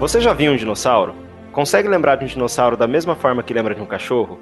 Você 0.00 0.18
já 0.18 0.32
viu 0.32 0.50
um 0.50 0.56
dinossauro? 0.56 1.14
Consegue 1.52 1.86
lembrar 1.86 2.16
de 2.16 2.24
um 2.24 2.26
dinossauro 2.26 2.74
da 2.74 2.86
mesma 2.86 3.14
forma 3.14 3.42
que 3.42 3.52
lembra 3.52 3.74
de 3.74 3.82
um 3.82 3.86
cachorro? 3.86 4.40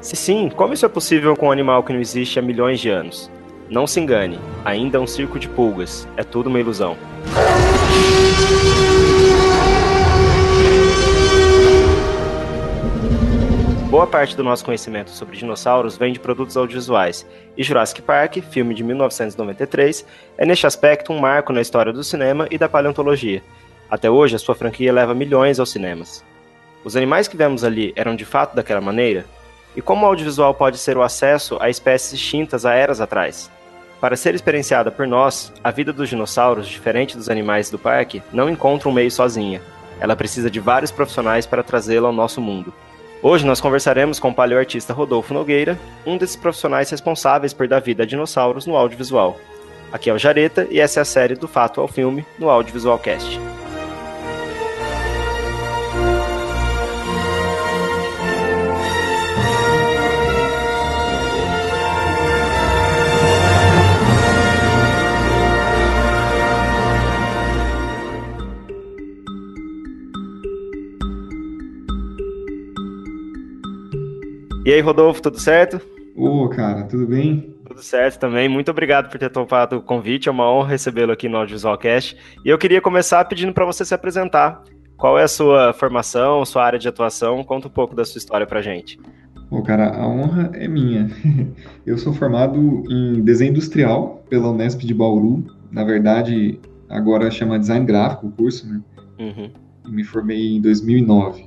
Se 0.00 0.16
sim, 0.16 0.48
como 0.48 0.72
isso 0.72 0.86
é 0.86 0.88
possível 0.88 1.36
com 1.36 1.48
um 1.48 1.52
animal 1.52 1.82
que 1.82 1.92
não 1.92 2.00
existe 2.00 2.38
há 2.38 2.42
milhões 2.42 2.80
de 2.80 2.88
anos? 2.88 3.30
Não 3.68 3.86
se 3.86 4.00
engane, 4.00 4.38
ainda 4.64 4.96
é 4.96 5.00
um 5.00 5.06
circo 5.06 5.38
de 5.38 5.46
pulgas, 5.46 6.08
é 6.16 6.24
tudo 6.24 6.46
uma 6.46 6.58
ilusão. 6.58 6.96
Boa 13.90 14.06
parte 14.06 14.34
do 14.34 14.42
nosso 14.42 14.64
conhecimento 14.64 15.10
sobre 15.10 15.36
dinossauros 15.36 15.98
vem 15.98 16.14
de 16.14 16.18
produtos 16.18 16.56
audiovisuais, 16.56 17.26
e 17.58 17.62
Jurassic 17.62 18.00
Park, 18.00 18.38
filme 18.38 18.74
de 18.74 18.82
1993, 18.82 20.06
é 20.38 20.46
neste 20.46 20.66
aspecto 20.66 21.12
um 21.12 21.20
marco 21.20 21.52
na 21.52 21.60
história 21.60 21.92
do 21.92 22.02
cinema 22.02 22.48
e 22.50 22.56
da 22.56 22.70
paleontologia. 22.70 23.42
Até 23.90 24.10
hoje, 24.10 24.36
a 24.36 24.38
sua 24.38 24.54
franquia 24.54 24.92
leva 24.92 25.14
milhões 25.14 25.60
aos 25.60 25.70
cinemas. 25.70 26.24
Os 26.84 26.96
animais 26.96 27.28
que 27.28 27.36
vemos 27.36 27.64
ali 27.64 27.92
eram 27.96 28.14
de 28.14 28.24
fato 28.24 28.54
daquela 28.54 28.80
maneira? 28.80 29.24
E 29.76 29.82
como 29.82 30.04
o 30.04 30.08
audiovisual 30.08 30.54
pode 30.54 30.78
ser 30.78 30.96
o 30.96 31.02
acesso 31.02 31.56
a 31.60 31.68
espécies 31.68 32.12
extintas 32.12 32.64
há 32.64 32.74
eras 32.74 33.00
atrás? 33.00 33.50
Para 34.00 34.16
ser 34.16 34.34
experienciada 34.34 34.90
por 34.90 35.06
nós, 35.06 35.52
a 35.62 35.70
vida 35.70 35.92
dos 35.92 36.08
dinossauros, 36.08 36.68
diferente 36.68 37.16
dos 37.16 37.30
animais 37.30 37.70
do 37.70 37.78
parque, 37.78 38.22
não 38.32 38.50
encontra 38.50 38.88
um 38.88 38.92
meio 38.92 39.10
sozinha. 39.10 39.62
Ela 39.98 40.14
precisa 40.14 40.50
de 40.50 40.60
vários 40.60 40.90
profissionais 40.90 41.46
para 41.46 41.62
trazê-la 41.62 42.08
ao 42.08 42.12
nosso 42.12 42.40
mundo. 42.40 42.72
Hoje 43.22 43.46
nós 43.46 43.62
conversaremos 43.62 44.18
com 44.18 44.28
o 44.28 44.34
paleoartista 44.34 44.92
Rodolfo 44.92 45.32
Nogueira, 45.32 45.78
um 46.04 46.18
desses 46.18 46.36
profissionais 46.36 46.90
responsáveis 46.90 47.54
por 47.54 47.66
dar 47.66 47.80
vida 47.80 48.02
a 48.02 48.06
dinossauros 48.06 48.66
no 48.66 48.76
audiovisual. 48.76 49.38
Aqui 49.90 50.10
é 50.10 50.12
o 50.12 50.18
Jareta 50.18 50.66
e 50.70 50.78
essa 50.78 51.00
é 51.00 51.02
a 51.02 51.06
série 51.06 51.34
do 51.34 51.48
Fato 51.48 51.80
ao 51.80 51.88
Filme 51.88 52.26
no 52.38 52.50
Audiovisual 52.50 52.98
Cast. 52.98 53.40
E 74.64 74.72
aí, 74.72 74.80
Rodolfo, 74.80 75.20
tudo 75.20 75.38
certo? 75.38 75.78
Ô, 76.16 76.48
cara, 76.48 76.84
tudo 76.84 77.06
bem? 77.06 77.54
Tudo 77.66 77.82
certo 77.82 78.18
também. 78.18 78.48
Muito 78.48 78.70
obrigado 78.70 79.10
por 79.10 79.18
ter 79.18 79.28
topado 79.28 79.76
o 79.76 79.82
convite. 79.82 80.28
É 80.28 80.32
uma 80.32 80.50
honra 80.50 80.68
recebê-lo 80.68 81.12
aqui 81.12 81.28
no 81.28 81.36
Audiovisualcast. 81.36 82.16
E 82.42 82.48
eu 82.48 82.56
queria 82.56 82.80
começar 82.80 83.22
pedindo 83.26 83.52
para 83.52 83.66
você 83.66 83.84
se 83.84 83.92
apresentar. 83.92 84.62
Qual 84.96 85.18
é 85.18 85.24
a 85.24 85.28
sua 85.28 85.74
formação, 85.74 86.42
sua 86.46 86.64
área 86.64 86.78
de 86.78 86.88
atuação? 86.88 87.44
Conta 87.44 87.68
um 87.68 87.70
pouco 87.70 87.94
da 87.94 88.06
sua 88.06 88.18
história 88.18 88.46
pra 88.46 88.62
gente. 88.62 88.98
Ô, 89.50 89.60
cara, 89.60 89.94
a 89.94 90.08
honra 90.08 90.50
é 90.54 90.66
minha. 90.66 91.10
Eu 91.84 91.98
sou 91.98 92.14
formado 92.14 92.84
em 92.90 93.20
desenho 93.22 93.50
industrial 93.50 94.24
pela 94.30 94.48
Unesp 94.48 94.80
de 94.80 94.94
Bauru. 94.94 95.44
Na 95.70 95.84
verdade, 95.84 96.58
agora 96.88 97.30
chama 97.30 97.58
design 97.58 97.84
gráfico 97.84 98.28
o 98.28 98.32
curso, 98.32 98.66
né? 98.66 98.80
Uhum. 99.18 99.50
E 99.86 99.92
me 99.92 100.04
formei 100.04 100.56
em 100.56 100.60
2009. 100.62 101.44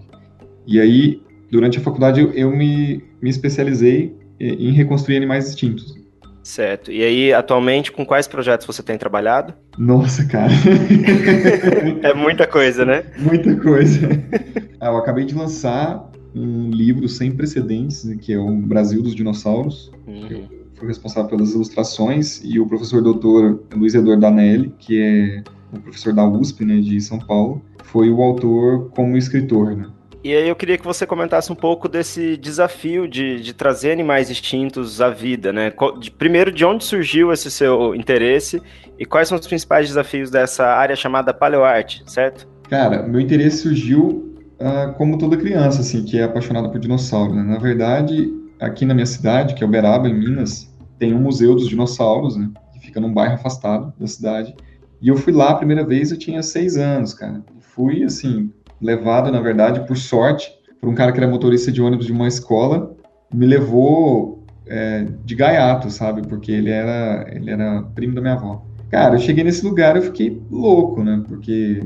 E 0.68 0.80
aí, 0.80 1.22
durante 1.50 1.80
a 1.80 1.82
faculdade, 1.82 2.22
eu, 2.22 2.32
eu 2.34 2.52
me, 2.52 3.04
me 3.22 3.30
especializei 3.30 4.16
em 4.40 4.72
reconstruir 4.72 5.18
animais 5.18 5.50
extintos. 5.50 5.96
Certo. 6.44 6.92
E 6.92 7.04
aí, 7.04 7.34
atualmente, 7.34 7.92
com 7.92 8.06
quais 8.06 8.26
projetos 8.26 8.66
você 8.66 8.82
tem 8.82 8.98
trabalhado? 8.98 9.54
Nossa, 9.78 10.24
cara. 10.26 10.54
é 12.02 12.14
muita 12.14 12.48
coisa, 12.48 12.86
né? 12.86 13.04
Muita 13.18 13.56
coisa. 13.56 14.08
Ah, 14.80 14.90
eu 14.90 14.98
acabei 14.98 15.26
de 15.26 15.34
lançar 15.34 16.08
um 16.36 16.70
livro 16.70 17.10
sem 17.10 17.32
precedentes, 17.32 18.04
né, 18.04 18.16
que 18.16 18.32
é 18.32 18.38
o 18.38 18.56
Brasil 18.56 19.02
dos 19.02 19.16
Dinossauros. 19.16 19.92
Uhum. 20.06 20.28
Eu 20.30 20.48
fui 20.76 20.88
responsável 20.88 21.28
pelas 21.32 21.52
ilustrações 21.54 22.42
e 22.44 22.60
o 22.60 22.68
professor 22.68 23.02
doutor 23.02 23.64
Luiz 23.76 23.96
Eduardo 23.96 24.22
Danelli, 24.22 24.72
que 24.78 25.02
é 25.02 25.44
o 25.74 25.80
professor 25.80 26.14
da 26.14 26.28
USP, 26.28 26.64
né, 26.64 26.80
de 26.80 27.02
São 27.02 27.18
Paulo, 27.18 27.60
foi 27.86 28.12
o 28.12 28.22
autor 28.22 28.92
como 28.92 29.18
escritor, 29.18 29.76
né? 29.76 29.88
E 30.24 30.36
aí 30.36 30.48
eu 30.48 30.56
queria 30.56 30.78
que 30.78 30.84
você 30.84 31.06
comentasse 31.06 31.52
um 31.52 31.56
pouco 31.56 31.88
desse 31.88 32.36
desafio 32.38 33.08
de, 33.08 33.40
de 33.40 33.54
trazer 33.54 33.92
animais 33.92 34.30
extintos 34.30 35.00
à 35.00 35.10
vida, 35.10 35.54
né? 35.54 35.72
Primeiro, 36.18 36.52
de 36.52 36.66
onde 36.66 36.84
surgiu 36.84 37.32
esse 37.32 37.50
seu 37.52 37.96
interesse 37.96 38.62
e 38.98 39.06
quais 39.06 39.28
são 39.28 39.38
os 39.38 39.48
principais 39.48 39.88
desafios 39.88 40.30
dessa 40.30 40.66
área 40.66 40.96
chamada 40.96 41.34
paleoarte, 41.34 42.04
certo? 42.06 42.48
Cara, 42.70 43.04
meu 43.04 43.22
interesse 43.22 43.60
surgiu 43.60 44.34
uh, 44.60 44.94
como 44.98 45.18
toda 45.18 45.38
criança, 45.38 45.82
assim, 45.82 46.04
que 46.04 46.18
é 46.18 46.24
apaixonada 46.24 46.70
por 46.70 46.80
dinossauro, 46.80 47.34
né? 47.34 47.44
Na 47.44 47.60
verdade, 47.60 48.34
aqui 48.60 48.86
na 48.86 48.94
minha 48.94 49.06
cidade, 49.06 49.54
que 49.54 49.64
é 49.64 49.68
Uberaba, 49.68 50.10
em 50.10 50.14
Minas, 50.14 50.74
tem 50.98 51.14
um 51.14 51.20
museu 51.22 51.56
dos 51.56 51.70
dinossauros, 51.70 52.36
né? 52.36 52.50
Que 52.74 52.80
fica 52.80 53.00
num 53.00 53.14
bairro 53.14 53.36
afastado 53.36 53.94
da 53.98 54.08
cidade. 54.08 54.56
E 55.02 55.08
eu 55.08 55.16
fui 55.16 55.32
lá 55.32 55.52
a 55.52 55.56
primeira 55.56 55.86
vez, 55.86 56.12
eu 56.12 56.18
tinha 56.18 56.42
seis 56.42 56.76
anos, 56.76 57.14
cara. 57.14 57.44
Fui, 57.60 58.04
assim, 58.04 58.52
levado, 58.82 59.32
na 59.32 59.40
verdade, 59.40 59.86
por 59.88 59.98
sorte, 59.98 60.52
por 60.80 60.90
um 60.90 60.96
cara 60.96 61.12
que 61.12 61.20
era 61.20 61.28
motorista 61.28 61.72
de 61.72 61.82
ônibus 61.82 62.06
de 62.06 62.12
uma 62.12 62.28
escola, 62.28 62.96
me 63.34 63.46
levou 63.46 64.44
é, 64.66 65.06
de 65.26 65.36
gaiato, 65.36 65.90
sabe? 65.90 66.22
Porque 66.28 66.52
ele 66.52 66.70
era, 66.70 67.26
ele 67.32 67.52
era 67.52 67.82
primo 67.96 68.16
da 68.16 68.22
minha 68.22 68.34
avó. 68.34 68.64
Cara, 68.90 69.16
eu 69.16 69.20
cheguei 69.20 69.44
nesse 69.44 69.66
lugar 69.66 69.96
eu 69.96 70.02
fiquei 70.02 70.42
louco, 70.50 71.04
né? 71.04 71.22
Porque 71.28 71.84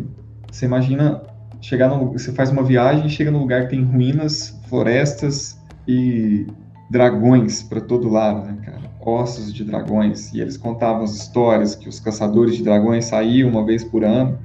você 0.52 0.66
imagina 0.66 1.22
chegar 1.60 1.90
no, 1.90 2.12
você 2.12 2.32
faz 2.32 2.50
uma 2.50 2.64
viagem, 2.64 3.10
chega 3.10 3.32
num 3.32 3.40
lugar 3.40 3.64
que 3.64 3.70
tem 3.72 3.84
ruínas, 3.84 4.60
florestas 4.68 5.60
e 5.88 6.46
dragões 6.90 7.64
para 7.64 7.82
todo 7.82 8.10
lado, 8.10 8.46
né, 8.46 8.58
cara? 8.64 8.82
Ossos 9.00 9.52
de 9.54 9.64
dragões. 9.64 10.32
E 10.34 10.42
eles 10.42 10.58
contavam 10.58 11.04
as 11.04 11.16
histórias 11.16 11.74
que 11.74 11.90
os 11.90 12.00
caçadores 12.00 12.56
de 12.56 12.64
dragões 12.64 13.06
saíam 13.06 13.50
uma 13.50 13.66
vez 13.66 13.84
por 13.84 14.04
ano 14.04 14.38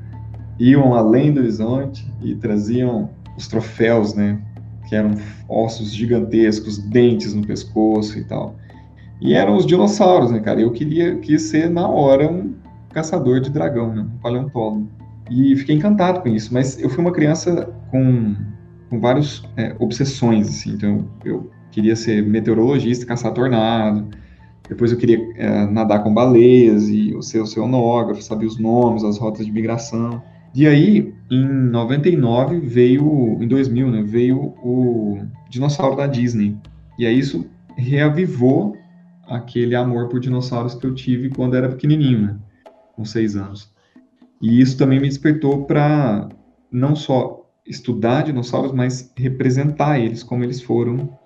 iam 0.58 0.94
além 0.94 1.32
do 1.32 1.40
horizonte 1.40 2.06
e 2.22 2.34
traziam 2.34 3.10
os 3.36 3.46
troféus, 3.46 4.14
né? 4.14 4.40
Que 4.88 4.94
eram 4.94 5.14
ossos 5.48 5.92
gigantescos, 5.92 6.78
dentes 6.78 7.34
no 7.34 7.46
pescoço 7.46 8.18
e 8.18 8.24
tal. 8.24 8.56
E 9.20 9.34
eram 9.34 9.56
os 9.56 9.66
dinossauros, 9.66 10.30
né, 10.30 10.40
cara? 10.40 10.60
Eu 10.60 10.70
queria 10.70 11.16
quis 11.16 11.42
ser 11.42 11.70
na 11.70 11.88
hora 11.88 12.30
um 12.30 12.54
caçador 12.92 13.40
de 13.40 13.50
dragão, 13.50 13.94
né? 13.94 14.02
Um 14.02 14.18
paleontólogo. 14.18 14.88
E 15.30 15.56
fiquei 15.56 15.74
encantado 15.74 16.20
com 16.20 16.28
isso. 16.28 16.52
Mas 16.52 16.80
eu 16.80 16.88
fui 16.88 17.00
uma 17.02 17.12
criança 17.12 17.72
com, 17.90 18.34
com 18.88 19.00
várias 19.00 19.42
é, 19.56 19.74
obsessões, 19.78 20.48
assim. 20.48 20.72
Então 20.74 21.08
eu 21.24 21.50
queria 21.70 21.96
ser 21.96 22.22
meteorologista, 22.22 23.04
caçar 23.04 23.32
tornado. 23.32 24.06
Depois 24.68 24.90
eu 24.92 24.98
queria 24.98 25.18
é, 25.36 25.66
nadar 25.66 26.02
com 26.02 26.12
baleias 26.12 26.88
e 26.88 27.16
ser 27.22 27.40
oceanógrafo, 27.40 28.22
saber 28.22 28.46
os 28.46 28.58
nomes, 28.58 29.04
as 29.04 29.18
rotas 29.18 29.46
de 29.46 29.52
migração. 29.52 30.22
E 30.56 30.66
aí, 30.66 31.14
em 31.30 31.46
99 31.46 32.60
veio, 32.60 33.36
em 33.42 33.46
2000, 33.46 33.90
né, 33.90 34.02
veio 34.02 34.54
o 34.62 35.20
dinossauro 35.50 35.96
da 35.96 36.06
Disney. 36.06 36.56
E 36.98 37.04
aí 37.04 37.18
isso 37.18 37.46
reavivou 37.76 38.74
aquele 39.28 39.74
amor 39.74 40.08
por 40.08 40.18
dinossauros 40.18 40.74
que 40.74 40.86
eu 40.86 40.94
tive 40.94 41.28
quando 41.28 41.56
era 41.56 41.68
pequenininho, 41.68 42.22
né, 42.22 42.38
com 42.94 43.04
seis 43.04 43.36
anos. 43.36 43.70
E 44.40 44.58
isso 44.58 44.78
também 44.78 44.98
me 44.98 45.08
despertou 45.08 45.66
para 45.66 46.26
não 46.72 46.96
só 46.96 47.46
estudar 47.66 48.22
dinossauros, 48.22 48.72
mas 48.72 49.12
representar 49.14 50.00
eles 50.00 50.22
como 50.22 50.42
eles 50.42 50.62
foram 50.62 51.18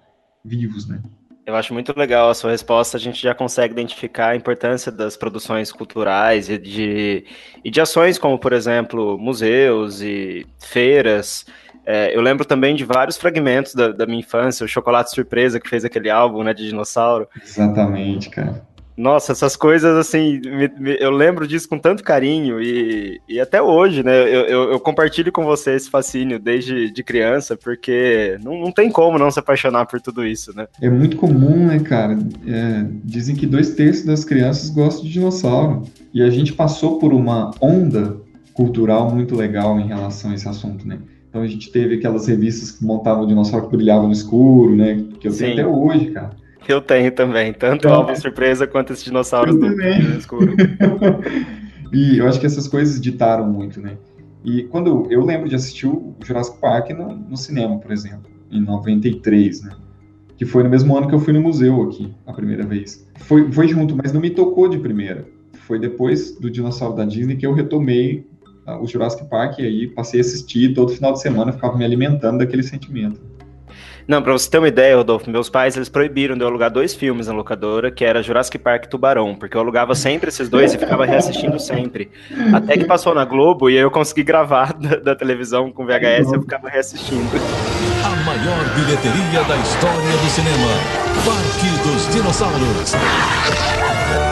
vivos, 0.44 0.88
né? 0.88 1.00
Eu 1.46 1.56
acho 1.56 1.72
muito 1.72 1.92
legal 1.98 2.30
a 2.30 2.34
sua 2.34 2.50
resposta. 2.50 2.96
A 2.96 3.00
gente 3.00 3.20
já 3.20 3.34
consegue 3.34 3.72
identificar 3.72 4.28
a 4.28 4.36
importância 4.36 4.92
das 4.92 5.16
produções 5.16 5.72
culturais 5.72 6.48
e 6.48 6.58
de, 6.58 7.24
e 7.64 7.70
de 7.70 7.80
ações 7.80 8.18
como, 8.18 8.38
por 8.38 8.52
exemplo, 8.52 9.18
museus 9.18 10.00
e 10.00 10.46
feiras. 10.58 11.44
É, 11.84 12.14
eu 12.14 12.20
lembro 12.20 12.44
também 12.44 12.76
de 12.76 12.84
vários 12.84 13.16
fragmentos 13.16 13.74
da, 13.74 13.88
da, 13.88 14.06
minha 14.06 14.20
infância, 14.20 14.64
o 14.64 14.68
Chocolate 14.68 15.10
Surpresa, 15.10 15.58
que 15.58 15.68
fez 15.68 15.84
aquele 15.84 16.10
álbum 16.10 16.42
né, 16.42 16.52
de 16.52 16.66
dinossauro. 16.66 17.26
Exatamente, 17.42 18.30
cara. 18.30 18.62
Nossa, 18.96 19.32
essas 19.32 19.56
coisas, 19.56 19.96
assim, 19.96 20.40
me, 20.40 20.68
me, 20.78 20.96
eu 21.00 21.10
lembro 21.10 21.46
disso 21.46 21.68
com 21.68 21.78
tanto 21.78 22.02
carinho 22.02 22.60
e, 22.60 23.20
e 23.28 23.40
até 23.40 23.62
hoje, 23.62 24.02
né? 24.02 24.22
Eu, 24.22 24.44
eu, 24.46 24.72
eu, 24.72 24.80
compartilho 24.80 25.32
com 25.32 25.44
você 25.44 25.74
esse 25.74 25.88
fascínio 25.88 26.38
desde 26.38 26.90
de 26.90 27.02
criança, 27.02 27.56
porque 27.56 28.38
não, 28.42 28.60
não 28.60 28.72
tem 28.72 28.90
como 28.90 29.18
não 29.18 29.30
se 29.30 29.38
apaixonar 29.38 29.86
por 29.86 30.00
tudo 30.00 30.24
isso, 30.24 30.54
né? 30.54 30.66
É 30.82 30.90
muito 30.90 31.16
comum, 31.16 31.66
né, 31.66 31.78
cara? 31.78 32.18
É, 32.46 32.84
dizem 33.04 33.34
que 33.34 33.46
dois 33.46 33.74
terços 33.74 34.04
das 34.04 34.24
crianças 34.24 34.70
gostam 34.70 35.04
de 35.04 35.12
dinossauro. 35.12 35.82
E 36.12 36.22
a 36.22 36.30
gente 36.30 36.52
passou 36.52 36.98
por 36.98 37.12
uma 37.12 37.52
onda 37.60 38.16
cultural 38.52 39.10
muito 39.10 39.34
legal 39.34 39.78
em 39.80 39.86
relação 39.86 40.30
a 40.30 40.34
esse 40.34 40.48
assunto, 40.48 40.86
né? 40.86 40.98
Então 41.28 41.42
a 41.42 41.46
gente 41.46 41.70
teve 41.70 41.94
aquelas 41.94 42.26
revistas 42.26 42.72
que 42.72 42.84
montavam 42.84 43.24
o 43.24 43.26
dinossauro 43.26 43.68
que 43.68 43.76
brilhava 43.76 44.04
no 44.04 44.12
escuro, 44.12 44.74
né? 44.74 45.04
Que 45.20 45.28
eu 45.28 45.36
tenho 45.36 45.52
até 45.52 45.66
hoje, 45.66 46.10
cara. 46.10 46.30
Eu 46.68 46.80
tenho 46.80 47.10
também, 47.12 47.52
tanto 47.52 47.88
o 47.88 47.92
álbum 47.92 48.14
surpresa 48.14 48.66
quanto 48.66 48.92
esses 48.92 49.04
dinossauros 49.04 49.54
do, 49.54 49.74
do 49.74 50.18
escuro. 50.18 50.54
e 51.92 52.18
eu 52.18 52.28
acho 52.28 52.38
que 52.38 52.46
essas 52.46 52.68
coisas 52.68 53.00
ditaram 53.00 53.46
muito, 53.46 53.80
né? 53.80 53.96
E 54.44 54.62
quando 54.64 55.06
eu 55.10 55.24
lembro 55.24 55.48
de 55.48 55.54
assistir 55.54 55.86
o 55.86 56.14
Jurassic 56.24 56.58
Park 56.58 56.90
no, 56.90 57.14
no 57.14 57.36
cinema, 57.36 57.78
por 57.78 57.92
exemplo, 57.92 58.30
em 58.50 58.60
93, 58.60 59.62
né? 59.62 59.72
Que 60.36 60.46
foi 60.46 60.62
no 60.62 60.70
mesmo 60.70 60.96
ano 60.96 61.06
que 61.06 61.14
eu 61.14 61.20
fui 61.20 61.32
no 61.32 61.40
museu 61.40 61.82
aqui, 61.82 62.12
a 62.26 62.32
primeira 62.32 62.64
vez. 62.64 63.06
Foi, 63.16 63.50
foi 63.52 63.68
junto, 63.68 63.94
mas 63.94 64.12
não 64.12 64.20
me 64.20 64.30
tocou 64.30 64.68
de 64.68 64.78
primeira. 64.78 65.26
Foi 65.66 65.78
depois 65.78 66.38
do 66.38 66.50
Dinossauro 66.50 66.96
da 66.96 67.04
Disney 67.04 67.36
que 67.36 67.46
eu 67.46 67.52
retomei 67.52 68.26
uh, 68.66 68.82
o 68.82 68.86
Jurassic 68.86 69.28
Park 69.28 69.58
e 69.58 69.66
aí 69.66 69.86
passei 69.88 70.20
a 70.20 70.22
assistir 70.22 70.72
todo 70.72 70.92
final 70.92 71.12
de 71.12 71.20
semana, 71.20 71.52
ficava 71.52 71.76
me 71.76 71.84
alimentando 71.84 72.38
daquele 72.38 72.62
sentimento. 72.62 73.20
Não, 74.10 74.20
pra 74.20 74.32
você 74.32 74.50
ter 74.50 74.58
uma 74.58 74.66
ideia, 74.66 74.96
Rodolfo, 74.96 75.30
meus 75.30 75.48
pais 75.48 75.76
eles 75.76 75.88
proibiram 75.88 76.34
de 76.34 76.42
eu 76.42 76.48
alugar 76.48 76.68
dois 76.68 76.92
filmes 76.92 77.28
na 77.28 77.32
locadora, 77.32 77.92
que 77.92 78.04
era 78.04 78.20
Jurassic 78.20 78.58
Park 78.58 78.86
e 78.86 78.88
Tubarão, 78.88 79.36
porque 79.36 79.56
eu 79.56 79.60
alugava 79.60 79.94
sempre 79.94 80.30
esses 80.30 80.48
dois 80.48 80.74
e 80.74 80.78
ficava 80.78 81.06
reassistindo 81.06 81.60
sempre. 81.60 82.10
Até 82.52 82.76
que 82.76 82.84
passou 82.86 83.14
na 83.14 83.24
Globo 83.24 83.70
e 83.70 83.76
aí 83.76 83.82
eu 83.84 83.90
consegui 83.92 84.24
gravar 84.24 84.72
da, 84.82 84.96
da 84.96 85.14
televisão 85.14 85.70
com 85.70 85.86
VHS 85.86 86.28
e 86.28 86.34
eu 86.34 86.40
ficava 86.40 86.68
reassistindo. 86.68 87.30
A 88.04 88.24
maior 88.24 88.74
bilheteria 88.74 89.44
da 89.44 89.56
história 89.58 90.16
do 90.16 90.28
cinema. 90.28 90.72
Parque 91.24 91.88
dos 91.88 92.12
Dinossauros. 92.12 92.90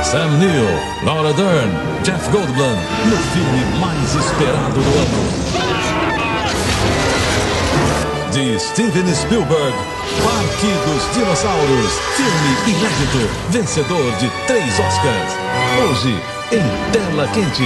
Sam 0.03 0.39
Neill, 0.39 1.05
Laura 1.05 1.33
Dern, 1.35 1.71
Jeff 2.03 2.29
Goldblum, 2.31 2.75
no 3.07 3.17
filme 3.17 3.79
mais 3.81 4.13
esperado 4.17 4.75
do 4.75 4.81
ano 4.81 5.48
de 8.38 8.56
Steven 8.61 9.12
Spielberg, 9.12 9.76
Parque 10.23 10.69
dos 10.87 11.12
Dinossauros, 11.12 11.99
filme 12.14 12.70
inédito, 12.70 13.50
vencedor 13.50 14.12
de 14.19 14.31
três 14.46 14.79
Oscars. 14.79 15.35
Hoje, 15.82 16.14
em 16.52 16.93
Tela 16.93 17.26
Quente, 17.32 17.64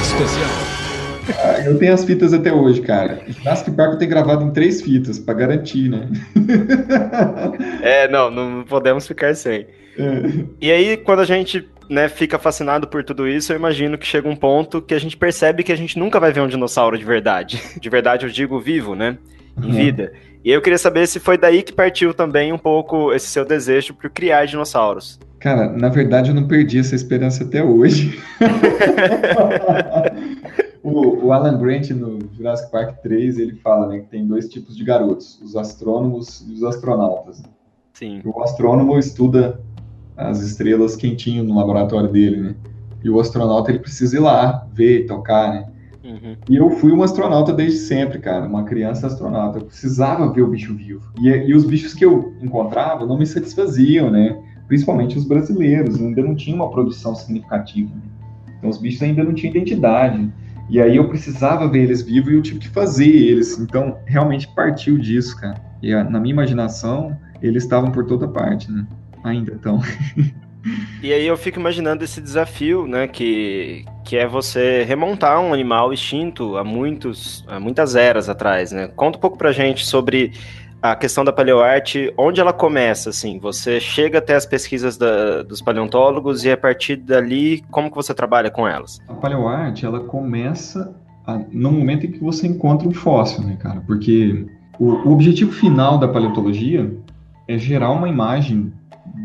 especial. 0.00 1.66
Eu 1.66 1.78
tenho 1.78 1.92
as 1.92 2.02
fitas 2.02 2.32
até 2.32 2.50
hoje, 2.50 2.80
cara. 2.80 3.20
Jurassic 3.28 3.72
Park 3.72 3.98
tenho 3.98 4.10
gravado 4.10 4.42
em 4.42 4.50
três 4.52 4.80
fitas, 4.80 5.18
para 5.18 5.34
garantir, 5.34 5.90
né? 5.90 6.08
é, 7.82 8.08
não, 8.08 8.30
não 8.30 8.64
podemos 8.64 9.06
ficar 9.06 9.34
sem. 9.34 9.66
É. 9.98 10.44
E 10.62 10.72
aí, 10.72 10.96
quando 10.96 11.20
a 11.20 11.26
gente 11.26 11.68
né, 11.90 12.08
fica 12.08 12.38
fascinado 12.38 12.88
por 12.88 13.04
tudo 13.04 13.28
isso, 13.28 13.52
eu 13.52 13.56
imagino 13.56 13.98
que 13.98 14.06
chega 14.06 14.26
um 14.26 14.36
ponto 14.36 14.80
que 14.80 14.94
a 14.94 14.98
gente 14.98 15.14
percebe 15.14 15.62
que 15.62 15.72
a 15.72 15.76
gente 15.76 15.98
nunca 15.98 16.18
vai 16.18 16.32
ver 16.32 16.40
um 16.40 16.48
dinossauro 16.48 16.96
de 16.96 17.04
verdade. 17.04 17.62
De 17.78 17.90
verdade, 17.90 18.24
eu 18.24 18.30
digo 18.30 18.58
vivo, 18.58 18.94
né? 18.94 19.18
Em 19.62 19.70
vida. 19.70 20.12
E 20.44 20.50
eu 20.50 20.62
queria 20.62 20.78
saber 20.78 21.06
se 21.08 21.18
foi 21.18 21.36
daí 21.36 21.62
que 21.62 21.72
partiu 21.72 22.14
também 22.14 22.52
um 22.52 22.58
pouco 22.58 23.12
esse 23.12 23.26
seu 23.26 23.44
desejo 23.44 23.94
por 23.94 24.08
criar 24.10 24.46
dinossauros. 24.46 25.18
Cara, 25.40 25.70
na 25.70 25.88
verdade 25.88 26.30
eu 26.30 26.34
não 26.34 26.46
perdi 26.46 26.78
essa 26.78 26.94
esperança 26.94 27.44
até 27.44 27.62
hoje. 27.62 28.18
o, 30.82 31.26
o, 31.26 31.32
Alan 31.32 31.58
Grant 31.58 31.90
no 31.90 32.18
Jurassic 32.32 32.70
Park 32.70 32.98
3, 33.02 33.38
ele 33.38 33.56
fala 33.56 33.88
né, 33.88 34.00
que 34.00 34.06
tem 34.06 34.26
dois 34.26 34.48
tipos 34.48 34.76
de 34.76 34.84
garotos, 34.84 35.40
os 35.42 35.56
astrônomos 35.56 36.44
e 36.48 36.52
os 36.52 36.62
astronautas. 36.62 37.42
Sim. 37.92 38.20
O 38.24 38.42
astrônomo 38.42 38.98
estuda 38.98 39.60
as 40.16 40.42
estrelas 40.42 40.96
quentinho 40.96 41.44
no 41.44 41.56
laboratório 41.56 42.08
dele, 42.08 42.40
né? 42.40 42.54
E 43.02 43.10
o 43.10 43.20
astronauta 43.20 43.70
ele 43.70 43.78
precisa 43.78 44.16
ir 44.16 44.20
lá, 44.20 44.66
ver, 44.72 45.06
tocar, 45.06 45.52
né? 45.52 45.66
Uhum. 46.06 46.36
E 46.48 46.56
eu 46.56 46.70
fui 46.70 46.92
um 46.92 47.02
astronauta 47.02 47.52
desde 47.52 47.80
sempre, 47.80 48.20
cara, 48.20 48.46
uma 48.46 48.62
criança 48.62 49.08
astronauta. 49.08 49.58
Eu 49.58 49.64
precisava 49.64 50.32
ver 50.32 50.42
o 50.42 50.48
bicho 50.48 50.74
vivo. 50.74 51.02
E, 51.20 51.28
e 51.28 51.54
os 51.54 51.64
bichos 51.64 51.92
que 51.92 52.04
eu 52.04 52.32
encontrava 52.40 53.04
não 53.04 53.18
me 53.18 53.26
satisfaziam, 53.26 54.10
né? 54.10 54.40
Principalmente 54.68 55.18
os 55.18 55.24
brasileiros, 55.24 56.00
ainda 56.00 56.22
não 56.22 56.34
tinha 56.34 56.54
uma 56.54 56.70
produção 56.70 57.14
significativa. 57.14 57.92
Né? 57.92 58.02
Então 58.58 58.70
os 58.70 58.78
bichos 58.78 59.02
ainda 59.02 59.24
não 59.24 59.34
tinham 59.34 59.50
identidade. 59.50 60.32
E 60.68 60.80
aí 60.80 60.96
eu 60.96 61.08
precisava 61.08 61.68
ver 61.68 61.84
eles 61.84 62.02
vivos 62.02 62.32
e 62.32 62.36
eu 62.36 62.42
tive 62.42 62.60
que 62.60 62.68
fazer 62.68 63.08
eles. 63.08 63.58
Então 63.58 63.98
realmente 64.06 64.48
partiu 64.48 64.98
disso, 64.98 65.36
cara. 65.40 65.60
E 65.82 65.92
na 65.92 66.20
minha 66.20 66.32
imaginação, 66.32 67.16
eles 67.42 67.64
estavam 67.64 67.90
por 67.90 68.04
toda 68.06 68.28
parte, 68.28 68.70
né? 68.70 68.86
Ainda 69.24 69.54
estão. 69.54 69.80
E 71.02 71.12
aí 71.12 71.26
eu 71.26 71.36
fico 71.36 71.60
imaginando 71.60 72.04
esse 72.04 72.20
desafio, 72.20 72.86
né, 72.86 73.06
que, 73.06 73.84
que 74.04 74.16
é 74.16 74.26
você 74.26 74.82
remontar 74.84 75.40
um 75.40 75.52
animal 75.52 75.92
extinto 75.92 76.56
há, 76.56 76.64
muitos, 76.64 77.44
há 77.48 77.60
muitas 77.60 77.94
eras 77.94 78.28
atrás, 78.28 78.72
né? 78.72 78.88
Conta 78.96 79.18
um 79.18 79.20
pouco 79.20 79.38
pra 79.38 79.52
gente 79.52 79.84
sobre 79.86 80.32
a 80.80 80.94
questão 80.94 81.24
da 81.24 81.32
paleoarte, 81.32 82.12
onde 82.16 82.40
ela 82.40 82.52
começa, 82.52 83.10
assim? 83.10 83.38
Você 83.38 83.80
chega 83.80 84.18
até 84.18 84.34
as 84.34 84.46
pesquisas 84.46 84.96
da, 84.96 85.42
dos 85.42 85.60
paleontólogos 85.60 86.44
e 86.44 86.50
a 86.50 86.56
partir 86.56 86.96
dali, 86.96 87.62
como 87.70 87.90
que 87.90 87.96
você 87.96 88.14
trabalha 88.14 88.50
com 88.50 88.68
elas? 88.68 89.00
A 89.08 89.14
paleoarte, 89.14 89.84
ela 89.84 90.00
começa 90.00 90.94
a, 91.26 91.40
no 91.50 91.72
momento 91.72 92.06
em 92.06 92.12
que 92.12 92.20
você 92.20 92.46
encontra 92.46 92.88
um 92.88 92.92
fóssil, 92.92 93.42
né, 93.44 93.56
cara? 93.56 93.82
Porque 93.86 94.46
o, 94.78 95.08
o 95.08 95.12
objetivo 95.12 95.52
final 95.52 95.98
da 95.98 96.06
paleontologia 96.06 96.92
é 97.48 97.58
gerar 97.58 97.90
uma 97.90 98.08
imagem 98.08 98.72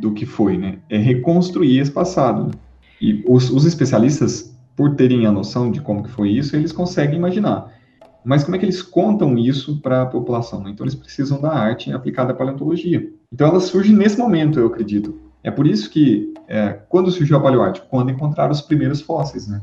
do 0.01 0.11
que 0.11 0.25
foi, 0.25 0.57
né? 0.57 0.79
É 0.89 0.97
reconstruir 0.97 1.79
esse 1.79 1.91
passado. 1.91 2.51
E 2.99 3.23
os, 3.27 3.49
os 3.51 3.65
especialistas, 3.65 4.53
por 4.75 4.95
terem 4.95 5.25
a 5.25 5.31
noção 5.31 5.71
de 5.71 5.79
como 5.79 6.03
que 6.03 6.09
foi 6.09 6.31
isso, 6.31 6.55
eles 6.55 6.71
conseguem 6.71 7.17
imaginar. 7.17 7.71
Mas 8.23 8.43
como 8.43 8.55
é 8.55 8.59
que 8.59 8.65
eles 8.65 8.81
contam 8.81 9.37
isso 9.37 9.79
para 9.79 10.01
a 10.01 10.05
população? 10.05 10.63
Né? 10.63 10.71
Então 10.71 10.83
eles 10.83 10.95
precisam 10.95 11.39
da 11.39 11.51
arte 11.51 11.91
aplicada 11.91 12.31
à 12.31 12.35
paleontologia. 12.35 13.09
Então 13.31 13.47
ela 13.47 13.59
surge 13.59 13.93
nesse 13.93 14.17
momento, 14.17 14.59
eu 14.59 14.67
acredito. 14.67 15.19
É 15.43 15.49
por 15.49 15.65
isso 15.65 15.89
que, 15.89 16.33
é, 16.47 16.79
quando 16.89 17.11
surgiu 17.11 17.37
a 17.37 17.39
paleoarte? 17.39 17.81
Quando 17.89 18.11
encontraram 18.11 18.51
os 18.51 18.61
primeiros 18.61 19.01
fósseis, 19.01 19.47
né? 19.47 19.61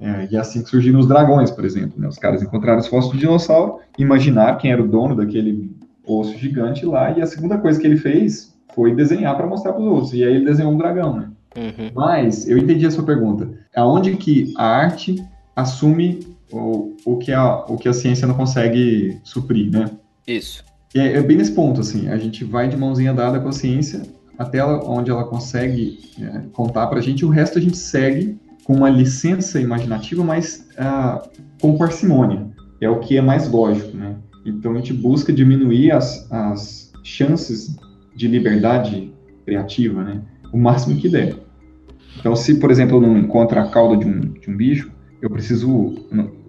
É, 0.00 0.28
e 0.32 0.36
é 0.36 0.40
assim 0.40 0.64
que 0.64 0.68
surgiram 0.68 0.98
os 0.98 1.06
dragões, 1.06 1.50
por 1.52 1.64
exemplo. 1.64 2.00
Né? 2.00 2.08
Os 2.08 2.18
caras 2.18 2.42
encontraram 2.42 2.80
os 2.80 2.88
fósseis 2.88 3.12
de 3.12 3.20
dinossauro, 3.20 3.78
imaginaram 3.96 4.58
quem 4.58 4.72
era 4.72 4.82
o 4.82 4.88
dono 4.88 5.14
daquele 5.14 5.70
osso 6.04 6.36
gigante 6.36 6.84
lá, 6.84 7.12
e 7.12 7.22
a 7.22 7.26
segunda 7.26 7.56
coisa 7.56 7.80
que 7.80 7.86
ele 7.86 7.96
fez 7.96 8.51
foi 8.74 8.94
desenhar 8.94 9.36
para 9.36 9.46
mostrar 9.46 9.72
para 9.72 9.82
os 9.82 9.88
outros. 9.88 10.14
E 10.14 10.24
aí 10.24 10.34
ele 10.34 10.44
desenhou 10.44 10.72
um 10.72 10.78
dragão, 10.78 11.16
né? 11.16 11.28
Uhum. 11.56 11.90
Mas 11.94 12.48
eu 12.48 12.56
entendi 12.56 12.86
a 12.86 12.90
sua 12.90 13.04
pergunta. 13.04 13.50
Aonde 13.76 14.16
que 14.16 14.52
a 14.56 14.66
arte 14.66 15.22
assume 15.54 16.20
o, 16.50 16.94
o, 17.04 17.16
que 17.18 17.32
a, 17.32 17.64
o 17.66 17.76
que 17.76 17.88
a 17.88 17.92
ciência 17.92 18.26
não 18.26 18.34
consegue 18.34 19.18
suprir, 19.22 19.70
né? 19.70 19.90
Isso. 20.26 20.64
E 20.94 21.00
é, 21.00 21.18
é 21.18 21.22
bem 21.22 21.36
nesse 21.36 21.52
ponto, 21.52 21.80
assim, 21.80 22.08
a 22.08 22.18
gente 22.18 22.44
vai 22.44 22.68
de 22.68 22.76
mãozinha 22.76 23.12
dada 23.12 23.40
com 23.40 23.48
a 23.48 23.52
ciência 23.52 24.02
até 24.38 24.58
ela, 24.58 24.82
onde 24.88 25.10
ela 25.10 25.24
consegue 25.24 25.98
é, 26.20 26.40
contar 26.52 26.86
para 26.86 26.98
a 26.98 27.02
gente, 27.02 27.24
o 27.24 27.28
resto 27.28 27.58
a 27.58 27.62
gente 27.62 27.76
segue 27.76 28.38
com 28.64 28.74
uma 28.74 28.90
licença 28.90 29.60
imaginativa, 29.60 30.22
mas 30.24 30.68
uh, 30.72 31.28
com 31.60 31.76
parcimônia. 31.76 32.46
É 32.80 32.88
o 32.88 32.98
que 32.98 33.16
é 33.16 33.20
mais 33.20 33.48
lógico, 33.48 33.96
né? 33.96 34.16
Então 34.44 34.72
a 34.72 34.76
gente 34.76 34.92
busca 34.92 35.32
diminuir 35.32 35.92
as, 35.92 36.30
as 36.30 36.92
chances 37.04 37.76
de 38.22 38.28
liberdade 38.28 39.12
criativa, 39.44 40.04
né? 40.04 40.22
O 40.52 40.56
máximo 40.56 40.96
que 40.96 41.08
der. 41.08 41.34
Então, 42.18 42.36
se, 42.36 42.60
por 42.60 42.70
exemplo, 42.70 42.98
eu 42.98 43.00
não 43.00 43.18
encontro 43.18 43.58
a 43.58 43.68
cauda 43.68 43.96
de 43.96 44.06
um, 44.06 44.20
de 44.20 44.48
um 44.48 44.56
bicho, 44.56 44.92
eu 45.20 45.28
preciso. 45.28 45.94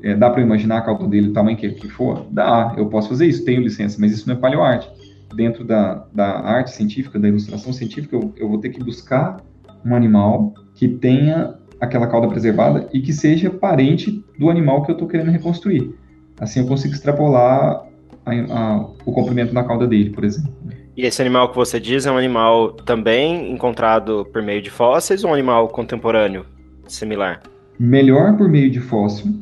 É, 0.03 0.15
dá 0.15 0.30
para 0.30 0.42
imaginar 0.42 0.77
a 0.77 0.82
cauda 0.82 1.08
dele, 1.08 1.30
o 1.30 1.34
tamanho 1.34 1.58
que, 1.58 1.70
que 1.70 1.88
for? 1.88 2.27
Dá, 2.30 2.75
eu 2.77 2.88
posso 2.88 3.10
fazer 3.10 3.25
isso, 3.25 3.44
tenho 3.44 3.62
licença, 3.62 3.98
mas 4.00 4.12
isso 4.12 4.27
não 4.27 4.36
é 4.36 4.38
paleoarte. 4.38 4.88
Dentro 5.36 5.63
da, 5.63 6.06
da 6.13 6.42
arte 6.42 6.72
científica, 6.72 7.18
da 7.18 7.27
ilustração 7.27 7.74
científica, 7.74 8.15
eu, 8.15 8.32
eu 8.38 8.48
vou 8.48 8.60
ter 8.60 8.70
que 8.70 8.84
buscar 8.84 9.38
um 9.84 9.96
animal 9.96 10.53
que 10.75 10.88
tenha 10.88 11.56
aquela 11.82 12.06
cauda 12.06 12.27
preservada 12.27 12.88
e 12.94 13.01
que 13.01 13.12
seja 13.12 13.50
parente 13.50 14.24
do 14.38 14.50
animal 14.50 14.84
que 14.84 14.92
eu 14.92 14.94
estou 14.94 15.08
querendo 15.08 15.32
reconstruir. 15.32 15.96
Assim 16.39 16.60
eu 16.60 16.68
consigo 16.68 16.94
extrapolar 16.94 17.84
a, 18.25 18.32
a, 18.32 18.77
o 19.06 19.12
comprimento 19.12 19.53
da 19.53 19.63
cauda 19.63 19.88
dele, 19.88 20.12
por 20.12 20.24
exemplo. 20.24 20.53
E 20.96 21.08
esse 21.08 21.20
animal 21.22 21.50
que 21.50 21.56
você 21.56 21.80
diz 21.80 22.06
é 22.06 22.12
um 22.12 22.18
animal 22.18 22.74
também 22.74 23.52
encontrado 23.52 24.28
por 24.32 24.44
meio 24.44 24.62
de 24.62 24.70
fósseis 24.70 25.24
ou 25.24 25.32
um 25.32 25.34
animal 25.34 25.68
contemporâneo 25.70 26.46
similar? 26.88 27.42
Melhor 27.80 28.38
por 28.38 28.48
meio 28.48 28.70
de 28.70 28.80
fóssil, 28.80 29.34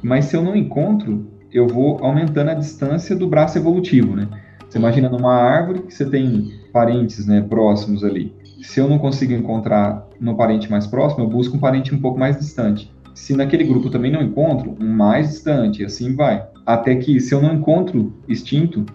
mas 0.00 0.26
se 0.26 0.36
eu 0.36 0.42
não 0.42 0.54
encontro, 0.54 1.26
eu 1.52 1.66
vou 1.66 1.98
aumentando 2.00 2.50
a 2.50 2.54
distância 2.54 3.16
do 3.16 3.26
braço 3.26 3.58
evolutivo, 3.58 4.14
né? 4.14 4.28
Você 4.68 4.78
imagina 4.78 5.08
numa 5.08 5.34
árvore 5.34 5.82
que 5.82 5.92
você 5.92 6.08
tem 6.08 6.52
parentes, 6.72 7.26
né, 7.26 7.40
próximos 7.40 8.04
ali. 8.04 8.32
Se 8.62 8.78
eu 8.78 8.88
não 8.88 8.96
consigo 8.96 9.32
encontrar 9.32 10.06
no 10.20 10.36
parente 10.36 10.70
mais 10.70 10.86
próximo, 10.86 11.24
eu 11.24 11.28
busco 11.28 11.56
um 11.56 11.60
parente 11.60 11.92
um 11.92 12.00
pouco 12.00 12.20
mais 12.20 12.38
distante. 12.38 12.88
Se 13.16 13.34
naquele 13.34 13.64
grupo 13.64 13.90
também 13.90 14.12
não 14.12 14.22
encontro, 14.22 14.76
um 14.80 14.88
mais 14.88 15.28
distante, 15.30 15.84
assim 15.84 16.14
vai. 16.14 16.46
Até 16.64 16.94
que 16.94 17.18
se 17.18 17.34
eu 17.34 17.42
não 17.42 17.54
encontro 17.54 18.14
extinto, 18.28 18.86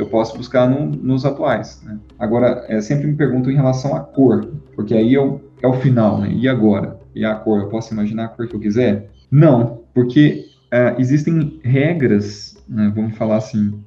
eu 0.00 0.06
posso 0.06 0.36
buscar 0.36 0.68
no, 0.68 0.86
nos 0.86 1.24
atuais. 1.24 1.82
Né? 1.84 1.98
Agora, 2.18 2.64
é, 2.68 2.80
sempre 2.80 3.06
me 3.06 3.14
pergunto 3.14 3.50
em 3.50 3.54
relação 3.54 3.94
à 3.94 4.00
cor, 4.00 4.50
porque 4.74 4.94
aí 4.94 5.12
eu, 5.12 5.40
é 5.62 5.66
o 5.66 5.74
final, 5.74 6.20
né? 6.20 6.32
E 6.32 6.48
agora? 6.48 6.98
E 7.14 7.24
a 7.24 7.34
cor? 7.34 7.60
Eu 7.60 7.68
posso 7.68 7.92
imaginar 7.92 8.24
a 8.24 8.28
cor 8.28 8.48
que 8.48 8.54
eu 8.54 8.60
quiser? 8.60 9.10
Não, 9.30 9.80
porque 9.94 10.46
é, 10.70 10.94
existem 10.98 11.60
regras, 11.62 12.56
né, 12.68 12.92
vamos 12.94 13.16
falar 13.16 13.36
assim, 13.36 13.78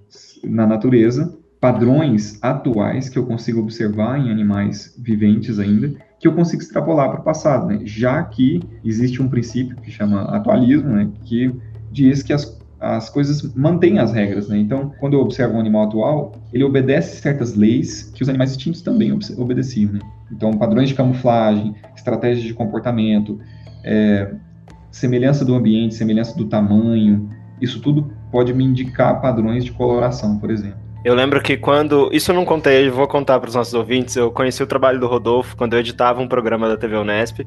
na 0.44 0.68
natureza, 0.68 1.34
padrões 1.60 2.38
atuais 2.42 3.08
que 3.08 3.18
eu 3.18 3.26
consigo 3.26 3.62
observar 3.62 4.20
em 4.20 4.30
animais 4.30 4.94
viventes 4.98 5.60
ainda, 5.60 5.94
que 6.20 6.28
eu 6.28 6.34
consigo 6.34 6.62
extrapolar 6.62 7.10
para 7.10 7.22
o 7.22 7.24
passado, 7.24 7.68
né? 7.68 7.80
já 7.86 8.22
que 8.24 8.62
existe 8.84 9.22
um 9.22 9.30
princípio 9.30 9.78
que 9.78 9.90
chama 9.90 10.24
atualismo, 10.24 10.90
né? 10.90 11.10
que 11.24 11.54
diz 11.90 12.22
que 12.22 12.34
as 12.34 12.62
as 12.84 13.10
coisas 13.10 13.42
mantêm 13.56 13.98
as 13.98 14.12
regras, 14.12 14.50
né? 14.50 14.58
Então, 14.58 14.92
quando 15.00 15.14
eu 15.14 15.22
observo 15.22 15.56
um 15.56 15.60
animal 15.60 15.88
atual, 15.88 16.34
ele 16.52 16.66
obedece 16.66 17.22
certas 17.22 17.56
leis 17.56 18.12
que 18.14 18.22
os 18.22 18.28
animais 18.28 18.52
extintos 18.52 18.82
também 18.82 19.18
obedeciam, 19.38 19.94
né? 19.94 20.00
Então, 20.30 20.52
padrões 20.52 20.90
de 20.90 20.96
camuflagem, 20.96 21.74
estratégias 21.96 22.46
de 22.46 22.54
comportamento, 22.54 23.40
é, 23.86 24.34
semelhança 24.92 25.46
do 25.46 25.56
ambiente, 25.56 25.96
semelhança 25.96 26.38
do 26.38 26.46
tamanho, 26.46 27.30
isso 27.62 27.80
tudo 27.80 28.12
pode 28.30 28.54
me 28.54 28.66
indicar 28.66 29.22
padrões 29.22 29.64
de 29.64 29.72
coloração, 29.72 30.38
por 30.38 30.52
exemplo. 30.52 30.83
Eu 31.04 31.14
lembro 31.14 31.42
que 31.42 31.58
quando. 31.58 32.10
Isso 32.14 32.32
eu 32.32 32.36
não 32.36 32.46
contei, 32.46 32.88
eu 32.88 32.94
vou 32.94 33.06
contar 33.08 33.38
para 33.38 33.50
os 33.50 33.56
nossos 33.56 33.74
ouvintes. 33.74 34.16
Eu 34.16 34.32
conheci 34.32 34.64
o 34.64 34.68
trabalho 34.68 35.00
do 35.00 35.08
Rodolfo 35.08 35.56
quando 35.58 35.74
eu 35.74 35.80
editava 35.80 36.22
um 36.22 36.28
programa 36.28 36.70
da 36.70 36.78
TV 36.78 36.96
Unesp 36.96 37.42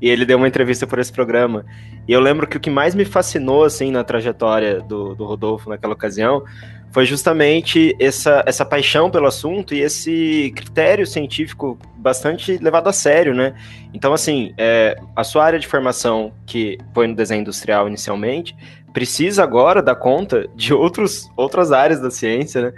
e 0.00 0.08
ele 0.08 0.24
deu 0.24 0.38
uma 0.38 0.48
entrevista 0.48 0.86
por 0.86 0.98
esse 0.98 1.12
programa. 1.12 1.66
E 2.08 2.12
eu 2.12 2.20
lembro 2.20 2.46
que 2.46 2.56
o 2.56 2.60
que 2.60 2.70
mais 2.70 2.94
me 2.94 3.04
fascinou, 3.04 3.64
assim, 3.64 3.90
na 3.90 4.02
trajetória 4.02 4.80
do, 4.80 5.14
do 5.14 5.26
Rodolfo 5.26 5.68
naquela 5.68 5.92
ocasião 5.92 6.42
foi 6.90 7.06
justamente 7.06 7.96
essa, 7.98 8.44
essa 8.46 8.64
paixão 8.64 9.10
pelo 9.10 9.26
assunto 9.26 9.74
e 9.74 9.80
esse 9.80 10.52
critério 10.54 11.06
científico 11.06 11.78
bastante 11.96 12.58
levado 12.58 12.88
a 12.88 12.92
sério, 12.92 13.34
né? 13.34 13.54
Então, 13.94 14.12
assim, 14.12 14.52
é, 14.58 14.96
a 15.16 15.24
sua 15.24 15.44
área 15.44 15.58
de 15.58 15.66
formação, 15.66 16.32
que 16.46 16.78
foi 16.92 17.06
no 17.06 17.14
desenho 17.14 17.40
industrial 17.40 17.88
inicialmente, 17.88 18.54
precisa 18.92 19.42
agora 19.42 19.82
dar 19.82 19.96
conta 19.96 20.48
de 20.54 20.72
outros, 20.72 21.30
outras 21.36 21.72
áreas 21.72 22.00
da 22.00 22.10
ciência, 22.10 22.62
né? 22.62 22.72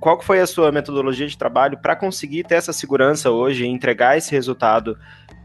Qual 0.00 0.18
que 0.18 0.24
foi 0.24 0.40
a 0.40 0.46
sua 0.46 0.72
metodologia 0.72 1.26
de 1.26 1.36
trabalho 1.36 1.78
para 1.80 1.94
conseguir 1.94 2.44
ter 2.44 2.54
essa 2.54 2.72
segurança 2.72 3.30
hoje 3.30 3.64
e 3.64 3.68
entregar 3.68 4.16
esse 4.16 4.32
resultado 4.32 4.96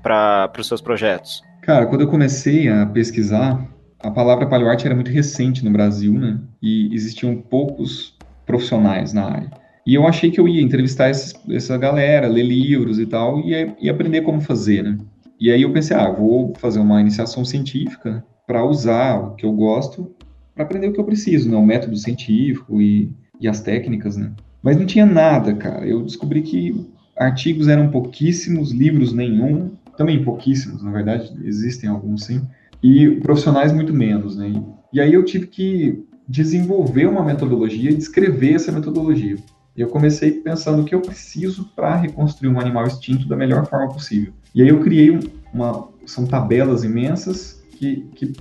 para 0.02 0.52
os 0.58 0.68
seus 0.68 0.82
projetos? 0.82 1.42
Cara, 1.62 1.86
quando 1.86 2.02
eu 2.02 2.08
comecei 2.08 2.70
a 2.70 2.86
pesquisar, 2.86 3.68
a 4.00 4.12
palavra 4.12 4.48
paleoarte 4.48 4.86
era 4.86 4.96
muito 4.96 5.12
recente 5.12 5.66
no 5.66 5.72
Brasil, 5.72 6.14
né? 6.14 6.40
E 6.62 6.94
existiam 6.94 7.36
poucos 7.36 8.18
profissionais 8.46 9.12
na 9.12 9.26
área. 9.26 9.52
E 9.86 9.94
eu 9.94 10.08
achei 10.08 10.32
que 10.32 10.40
eu 10.40 10.48
ia 10.48 10.62
entrevistar 10.62 11.10
esses, 11.10 11.34
essa 11.50 11.78
galera, 11.78 12.28
ler 12.28 12.44
livros 12.44 12.98
e 12.98 13.06
tal, 13.06 13.40
e, 13.42 13.76
e 13.82 13.90
aprender 13.90 14.22
como 14.22 14.42
fazer, 14.42 14.84
né? 14.84 14.98
E 15.40 15.52
aí 15.52 15.64
eu 15.64 15.74
pensei, 15.74 15.98
ah, 15.98 16.10
vou 16.10 16.54
fazer 16.56 16.80
uma 16.80 17.02
iniciação 17.02 17.44
científica 17.44 18.24
para 18.46 18.64
usar 18.66 19.18
o 19.20 19.36
que 19.36 19.46
eu 19.46 19.52
gosto 19.52 20.16
para 20.56 20.64
aprender 20.64 20.88
o 20.88 20.94
que 20.94 21.00
eu 21.00 21.04
preciso, 21.04 21.52
né? 21.52 21.58
O 21.58 21.66
método 21.66 21.98
científico 21.98 22.82
e, 22.82 23.12
e 23.40 23.48
as 23.48 23.60
técnicas, 23.60 24.16
né? 24.16 24.32
Mas 24.64 24.78
não 24.78 24.86
tinha 24.86 25.06
nada, 25.06 25.54
cara. 25.54 25.86
Eu 25.86 26.02
descobri 26.02 26.42
que 26.42 26.90
artigos 27.16 27.68
eram 27.68 27.90
pouquíssimos, 27.90 28.72
livros 28.72 29.14
nenhum, 29.14 29.72
também 29.98 30.24
pouquíssimos, 30.24 30.82
na 30.82 30.92
verdade, 30.92 31.34
existem 31.44 31.90
alguns 31.90 32.26
sim, 32.26 32.42
e 32.82 33.12
profissionais 33.22 33.72
muito 33.72 33.94
menos, 33.94 34.38
né? 34.38 34.52
E 34.92 35.00
aí 35.00 35.14
eu 35.14 35.24
tive 35.24 35.48
que 35.48 36.06
desenvolver 36.28 37.06
uma 37.06 37.24
metodologia 37.24 37.92
e 37.92 37.96
descrever 37.96 38.54
essa 38.54 38.72
metodologia. 38.72 39.36
Eu 39.76 39.90
comecei 39.90 40.32
pensando 40.32 40.82
o 40.82 40.86
que 40.86 40.96
eu 40.96 41.02
preciso 41.02 41.70
para 41.76 41.96
reconstruir 41.96 42.50
um 42.50 42.60
animal 42.60 42.88
extinto 42.88 43.28
da 43.28 43.36
melhor 43.36 43.66
forma 43.66 43.92
possível. 43.92 44.34
E 44.54 44.62
aí 44.62 44.70
eu 44.70 44.80
criei 44.80 45.20
uma, 45.54 45.90
são 46.06 46.26
tabelas 46.26 46.84
imensas 46.84 47.55
que, 47.76 48.08
que, 48.16 48.34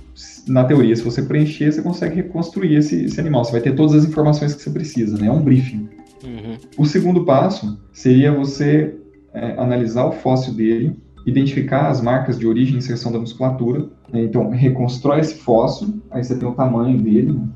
na 0.47 0.63
teoria, 0.63 0.95
se 0.95 1.03
você 1.03 1.21
preencher, 1.21 1.71
você 1.71 1.81
consegue 1.81 2.15
reconstruir 2.15 2.75
esse, 2.75 3.05
esse, 3.05 3.19
animal. 3.19 3.43
Você 3.43 3.51
vai 3.51 3.61
ter 3.61 3.75
todas 3.75 3.93
as 3.93 4.05
informações 4.05 4.55
que 4.55 4.61
você 4.61 4.69
precisa, 4.69 5.17
né? 5.17 5.27
É 5.27 5.31
um 5.31 5.41
briefing. 5.41 5.89
Uhum. 6.23 6.57
O 6.77 6.85
segundo 6.85 7.23
passo 7.25 7.79
seria 7.93 8.31
você 8.31 8.95
é, 9.33 9.51
analisar 9.57 10.05
o 10.05 10.11
fóssil 10.11 10.53
dele, 10.53 10.95
identificar 11.25 11.89
as 11.89 12.01
marcas 12.01 12.39
de 12.39 12.47
origem 12.47 12.75
e 12.75 12.77
inserção 12.77 13.11
da 13.11 13.19
musculatura. 13.19 13.89
Né? 14.11 14.23
Então, 14.23 14.49
reconstrói 14.49 15.19
esse 15.19 15.35
fóssil, 15.35 16.01
aí 16.09 16.23
você 16.23 16.37
tem 16.37 16.47
o 16.47 16.53
tamanho 16.53 16.97
dele. 16.97 17.33
Né? 17.33 17.47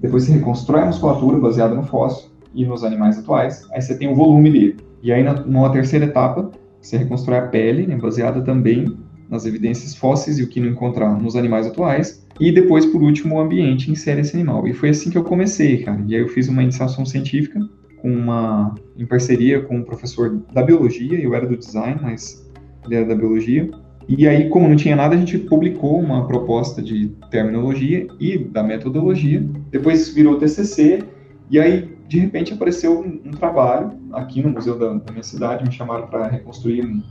Depois 0.00 0.24
você 0.24 0.32
reconstrói 0.32 0.82
a 0.82 0.86
musculatura 0.86 1.38
baseada 1.38 1.74
no 1.74 1.84
fóssil 1.84 2.30
e 2.54 2.64
nos 2.64 2.84
animais 2.84 3.18
atuais. 3.18 3.66
Aí 3.72 3.80
você 3.80 3.96
tem 3.96 4.08
o 4.08 4.14
volume 4.14 4.50
dele. 4.50 4.76
E 5.02 5.12
aí, 5.12 5.22
na, 5.22 5.34
numa 5.34 5.70
terceira 5.70 6.04
etapa, 6.04 6.50
você 6.80 6.96
reconstrói 6.96 7.38
a 7.38 7.46
pele, 7.46 7.86
né? 7.86 7.96
baseada 7.96 8.42
também 8.42 8.96
nas 9.32 9.46
evidências 9.46 9.94
fósseis 9.94 10.38
e 10.38 10.42
o 10.42 10.46
que 10.46 10.60
não 10.60 10.68
encontrar 10.68 11.18
nos 11.18 11.34
animais 11.34 11.66
atuais. 11.66 12.24
E 12.38 12.52
depois, 12.52 12.84
por 12.84 13.02
último, 13.02 13.36
o 13.36 13.40
ambiente 13.40 13.90
insere 13.90 14.20
esse 14.20 14.36
animal. 14.36 14.68
E 14.68 14.74
foi 14.74 14.90
assim 14.90 15.10
que 15.10 15.16
eu 15.16 15.24
comecei, 15.24 15.78
cara. 15.82 16.04
E 16.06 16.14
aí 16.14 16.20
eu 16.20 16.28
fiz 16.28 16.48
uma 16.48 16.62
iniciação 16.62 17.06
científica 17.06 17.58
com 18.02 18.12
uma, 18.12 18.74
em 18.96 19.06
parceria 19.06 19.62
com 19.62 19.76
um 19.76 19.82
professor 19.82 20.42
da 20.52 20.62
biologia, 20.62 21.18
eu 21.18 21.34
era 21.34 21.46
do 21.46 21.56
design, 21.56 21.98
mas 22.02 22.46
ele 22.84 22.96
era 22.96 23.06
da 23.06 23.14
biologia. 23.14 23.70
E 24.06 24.28
aí, 24.28 24.50
como 24.50 24.68
não 24.68 24.76
tinha 24.76 24.96
nada, 24.96 25.14
a 25.14 25.18
gente 25.18 25.38
publicou 25.38 25.98
uma 25.98 26.26
proposta 26.26 26.82
de 26.82 27.08
terminologia 27.30 28.06
e 28.20 28.36
da 28.36 28.62
metodologia. 28.62 29.42
Depois 29.70 30.08
virou 30.10 30.36
TCC. 30.36 31.04
E 31.48 31.58
aí, 31.58 31.96
de 32.06 32.18
repente, 32.18 32.52
apareceu 32.52 33.00
um, 33.00 33.28
um 33.28 33.30
trabalho 33.30 33.92
aqui 34.12 34.42
no 34.42 34.50
museu 34.50 34.78
da, 34.78 34.92
da 34.92 35.12
minha 35.12 35.22
cidade. 35.22 35.64
Me 35.64 35.72
chamaram 35.72 36.08
para 36.08 36.26
reconstruir 36.26 36.84
um, 36.84 37.02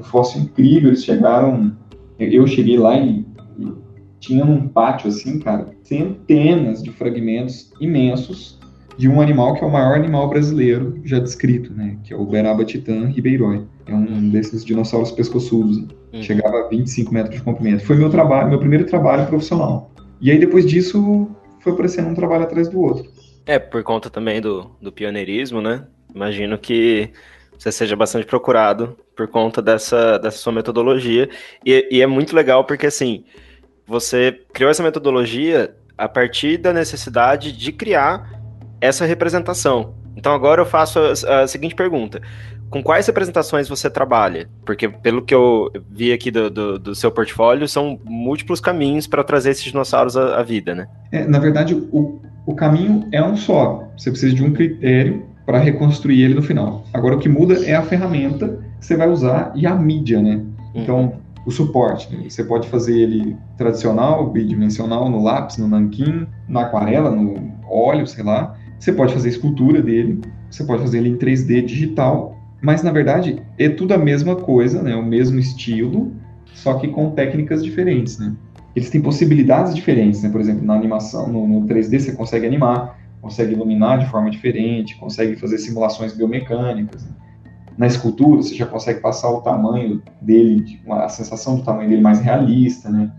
um 0.00 0.02
fóssil 0.02 0.42
incrível. 0.42 0.88
Eles 0.88 1.04
chegaram, 1.04 1.76
eu 2.18 2.46
cheguei 2.46 2.78
lá 2.78 2.96
e, 2.96 3.24
e 3.58 3.72
tinha 4.18 4.44
num 4.44 4.68
pátio 4.68 5.08
assim, 5.08 5.38
cara, 5.38 5.70
centenas 5.82 6.82
de 6.82 6.90
fragmentos 6.90 7.72
imensos 7.80 8.58
de 8.96 9.08
um 9.08 9.20
animal 9.20 9.54
que 9.54 9.64
é 9.64 9.66
o 9.66 9.70
maior 9.70 9.94
animal 9.94 10.28
brasileiro 10.28 11.00
já 11.04 11.18
descrito, 11.18 11.72
né? 11.72 11.96
Que 12.04 12.12
é 12.12 12.16
o 12.16 12.24
Beraba 12.24 12.64
titã 12.64 13.06
ribeiroi. 13.06 13.66
É 13.86 13.94
um 13.94 14.04
uhum. 14.04 14.30
desses 14.30 14.64
dinossauros 14.64 15.10
pescoçudos. 15.10 15.78
Uhum. 16.12 16.22
Chegava 16.22 16.58
a 16.58 16.68
25 16.68 17.12
metros 17.12 17.36
de 17.36 17.42
comprimento. 17.42 17.84
Foi 17.84 17.96
meu 17.96 18.10
trabalho, 18.10 18.50
meu 18.50 18.58
primeiro 18.58 18.84
trabalho 18.84 19.26
profissional. 19.26 19.90
E 20.20 20.30
aí 20.30 20.38
depois 20.38 20.66
disso 20.66 21.30
foi 21.60 21.72
aparecendo 21.72 22.10
um 22.10 22.14
trabalho 22.14 22.44
atrás 22.44 22.68
do 22.68 22.78
outro. 22.80 23.10
É, 23.46 23.58
por 23.58 23.82
conta 23.82 24.10
também 24.10 24.40
do, 24.40 24.70
do 24.82 24.92
pioneirismo, 24.92 25.62
né? 25.62 25.86
Imagino 26.14 26.58
que 26.58 27.10
você 27.58 27.72
seja 27.72 27.96
bastante 27.96 28.26
procurado 28.26 28.96
por 29.20 29.28
conta 29.28 29.60
dessa, 29.60 30.18
dessa 30.18 30.38
sua 30.38 30.50
metodologia. 30.50 31.28
E, 31.62 31.86
e, 31.90 32.00
é 32.00 32.06
muito 32.06 32.34
legal 32.34 32.64
porque, 32.64 32.86
assim, 32.86 33.22
você 33.86 34.40
criou 34.50 34.70
essa 34.70 34.82
metodologia 34.82 35.74
a 35.98 36.08
partir 36.08 36.56
da 36.56 36.72
necessidade 36.72 37.52
de 37.52 37.70
criar 37.70 38.40
essa 38.80 39.04
representação. 39.04 39.94
Então, 40.16 40.32
agora 40.32 40.62
eu 40.62 40.64
faço 40.64 40.98
a, 40.98 41.40
a 41.40 41.46
seguinte 41.46 41.74
pergunta. 41.74 42.22
Com 42.70 42.82
quais 42.82 43.06
representações 43.06 43.68
você 43.68 43.90
trabalha? 43.90 44.48
Porque, 44.64 44.88
pelo 44.88 45.22
que 45.22 45.34
eu 45.34 45.70
vi 45.90 46.14
aqui 46.14 46.30
do, 46.30 46.48
do, 46.48 46.78
do 46.78 46.94
seu 46.94 47.10
portfólio, 47.10 47.68
são 47.68 48.00
múltiplos 48.02 48.58
caminhos 48.58 49.06
para 49.06 49.22
trazer 49.22 49.50
esses 49.50 49.64
dinossauros 49.64 50.16
à, 50.16 50.38
à 50.38 50.42
vida, 50.42 50.74
né? 50.74 50.88
É, 51.12 51.26
na 51.26 51.38
verdade, 51.38 51.74
o, 51.74 52.22
o 52.46 52.54
caminho 52.54 53.06
é 53.12 53.22
um 53.22 53.36
só. 53.36 53.86
Você 53.98 54.10
precisa 54.10 54.34
de 54.34 54.42
um 54.42 54.54
critério 54.54 55.26
para 55.44 55.58
reconstruir 55.58 56.22
ele 56.22 56.34
no 56.34 56.42
final. 56.42 56.86
Agora, 56.94 57.16
o 57.16 57.18
que 57.18 57.28
muda 57.28 57.66
é 57.66 57.74
a 57.74 57.82
ferramenta 57.82 58.69
você 58.80 58.96
vai 58.96 59.08
usar 59.08 59.52
e 59.54 59.66
a 59.66 59.74
mídia, 59.74 60.20
né? 60.22 60.40
Então, 60.74 61.14
o 61.44 61.50
suporte. 61.50 62.14
Né? 62.14 62.28
Você 62.28 62.44
pode 62.44 62.68
fazer 62.68 62.98
ele 62.98 63.36
tradicional, 63.56 64.30
bidimensional, 64.30 65.08
no 65.08 65.22
lápis, 65.22 65.58
no 65.58 65.68
nanquim, 65.68 66.26
na 66.48 66.62
aquarela, 66.62 67.10
no 67.10 67.52
óleo, 67.68 68.06
sei 68.06 68.24
lá. 68.24 68.56
Você 68.78 68.92
pode 68.92 69.12
fazer 69.12 69.28
escultura 69.28 69.82
dele, 69.82 70.20
você 70.50 70.64
pode 70.64 70.82
fazer 70.82 70.98
ele 70.98 71.10
em 71.10 71.16
3D 71.16 71.64
digital, 71.64 72.36
mas 72.62 72.82
na 72.82 72.90
verdade 72.90 73.42
é 73.58 73.68
tudo 73.68 73.92
a 73.92 73.98
mesma 73.98 74.36
coisa, 74.36 74.82
né? 74.82 74.96
O 74.96 75.04
mesmo 75.04 75.38
estilo, 75.38 76.12
só 76.54 76.74
que 76.74 76.88
com 76.88 77.10
técnicas 77.10 77.62
diferentes, 77.62 78.18
né? 78.18 78.34
Eles 78.74 78.88
têm 78.88 79.02
possibilidades 79.02 79.74
diferentes, 79.74 80.22
né? 80.22 80.30
Por 80.30 80.40
exemplo, 80.40 80.64
na 80.64 80.74
animação, 80.74 81.28
no, 81.28 81.46
no 81.46 81.66
3D 81.66 81.98
você 81.98 82.12
consegue 82.12 82.46
animar, 82.46 82.98
consegue 83.20 83.52
iluminar 83.52 83.98
de 83.98 84.06
forma 84.06 84.30
diferente, 84.30 84.96
consegue 84.96 85.36
fazer 85.36 85.58
simulações 85.58 86.14
biomecânicas. 86.14 87.04
Né? 87.04 87.10
Na 87.80 87.86
escultura, 87.86 88.42
você 88.42 88.54
já 88.54 88.66
consegue 88.66 89.00
passar 89.00 89.30
o 89.30 89.40
tamanho 89.40 90.02
dele, 90.20 90.78
a 90.86 91.08
sensação 91.08 91.56
do 91.56 91.62
tamanho 91.62 91.88
dele 91.88 92.02
mais 92.02 92.20
realista, 92.20 92.90
né? 92.90 93.10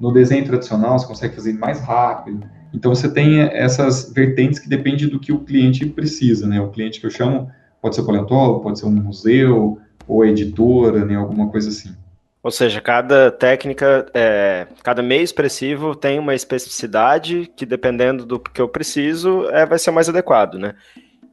No 0.00 0.12
desenho 0.12 0.44
tradicional, 0.44 0.98
você 0.98 1.06
consegue 1.06 1.36
fazer 1.36 1.52
mais 1.52 1.78
rápido. 1.78 2.44
Então, 2.74 2.92
você 2.92 3.08
tem 3.08 3.38
essas 3.38 4.12
vertentes 4.12 4.58
que 4.58 4.68
depende 4.68 5.06
do 5.06 5.20
que 5.20 5.30
o 5.30 5.38
cliente 5.44 5.86
precisa, 5.86 6.48
né? 6.48 6.60
O 6.60 6.68
cliente 6.70 6.98
que 6.98 7.06
eu 7.06 7.10
chamo 7.12 7.48
pode 7.80 7.94
ser 7.94 8.02
paleontólogo, 8.02 8.60
pode 8.60 8.80
ser 8.80 8.86
um 8.86 8.90
museu, 8.90 9.78
ou 10.08 10.26
editora, 10.26 11.04
né? 11.04 11.14
Alguma 11.14 11.48
coisa 11.48 11.68
assim. 11.68 11.94
Ou 12.42 12.50
seja, 12.50 12.80
cada 12.80 13.30
técnica, 13.30 14.04
é, 14.12 14.66
cada 14.82 15.00
meio 15.00 15.22
expressivo 15.22 15.94
tem 15.94 16.18
uma 16.18 16.34
especificidade 16.34 17.48
que, 17.54 17.64
dependendo 17.64 18.26
do 18.26 18.40
que 18.40 18.60
eu 18.60 18.68
preciso, 18.68 19.48
é, 19.50 19.64
vai 19.64 19.78
ser 19.78 19.92
mais 19.92 20.08
adequado, 20.08 20.58
né? 20.58 20.74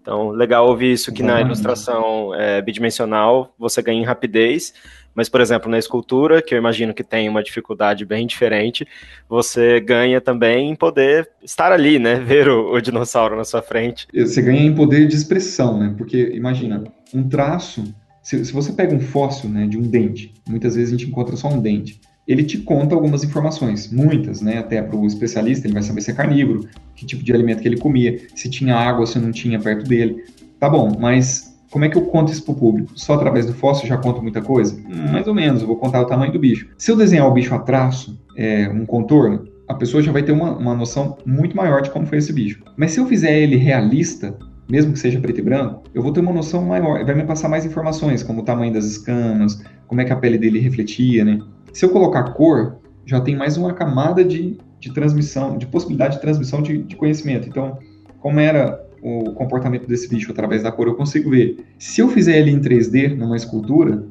Então, 0.06 0.30
legal 0.30 0.68
ouvir 0.68 0.94
isso 0.94 1.12
que 1.12 1.24
na 1.24 1.42
ilustração 1.42 2.32
é, 2.36 2.62
bidimensional 2.62 3.52
você 3.58 3.82
ganha 3.82 4.00
em 4.00 4.06
rapidez, 4.06 4.72
mas, 5.16 5.28
por 5.28 5.42
exemplo, 5.42 5.68
na 5.68 5.80
escultura, 5.80 6.44
que 6.44 6.54
eu 6.54 6.60
imagino 6.60 6.94
que 6.94 7.04
tem 7.04 7.28
uma 7.28 7.42
dificuldade 7.42 8.06
bem 8.06 8.28
diferente, 8.28 8.88
você 9.28 9.80
ganha 9.80 10.22
também 10.22 10.70
em 10.70 10.76
poder 10.76 11.28
estar 11.44 11.72
ali, 11.72 11.98
né? 11.98 12.20
Ver 12.24 12.48
o, 12.48 12.72
o 12.76 12.80
dinossauro 12.80 13.36
na 13.36 13.44
sua 13.44 13.64
frente. 13.64 14.06
Você 14.14 14.44
ganha 14.44 14.62
em 14.62 14.76
poder 14.76 15.08
de 15.08 15.16
expressão, 15.16 15.80
né? 15.80 15.96
Porque, 15.98 16.30
imagina, 16.36 16.84
um 17.12 17.28
traço 17.28 17.84
se, 18.22 18.46
se, 18.46 18.54
você 18.54 18.74
pega 18.74 18.94
um 18.94 19.00
fóssil 19.00 19.50
né, 19.50 19.66
de 19.66 19.78
um 19.78 19.82
dente, 19.82 20.34
muitas 20.48 20.76
vezes 20.76 20.94
a 20.94 20.98
gente 20.98 21.10
encontra 21.10 21.36
só 21.36 21.48
um 21.48 21.60
dente. 21.60 22.00
Ele 22.28 22.44
te 22.44 22.58
conta 22.58 22.96
algumas 22.96 23.24
informações, 23.24 23.92
muitas, 23.92 24.42
né? 24.42 24.58
Até 24.58 24.82
para 24.82 24.96
o 24.96 25.06
especialista, 25.06 25.68
ele 25.68 25.74
vai 25.74 25.84
saber 25.84 26.02
se 26.02 26.12
é 26.12 26.14
carnívoro, 26.14 26.68
que 26.96 27.06
tipo 27.06 27.24
de 27.24 27.34
alimento 27.34 27.62
que 27.62 27.68
ele 27.68 27.78
comia, 27.78 28.20
se 28.36 28.50
tinha 28.50 28.76
água, 28.76 29.06
se 29.06 29.20
não 29.20 29.32
tinha 29.32 29.60
perto 29.60 29.88
dele. 29.88 30.24
Tá 30.60 30.70
bom, 30.70 30.98
mas 31.00 31.56
como 31.70 31.86
é 31.86 31.90
que 31.90 31.98
eu 31.98 32.04
conto 32.04 32.32
isso 32.32 32.44
para 32.44 32.54
o 32.54 32.56
público? 32.56 32.92
Só 32.96 33.14
através 33.14 33.46
do 33.46 33.54
fóssil 33.54 33.88
já 33.88 33.98
conto 33.98 34.22
muita 34.22 34.42
coisa? 34.42 34.76
Hum, 34.76 35.12
mais 35.12 35.28
ou 35.28 35.34
menos, 35.34 35.62
eu 35.62 35.68
vou 35.68 35.76
contar 35.78 36.02
o 36.02 36.06
tamanho 36.06 36.32
do 36.32 36.40
bicho. 36.40 36.68
Se 36.78 36.92
eu 36.92 36.96
desenhar 36.96 37.28
o 37.28 37.34
bicho 37.34 37.54
a 37.54 37.60
traço, 37.60 38.20
é, 38.36 38.70
um 38.70 38.86
contorno, 38.86 39.48
a 39.68 39.74
pessoa 39.74 40.02
já 40.02 40.12
vai 40.12 40.24
ter 40.24 40.32
uma, 40.32 40.56
uma 40.56 40.74
noção 40.74 41.18
muito 41.26 41.56
maior 41.56 41.82
de 41.82 41.92
como 41.92 42.06
foi 42.06 42.20
esse 42.20 42.32
bicho. 42.32 42.64
Mas 42.78 42.92
se 42.92 43.00
eu 43.00 43.06
fizer 43.08 43.38
ele 43.38 43.56
realista, 43.56 44.38
mesmo 44.70 44.94
que 44.94 45.00
seja 45.00 45.20
preto 45.20 45.40
e 45.40 45.44
branco, 45.44 45.84
eu 45.94 46.02
vou 46.02 46.12
ter 46.12 46.22
uma 46.22 46.34
noção 46.34 46.64
maior, 46.64 47.04
vai 47.06 47.16
me 47.16 47.24
passar 47.24 47.50
mais 47.50 47.66
informações, 47.66 48.24
como 48.24 48.42
o 48.42 48.44
tamanho 48.44 48.74
das 48.74 48.86
escamas, 48.86 49.62
como 49.88 50.02
é 50.02 50.06
que 50.06 50.14
a 50.14 50.16
pele 50.16 50.38
dele 50.38 50.60
refletia, 50.60 51.24
né? 51.24 51.40
Se 51.76 51.84
eu 51.84 51.90
colocar 51.90 52.24
cor, 52.32 52.78
já 53.06 53.20
tem 53.20 53.36
mais 53.36 53.58
uma 53.58 53.74
camada 53.74 54.24
de, 54.24 54.58
de 54.80 54.94
transmissão, 54.94 55.58
de 55.58 55.66
possibilidade 55.66 56.16
de 56.16 56.22
transmissão 56.22 56.62
de, 56.62 56.78
de 56.78 56.96
conhecimento. 56.96 57.50
Então, 57.50 57.78
como 58.22 58.40
era 58.40 58.82
o 59.02 59.34
comportamento 59.34 59.86
desse 59.86 60.08
bicho 60.08 60.32
através 60.32 60.64
da 60.64 60.72
cor, 60.72 60.88
eu 60.88 60.96
consigo 60.96 61.32
ver. 61.32 61.66
Se 61.78 62.00
eu 62.00 62.08
fizer 62.08 62.38
ele 62.38 62.50
em 62.50 62.62
3D, 62.62 63.14
numa 63.18 63.36
escultura, 63.36 64.06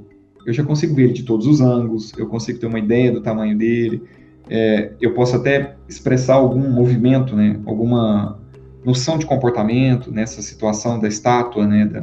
eu 0.47 0.53
já 0.53 0.63
consigo 0.63 0.95
ver 0.95 1.05
ele 1.05 1.13
de 1.15 1.23
todos 1.23 1.47
os 1.47 1.63
ângulos, 1.63 2.13
eu 2.19 2.27
consigo 2.27 2.59
ter 2.59 2.67
uma 2.67 2.79
ideia 2.79 3.11
do 3.11 3.23
tamanho 3.23 3.57
dele, 3.57 4.03
é, 4.51 4.93
eu 5.01 5.15
posso 5.15 5.35
até 5.35 5.75
expressar 5.89 6.35
algum 6.35 6.71
movimento, 6.71 7.35
né, 7.35 7.59
alguma 7.65 8.39
noção 8.85 9.17
de 9.17 9.25
comportamento 9.25 10.13
nessa 10.13 10.43
situação 10.43 11.01
da 11.01 11.09
estátua, 11.09 11.67
né, 11.67 11.87
da, 11.87 12.01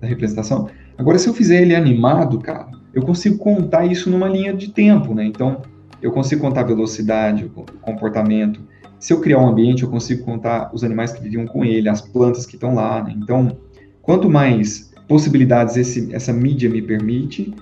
da 0.00 0.08
representação. 0.08 0.70
Agora, 0.96 1.18
se 1.18 1.28
eu 1.28 1.34
fizer 1.34 1.60
ele 1.60 1.74
animado, 1.74 2.38
cara, 2.38 2.80
eu 2.94 3.02
consigo 3.02 3.38
contar 3.38 3.86
isso 3.86 4.10
numa 4.10 4.28
linha 4.28 4.52
de 4.52 4.70
tempo, 4.70 5.14
né? 5.14 5.24
Então, 5.24 5.62
eu 6.00 6.10
consigo 6.10 6.42
contar 6.42 6.62
a 6.62 6.64
velocidade, 6.64 7.44
o 7.44 7.64
comportamento. 7.80 8.60
Se 8.98 9.12
eu 9.12 9.20
criar 9.20 9.38
um 9.38 9.48
ambiente, 9.48 9.82
eu 9.82 9.90
consigo 9.90 10.24
contar 10.24 10.70
os 10.72 10.84
animais 10.84 11.12
que 11.12 11.22
viviam 11.22 11.46
com 11.46 11.64
ele, 11.64 11.88
as 11.88 12.00
plantas 12.00 12.44
que 12.46 12.56
estão 12.56 12.74
lá, 12.74 13.02
né? 13.02 13.14
Então, 13.16 13.56
quanto 14.00 14.28
mais 14.28 14.92
possibilidades 15.08 15.76
esse, 15.76 16.14
essa 16.14 16.32
mídia 16.32 16.68
me 16.68 16.82
permite, 16.82 17.54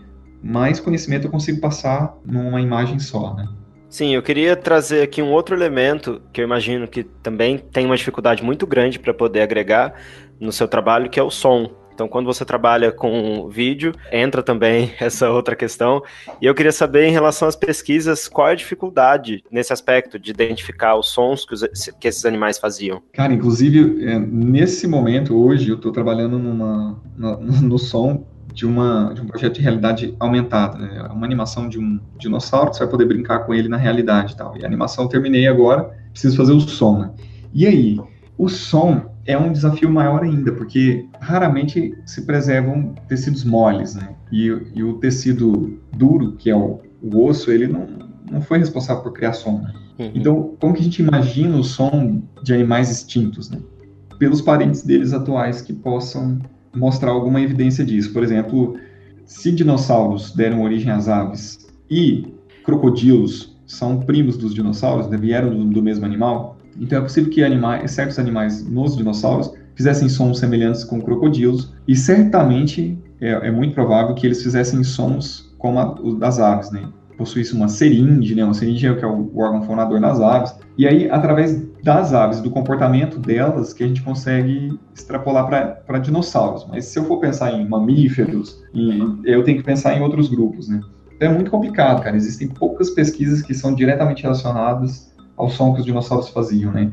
mais 0.42 0.80
conhecimento 0.80 1.26
eu 1.26 1.30
consigo 1.30 1.60
passar 1.60 2.16
numa 2.24 2.60
imagem 2.60 2.98
só, 2.98 3.34
né? 3.34 3.46
Sim, 3.88 4.14
eu 4.14 4.22
queria 4.22 4.54
trazer 4.54 5.02
aqui 5.02 5.20
um 5.20 5.32
outro 5.32 5.54
elemento 5.54 6.22
que 6.32 6.40
eu 6.40 6.44
imagino 6.44 6.86
que 6.86 7.02
também 7.02 7.58
tem 7.58 7.86
uma 7.86 7.96
dificuldade 7.96 8.42
muito 8.42 8.64
grande 8.64 9.00
para 9.00 9.12
poder 9.12 9.42
agregar 9.42 9.94
no 10.38 10.52
seu 10.52 10.68
trabalho, 10.68 11.10
que 11.10 11.18
é 11.18 11.22
o 11.22 11.30
som. 11.30 11.68
Então, 12.00 12.08
quando 12.08 12.24
você 12.24 12.46
trabalha 12.46 12.90
com 12.90 13.46
vídeo, 13.50 13.92
entra 14.10 14.42
também 14.42 14.90
essa 14.98 15.28
outra 15.28 15.54
questão. 15.54 16.02
E 16.40 16.46
eu 16.46 16.54
queria 16.54 16.72
saber, 16.72 17.04
em 17.04 17.12
relação 17.12 17.46
às 17.46 17.54
pesquisas, 17.54 18.26
qual 18.26 18.48
é 18.48 18.52
a 18.52 18.54
dificuldade 18.54 19.44
nesse 19.50 19.70
aspecto 19.70 20.18
de 20.18 20.30
identificar 20.30 20.96
os 20.96 21.10
sons 21.10 21.44
que, 21.44 21.52
os, 21.52 21.62
que 22.00 22.08
esses 22.08 22.24
animais 22.24 22.58
faziam? 22.58 23.02
Cara, 23.12 23.34
inclusive, 23.34 24.02
é, 24.06 24.18
nesse 24.18 24.86
momento, 24.86 25.36
hoje, 25.36 25.68
eu 25.68 25.76
estou 25.76 25.92
trabalhando 25.92 26.38
numa, 26.38 26.98
no, 27.18 27.78
som 27.78 28.24
de, 28.50 28.64
uma, 28.64 29.12
de 29.12 29.20
um 29.20 29.26
projeto 29.26 29.56
de 29.56 29.60
realidade 29.60 30.16
aumentada. 30.18 30.78
Né? 30.78 31.04
É 31.06 31.12
uma 31.12 31.26
animação 31.26 31.68
de 31.68 31.78
um 31.78 32.00
dinossauro, 32.16 32.72
você 32.72 32.78
vai 32.78 32.88
poder 32.88 33.04
brincar 33.04 33.40
com 33.40 33.52
ele 33.52 33.68
na 33.68 33.76
realidade 33.76 34.32
e 34.32 34.36
tal. 34.38 34.56
E 34.56 34.64
a 34.64 34.66
animação 34.66 35.04
eu 35.04 35.10
terminei 35.10 35.46
agora, 35.46 35.94
preciso 36.12 36.34
fazer 36.34 36.52
o 36.52 36.60
som, 36.60 36.98
né? 36.98 37.10
E 37.52 37.66
aí, 37.66 38.00
o 38.38 38.48
som 38.48 39.09
é 39.26 39.36
um 39.36 39.52
desafio 39.52 39.90
maior 39.90 40.22
ainda, 40.22 40.52
porque 40.52 41.06
raramente 41.20 41.96
se 42.06 42.22
preservam 42.22 42.94
tecidos 43.08 43.44
moles, 43.44 43.94
né? 43.94 44.14
E, 44.32 44.46
e 44.74 44.82
o 44.82 44.94
tecido 44.94 45.78
duro, 45.96 46.32
que 46.36 46.50
é 46.50 46.56
o, 46.56 46.80
o, 47.02 47.24
osso, 47.24 47.50
ele 47.50 47.66
não, 47.66 47.86
não 48.30 48.40
foi 48.40 48.58
responsável 48.58 49.02
por 49.02 49.12
criar 49.12 49.32
som, 49.32 49.60
né? 49.60 49.72
Uhum. 49.98 50.12
Então, 50.14 50.56
como 50.58 50.74
que 50.74 50.80
a 50.80 50.84
gente 50.84 51.02
imagina 51.02 51.56
o 51.56 51.64
som 51.64 52.22
de 52.42 52.54
animais 52.54 52.90
extintos, 52.90 53.50
né? 53.50 53.58
Pelos 54.18 54.40
parentes 54.40 54.82
deles 54.82 55.12
atuais 55.12 55.60
que 55.60 55.72
possam 55.72 56.38
mostrar 56.74 57.10
alguma 57.10 57.40
evidência 57.40 57.84
disso. 57.84 58.12
Por 58.12 58.22
exemplo, 58.22 58.78
se 59.24 59.52
dinossauros 59.52 60.32
deram 60.32 60.62
origem 60.62 60.90
às 60.90 61.08
aves 61.08 61.66
e 61.90 62.34
crocodilos 62.64 63.56
são 63.66 64.00
primos 64.00 64.36
dos 64.36 64.52
dinossauros, 64.52 65.08
né, 65.08 65.16
vieram 65.16 65.50
do, 65.50 65.64
do 65.64 65.82
mesmo 65.82 66.04
animal, 66.04 66.58
então 66.78 66.98
é 66.98 67.02
possível 67.02 67.30
que 67.30 67.42
animais, 67.42 67.90
certos 67.90 68.18
animais 68.18 68.66
nos 68.68 68.96
dinossauros 68.96 69.52
fizessem 69.74 70.08
sons 70.08 70.38
semelhantes 70.38 70.84
com 70.84 71.00
crocodilos 71.00 71.72
e 71.88 71.96
certamente 71.96 72.98
é, 73.20 73.48
é 73.48 73.50
muito 73.50 73.74
provável 73.74 74.14
que 74.14 74.26
eles 74.26 74.42
fizessem 74.42 74.82
sons 74.84 75.54
como 75.58 75.78
a, 75.78 75.94
os 76.00 76.18
das 76.18 76.38
aves, 76.38 76.70
né? 76.70 76.88
Possuísse 77.16 77.54
uma 77.54 77.68
seringe, 77.68 78.34
né? 78.34 78.42
Uma 78.42 78.54
seringe 78.54 78.86
é 78.86 78.90
o 78.90 78.96
que 78.96 79.04
é 79.04 79.08
o 79.08 79.30
órgão 79.36 79.62
fonador 79.62 80.00
das 80.00 80.20
aves. 80.20 80.54
E 80.78 80.86
aí, 80.86 81.10
através 81.10 81.62
das 81.82 82.14
aves, 82.14 82.40
do 82.40 82.50
comportamento 82.50 83.18
delas, 83.18 83.74
que 83.74 83.84
a 83.84 83.86
gente 83.86 84.02
consegue 84.02 84.78
extrapolar 84.94 85.46
para 85.86 85.98
dinossauros. 85.98 86.66
Mas 86.66 86.86
se 86.86 86.98
eu 86.98 87.04
for 87.04 87.18
pensar 87.18 87.52
em 87.52 87.68
mamíferos, 87.68 88.62
em, 88.72 89.20
eu 89.24 89.44
tenho 89.44 89.58
que 89.58 89.64
pensar 89.64 89.94
em 89.94 90.00
outros 90.00 90.28
grupos, 90.28 90.68
né? 90.68 90.80
Então 91.14 91.30
é 91.30 91.34
muito 91.34 91.50
complicado, 91.50 92.02
cara. 92.02 92.16
Existem 92.16 92.48
poucas 92.48 92.88
pesquisas 92.88 93.42
que 93.42 93.52
são 93.52 93.74
diretamente 93.74 94.22
relacionadas 94.22 95.09
ao 95.40 95.50
som 95.50 95.72
que 95.74 95.80
os 95.80 95.86
dinossauros 95.86 96.28
faziam, 96.28 96.72
né? 96.72 96.90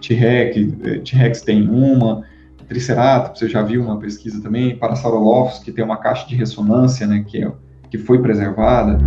T-Rex, 0.00 0.56
eh, 0.84 0.98
T-Rex 0.98 1.42
tem 1.42 1.68
uma, 1.68 2.22
Triceratops, 2.68 3.38
você 3.38 3.48
já 3.48 3.62
viu 3.62 3.82
uma 3.82 3.98
pesquisa 3.98 4.42
também, 4.42 4.76
Parasaurolophus, 4.76 5.60
que 5.60 5.70
tem 5.70 5.84
uma 5.84 5.96
caixa 5.96 6.26
de 6.26 6.34
ressonância, 6.34 7.06
né, 7.06 7.24
que, 7.26 7.42
é, 7.42 7.50
que 7.90 7.96
foi 7.96 8.20
preservada. 8.20 8.98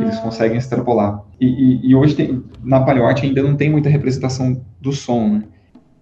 Eles 0.00 0.18
conseguem 0.18 0.58
extrapolar. 0.58 1.22
E, 1.40 1.46
e, 1.46 1.90
e 1.90 1.94
hoje, 1.94 2.14
tem, 2.14 2.44
na 2.62 2.80
paleoarte, 2.80 3.24
ainda 3.24 3.42
não 3.42 3.56
tem 3.56 3.70
muita 3.70 3.88
representação 3.88 4.60
do 4.80 4.92
som. 4.92 5.28
Né? 5.28 5.42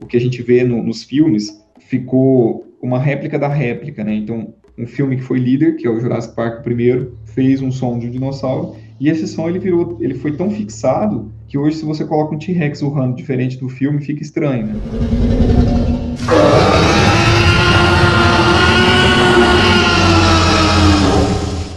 O 0.02 0.06
que 0.06 0.16
a 0.16 0.20
gente 0.20 0.42
vê 0.42 0.64
no, 0.64 0.82
nos 0.82 1.04
filmes 1.04 1.64
ficou 1.78 2.66
uma 2.82 2.98
réplica 2.98 3.38
da 3.38 3.48
réplica. 3.48 4.02
Né? 4.02 4.16
Então, 4.16 4.52
um 4.76 4.86
filme 4.86 5.16
que 5.16 5.22
foi 5.22 5.38
líder, 5.38 5.76
que 5.76 5.86
é 5.86 5.90
o 5.90 6.00
Jurassic 6.00 6.34
Park 6.34 6.62
primeiro, 6.62 7.16
fez 7.26 7.62
um 7.62 7.70
som 7.70 7.98
de 7.98 8.06
um 8.06 8.10
dinossauro, 8.10 8.76
e 9.00 9.08
esse 9.08 9.26
som 9.26 9.48
ele 9.48 9.58
virou, 9.58 9.98
ele 10.00 10.14
foi 10.14 10.32
tão 10.32 10.50
fixado 10.50 11.32
que 11.48 11.58
hoje 11.58 11.76
se 11.76 11.84
você 11.84 12.04
coloca 12.04 12.34
um 12.34 12.38
T-Rex 12.38 12.82
urrando 12.82 13.16
diferente 13.16 13.58
do 13.58 13.68
filme, 13.68 14.00
fica 14.00 14.22
estranho, 14.22 14.66
né? 14.66 14.80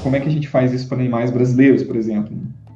como 0.01 0.15
é 0.15 0.19
que 0.21 0.27
a 0.27 0.31
gente 0.31 0.47
faz 0.47 0.71
isso 0.73 0.87
para 0.87 0.97
animais 0.97 1.31
brasileiros, 1.31 1.83
por 1.83 1.97
exemplo? 1.97 2.31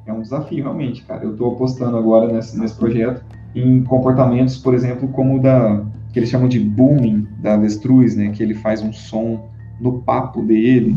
É 0.06 0.12
um 0.12 0.20
desafio, 0.20 0.64
realmente, 0.64 1.02
cara. 1.02 1.24
Eu 1.24 1.32
estou 1.32 1.54
apostando 1.54 1.96
agora 1.96 2.30
nesse, 2.30 2.58
nesse 2.58 2.74
projeto 2.74 3.22
em 3.54 3.82
comportamentos, 3.84 4.58
por 4.58 4.74
exemplo, 4.74 5.08
como 5.08 5.36
o 5.36 5.40
da 5.40 5.82
que 6.12 6.18
eles 6.18 6.28
chamam 6.28 6.46
de 6.46 6.60
booming 6.60 7.26
da 7.40 7.54
avestruz, 7.54 8.14
né? 8.14 8.30
Que 8.32 8.42
ele 8.42 8.52
faz 8.52 8.82
um 8.82 8.92
som 8.92 9.48
no 9.82 10.00
papo 10.02 10.42
dele, 10.42 10.94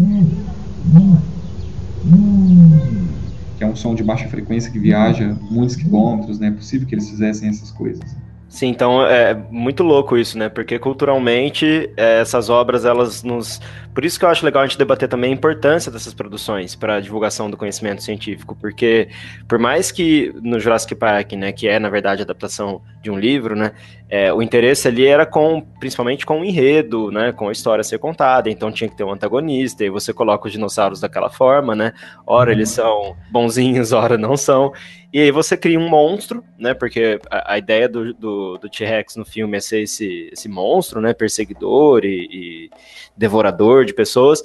que 3.55 3.63
é 3.63 3.67
um 3.67 3.75
som 3.75 3.95
de 3.95 4.03
baixa 4.03 4.27
frequência 4.27 4.71
que 4.71 4.79
viaja 4.79 5.37
muitos 5.49 5.75
quilômetros, 5.75 6.39
né? 6.39 6.47
É 6.47 6.51
possível 6.51 6.87
que 6.87 6.93
eles 6.93 7.09
fizessem 7.09 7.49
essas 7.49 7.71
coisas. 7.71 8.15
Sim, 8.47 8.67
então 8.67 9.05
é 9.05 9.33
muito 9.49 9.83
louco 9.83 10.17
isso, 10.17 10.37
né? 10.37 10.49
Porque 10.49 10.79
culturalmente 10.79 11.91
é, 11.97 12.21
essas 12.21 12.49
obras 12.49 12.85
elas 12.85 13.23
nos 13.23 13.59
por 13.95 14.03
isso 14.03 14.19
que 14.19 14.25
eu 14.25 14.29
acho 14.29 14.45
legal 14.45 14.61
a 14.61 14.65
gente 14.67 14.77
debater 14.77 15.07
também 15.07 15.31
a 15.31 15.33
importância 15.33 15.89
dessas 15.89 16.13
produções 16.13 16.75
para 16.75 16.95
a 16.95 16.99
divulgação 16.99 17.49
do 17.49 17.55
conhecimento 17.55 18.03
científico, 18.03 18.53
porque 18.59 19.07
por 19.47 19.57
mais 19.57 19.89
que 19.89 20.35
no 20.43 20.59
Jurassic 20.59 20.93
Park, 20.95 21.31
né, 21.31 21.53
que 21.53 21.65
é 21.65 21.79
na 21.79 21.89
verdade 21.89 22.21
a 22.21 22.25
adaptação 22.25 22.81
de 23.01 23.09
um 23.09 23.17
livro, 23.17 23.55
né, 23.55 23.71
é, 24.09 24.33
o 24.33 24.41
interesse 24.41 24.89
ali 24.89 25.05
era 25.07 25.25
com, 25.25 25.61
principalmente 25.79 26.25
com 26.25 26.41
o 26.41 26.43
enredo, 26.43 27.09
né, 27.09 27.31
com 27.31 27.47
a 27.47 27.53
história 27.53 27.79
a 27.79 27.85
ser 27.85 27.97
contada, 27.97 28.49
então 28.49 28.69
tinha 28.69 28.89
que 28.89 28.97
ter 28.97 29.05
um 29.05 29.13
antagonista, 29.13 29.85
e 29.85 29.89
você 29.89 30.11
coloca 30.11 30.45
os 30.47 30.51
dinossauros 30.51 30.99
daquela 30.99 31.29
forma, 31.29 31.73
né, 31.73 31.93
ora 32.27 32.51
eles 32.51 32.69
são 32.69 33.15
bonzinhos, 33.31 33.91
ora 33.95 34.17
não 34.17 34.35
são, 34.35 34.73
e 35.15 35.21
aí 35.21 35.31
você 35.31 35.55
cria 35.55 35.79
um 35.79 35.87
monstro, 35.87 36.43
né, 36.59 36.73
porque 36.73 37.21
a, 37.31 37.53
a 37.53 37.57
ideia 37.57 37.87
do, 37.87 38.13
do, 38.13 38.57
do 38.57 38.69
T-Rex 38.69 39.15
no 39.15 39.23
filme 39.23 39.55
é 39.55 39.61
ser 39.61 39.83
esse, 39.83 40.29
esse 40.29 40.49
monstro, 40.49 40.99
né, 40.99 41.13
perseguidor 41.13 42.03
e, 42.03 42.27
e 42.29 42.69
devorador 43.15 43.85
de 43.85 43.93
pessoas. 43.93 44.43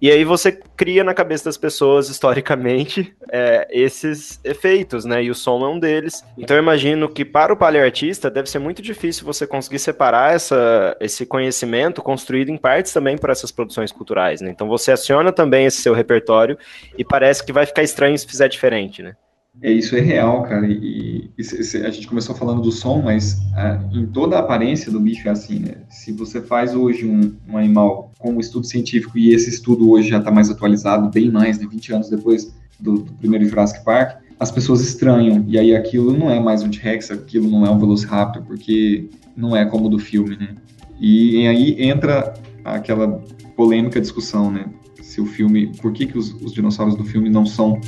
E 0.00 0.12
aí 0.12 0.22
você 0.24 0.52
cria 0.52 1.02
na 1.02 1.12
cabeça 1.12 1.46
das 1.46 1.56
pessoas, 1.56 2.08
historicamente, 2.08 3.12
é, 3.32 3.66
esses 3.68 4.38
efeitos, 4.44 5.04
né? 5.04 5.24
E 5.24 5.30
o 5.30 5.34
som 5.34 5.64
é 5.64 5.68
um 5.68 5.78
deles. 5.80 6.24
Então 6.38 6.56
eu 6.56 6.62
imagino 6.62 7.08
que 7.08 7.24
para 7.24 7.52
o 7.52 7.56
paleoartista 7.56 8.30
deve 8.30 8.48
ser 8.48 8.60
muito 8.60 8.80
difícil 8.80 9.24
você 9.24 9.44
conseguir 9.44 9.80
separar 9.80 10.36
essa, 10.36 10.96
esse 11.00 11.26
conhecimento 11.26 12.00
construído 12.00 12.50
em 12.50 12.56
partes 12.56 12.92
também 12.92 13.18
por 13.18 13.30
essas 13.30 13.50
produções 13.50 13.90
culturais, 13.90 14.40
né? 14.40 14.50
Então 14.50 14.68
você 14.68 14.92
aciona 14.92 15.32
também 15.32 15.66
esse 15.66 15.82
seu 15.82 15.94
repertório 15.94 16.56
e 16.96 17.04
parece 17.04 17.44
que 17.44 17.52
vai 17.52 17.66
ficar 17.66 17.82
estranho 17.82 18.16
se 18.16 18.24
fizer 18.24 18.46
diferente, 18.46 19.02
né? 19.02 19.16
É, 19.60 19.70
isso 19.70 19.94
é 19.94 20.00
real, 20.00 20.42
cara. 20.44 20.66
E, 20.66 21.30
e, 21.36 21.76
a 21.84 21.90
gente 21.90 22.06
começou 22.06 22.34
falando 22.34 22.62
do 22.62 22.72
som, 22.72 23.02
mas 23.02 23.38
ah, 23.54 23.78
em 23.92 24.06
toda 24.06 24.36
a 24.36 24.40
aparência 24.40 24.90
do 24.90 24.98
bicho 24.98 25.28
é 25.28 25.30
assim, 25.30 25.58
né? 25.58 25.74
Se 25.90 26.10
você 26.12 26.40
faz 26.40 26.74
hoje 26.74 27.06
um, 27.06 27.34
um 27.48 27.58
animal 27.58 28.12
com 28.18 28.32
um 28.32 28.40
estudo 28.40 28.66
científico 28.66 29.18
e 29.18 29.34
esse 29.34 29.50
estudo 29.50 29.90
hoje 29.90 30.08
já 30.08 30.18
está 30.18 30.30
mais 30.30 30.48
atualizado, 30.48 31.10
bem 31.10 31.30
mais, 31.30 31.58
né? 31.58 31.66
20 31.70 31.92
anos 31.92 32.08
depois 32.08 32.54
do, 32.80 32.98
do, 32.98 33.12
primeiro 33.14 33.44
Jurassic 33.44 33.84
Park, 33.84 34.22
as 34.40 34.50
pessoas 34.50 34.80
estranham. 34.80 35.44
E 35.46 35.58
aí 35.58 35.76
aquilo 35.76 36.16
não 36.16 36.30
é 36.30 36.40
mais 36.40 36.62
um 36.62 36.70
T-Rex, 36.70 37.10
aquilo 37.10 37.50
não 37.50 37.66
é 37.66 37.70
um 37.70 37.78
Velociraptor, 37.78 38.42
porque 38.42 39.10
não 39.36 39.54
é 39.54 39.66
como 39.66 39.88
do 39.88 39.98
filme, 39.98 40.36
né? 40.36 40.54
E, 40.98 41.42
e 41.42 41.46
aí 41.46 41.82
entra 41.82 42.32
aquela 42.64 43.22
polêmica 43.54 44.00
discussão, 44.00 44.50
né? 44.50 44.64
Se 45.02 45.20
o 45.20 45.26
filme, 45.26 45.72
por 45.80 45.92
que, 45.92 46.06
que 46.06 46.16
os, 46.16 46.32
os 46.42 46.52
dinossauros 46.52 46.96
do 46.96 47.04
filme 47.04 47.28
não 47.28 47.44
são 47.44 47.78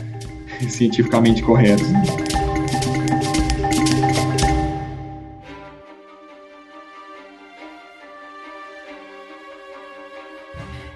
cientificamente 0.68 1.42
corretos. 1.42 1.88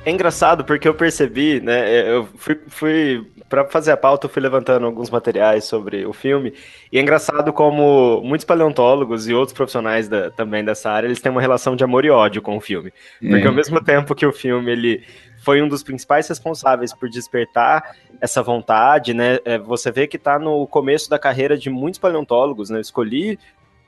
É 0.08 0.10
engraçado 0.10 0.64
porque 0.64 0.88
eu 0.88 0.94
percebi, 0.94 1.60
né? 1.60 2.10
Eu 2.10 2.26
fui, 2.36 2.58
fui 2.68 3.26
para 3.46 3.66
fazer 3.66 3.92
a 3.92 3.96
pauta, 3.96 4.24
eu 4.24 4.30
fui 4.30 4.40
levantando 4.40 4.86
alguns 4.86 5.10
materiais 5.10 5.64
sobre 5.64 6.06
o 6.06 6.14
filme. 6.14 6.54
E 6.90 6.98
é 6.98 7.02
engraçado 7.02 7.52
como 7.52 8.22
muitos 8.22 8.46
paleontólogos 8.46 9.28
e 9.28 9.34
outros 9.34 9.54
profissionais 9.54 10.08
da, 10.08 10.30
também 10.30 10.64
dessa 10.64 10.90
área, 10.90 11.06
eles 11.06 11.20
têm 11.20 11.30
uma 11.30 11.42
relação 11.42 11.76
de 11.76 11.84
amor 11.84 12.06
e 12.06 12.10
ódio 12.10 12.40
com 12.40 12.56
o 12.56 12.60
filme. 12.60 12.90
Porque 13.20 13.44
é. 13.44 13.46
ao 13.48 13.52
mesmo 13.52 13.84
tempo 13.84 14.14
que 14.14 14.24
o 14.24 14.32
filme 14.32 14.72
ele 14.72 15.04
foi 15.44 15.60
um 15.60 15.68
dos 15.68 15.82
principais 15.82 16.26
responsáveis 16.26 16.94
por 16.94 17.10
despertar 17.10 17.94
essa 18.18 18.42
vontade, 18.42 19.12
né? 19.12 19.38
É, 19.44 19.58
você 19.58 19.92
vê 19.92 20.06
que 20.06 20.16
está 20.16 20.38
no 20.38 20.66
começo 20.66 21.10
da 21.10 21.18
carreira 21.18 21.56
de 21.56 21.68
muitos 21.68 22.00
paleontólogos, 22.00 22.70
né? 22.70 22.78
Eu 22.78 22.80
escolhi 22.80 23.38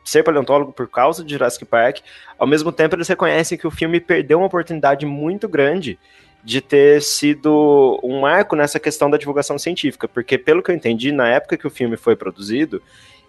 ser 0.05 0.23
paleontólogo 0.23 0.73
por 0.73 0.89
causa 0.89 1.25
de 1.25 1.33
Jurassic 1.33 1.65
Park. 1.65 1.99
Ao 2.39 2.47
mesmo 2.47 2.73
tempo, 2.73 2.97
eles 2.97 3.09
reconhecem 3.09 3.59
que 3.59 3.67
o 3.67 3.71
filme 3.71 4.01
perdeu 4.01 4.39
uma 4.39 4.47
oportunidade 4.47 5.07
muito 5.07 5.49
grande 5.49 5.99
de 6.43 6.61
ter 6.61 7.03
sido 7.03 8.01
um 8.03 8.21
marco 8.21 8.57
nessa 8.57 8.81
questão 8.81 9.11
da 9.11 9.19
divulgação 9.19 9.59
científica, 9.59 10.09
porque 10.09 10.39
pelo 10.39 10.63
que 10.63 10.71
eu 10.71 10.75
entendi, 10.75 11.13
na 11.13 11.29
época 11.29 11.57
que 11.57 11.67
o 11.67 11.71
filme 11.71 11.97
foi 11.97 12.17
produzido, 12.17 12.83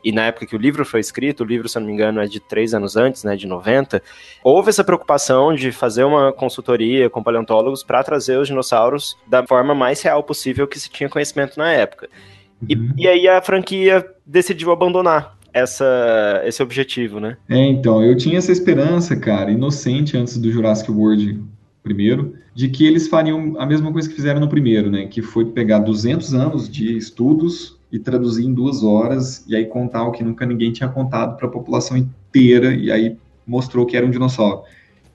e 0.03 0.11
na 0.11 0.27
época 0.27 0.47
que 0.47 0.55
o 0.55 0.59
livro 0.59 0.83
foi 0.83 0.99
escrito, 0.99 1.43
o 1.43 1.45
livro, 1.45 1.69
se 1.69 1.79
não 1.79 1.85
me 1.85 1.93
engano, 1.93 2.21
é 2.21 2.25
de 2.25 2.39
três 2.39 2.73
anos 2.73 2.97
antes, 2.97 3.23
né, 3.23 3.35
de 3.35 3.45
90, 3.45 4.01
houve 4.43 4.69
essa 4.69 4.83
preocupação 4.83 5.53
de 5.53 5.71
fazer 5.71 6.03
uma 6.03 6.33
consultoria 6.33 7.09
com 7.09 7.21
paleontólogos 7.21 7.83
para 7.83 8.03
trazer 8.03 8.37
os 8.37 8.47
dinossauros 8.47 9.15
da 9.27 9.45
forma 9.45 9.75
mais 9.75 10.01
real 10.01 10.23
possível 10.23 10.67
que 10.67 10.79
se 10.79 10.89
tinha 10.89 11.09
conhecimento 11.09 11.57
na 11.57 11.71
época. 11.71 12.09
Uhum. 12.61 12.93
E, 12.97 13.03
e 13.03 13.07
aí 13.07 13.27
a 13.27 13.41
franquia 13.41 14.05
decidiu 14.25 14.71
abandonar 14.71 15.37
essa, 15.53 16.41
esse 16.45 16.61
objetivo, 16.61 17.19
né? 17.19 17.37
É, 17.49 17.65
então, 17.65 18.03
eu 18.03 18.15
tinha 18.15 18.37
essa 18.37 18.51
esperança, 18.51 19.15
cara, 19.15 19.51
inocente 19.51 20.17
antes 20.17 20.37
do 20.37 20.51
Jurassic 20.51 20.91
World 20.91 21.39
primeiro, 21.83 22.35
de 22.53 22.69
que 22.69 22.85
eles 22.85 23.07
fariam 23.07 23.55
a 23.57 23.65
mesma 23.65 23.91
coisa 23.91 24.07
que 24.07 24.15
fizeram 24.15 24.39
no 24.39 24.47
primeiro, 24.47 24.91
né? 24.91 25.07
Que 25.07 25.21
foi 25.21 25.45
pegar 25.45 25.79
200 25.79 26.33
anos 26.33 26.69
de 26.69 26.95
estudos 26.95 27.77
e 27.91 27.99
traduzir 27.99 28.45
em 28.45 28.53
duas 28.53 28.83
horas 28.83 29.43
e 29.47 29.55
aí 29.55 29.65
contar 29.65 30.03
o 30.03 30.11
que 30.11 30.23
nunca 30.23 30.45
ninguém 30.45 30.71
tinha 30.71 30.87
contado 30.87 31.37
para 31.37 31.47
a 31.47 31.51
população 31.51 31.97
inteira 31.97 32.73
e 32.73 32.91
aí 32.91 33.17
mostrou 33.45 33.85
que 33.85 33.97
era 33.97 34.05
um 34.05 34.09
dinossauro. 34.09 34.63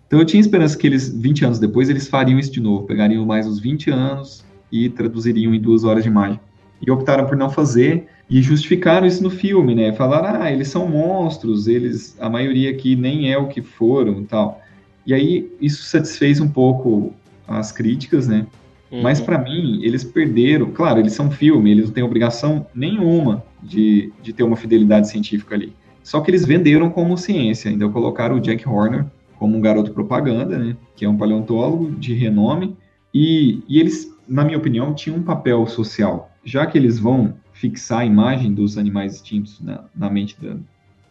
Então 0.07 0.18
eu 0.18 0.25
tinha 0.25 0.40
esperança 0.40 0.77
que 0.77 0.87
eles, 0.87 1.09
20 1.09 1.44
anos 1.44 1.59
depois, 1.59 1.88
eles 1.88 2.09
fariam 2.09 2.38
isso 2.38 2.53
de 2.53 2.61
novo, 2.61 2.87
pegariam 2.87 3.25
mais 3.25 3.46
os 3.46 3.59
20 3.59 3.90
anos 3.90 4.44
e 4.70 4.88
traduziriam 4.88 5.55
em 5.55 5.61
duas 5.61 5.85
horas 5.85 6.03
de 6.03 6.09
imagem. 6.09 6.38
E 6.81 6.91
optaram 6.91 7.27
por 7.27 7.37
não 7.37 7.51
fazer 7.51 8.07
e 8.29 8.43
justificaram 8.43 9.07
isso 9.07 9.23
no 9.23 9.31
filme, 9.31 9.75
né? 9.75 9.93
Falaram, 9.93 10.43
ah, 10.43 10.53
eles 10.53 10.69
são 10.69 10.89
monstros, 10.89 11.69
eles, 11.69 12.17
a 12.21 12.29
maioria 12.29 12.71
aqui 12.71 12.97
nem 12.97 13.33
é 13.33 13.39
o 13.39 13.49
que 13.49 13.62
foram 13.62 14.21
e 14.21 14.25
tal. 14.25 14.61
E 15.07 15.15
aí 15.15 15.51
isso 15.61 15.85
satisfez 15.85 16.41
um 16.41 16.49
pouco 16.49 17.15
as 17.47 17.71
críticas, 17.71 18.27
né? 18.27 18.47
Uhum. 18.91 19.03
Mas 19.03 19.21
para 19.21 19.39
mim, 19.39 19.81
eles 19.83 20.05
perderam. 20.05 20.71
Claro, 20.71 21.01
eles 21.01 21.12
são 21.12 21.31
filme, 21.31 21.71
eles 21.71 21.87
não 21.87 21.93
têm 21.93 22.05
obrigação 22.05 22.67
nenhuma 22.75 23.45
de, 23.62 24.12
de 24.23 24.33
ter 24.33 24.43
uma 24.43 24.57
fidelidade 24.57 25.09
científica 25.09 25.55
ali. 25.55 25.73
Só 26.03 26.21
que 26.21 26.31
eles 26.31 26.45
venderam 26.45 26.91
como 26.91 27.17
ciência. 27.17 27.71
Ainda 27.71 27.89
colocaram 27.89 28.37
o 28.37 28.41
Jack 28.41 28.69
Horner 28.69 29.07
como 29.39 29.57
um 29.57 29.61
garoto 29.61 29.93
propaganda, 29.93 30.59
né? 30.59 30.77
Que 30.95 31.05
é 31.05 31.09
um 31.09 31.17
paleontólogo 31.17 31.91
de 31.93 32.15
renome. 32.15 32.77
E, 33.12 33.62
e 33.69 33.81
eles, 33.81 34.12
na 34.29 34.45
minha 34.45 34.59
opinião, 34.59 34.95
tinham 34.95 35.19
um 35.19 35.23
papel 35.23 35.67
social. 35.67 36.31
Já 36.47 36.65
que 36.65 36.79
eles 36.79 36.99
vão 36.99 37.35
fixar 37.53 38.01
a 38.01 38.05
imagem 38.05 38.55
dos 38.55 38.79
animais 38.79 39.17
extintos 39.17 39.61
na, 39.61 39.85
na 39.95 40.09
mente 40.09 40.37
da, 40.41 40.57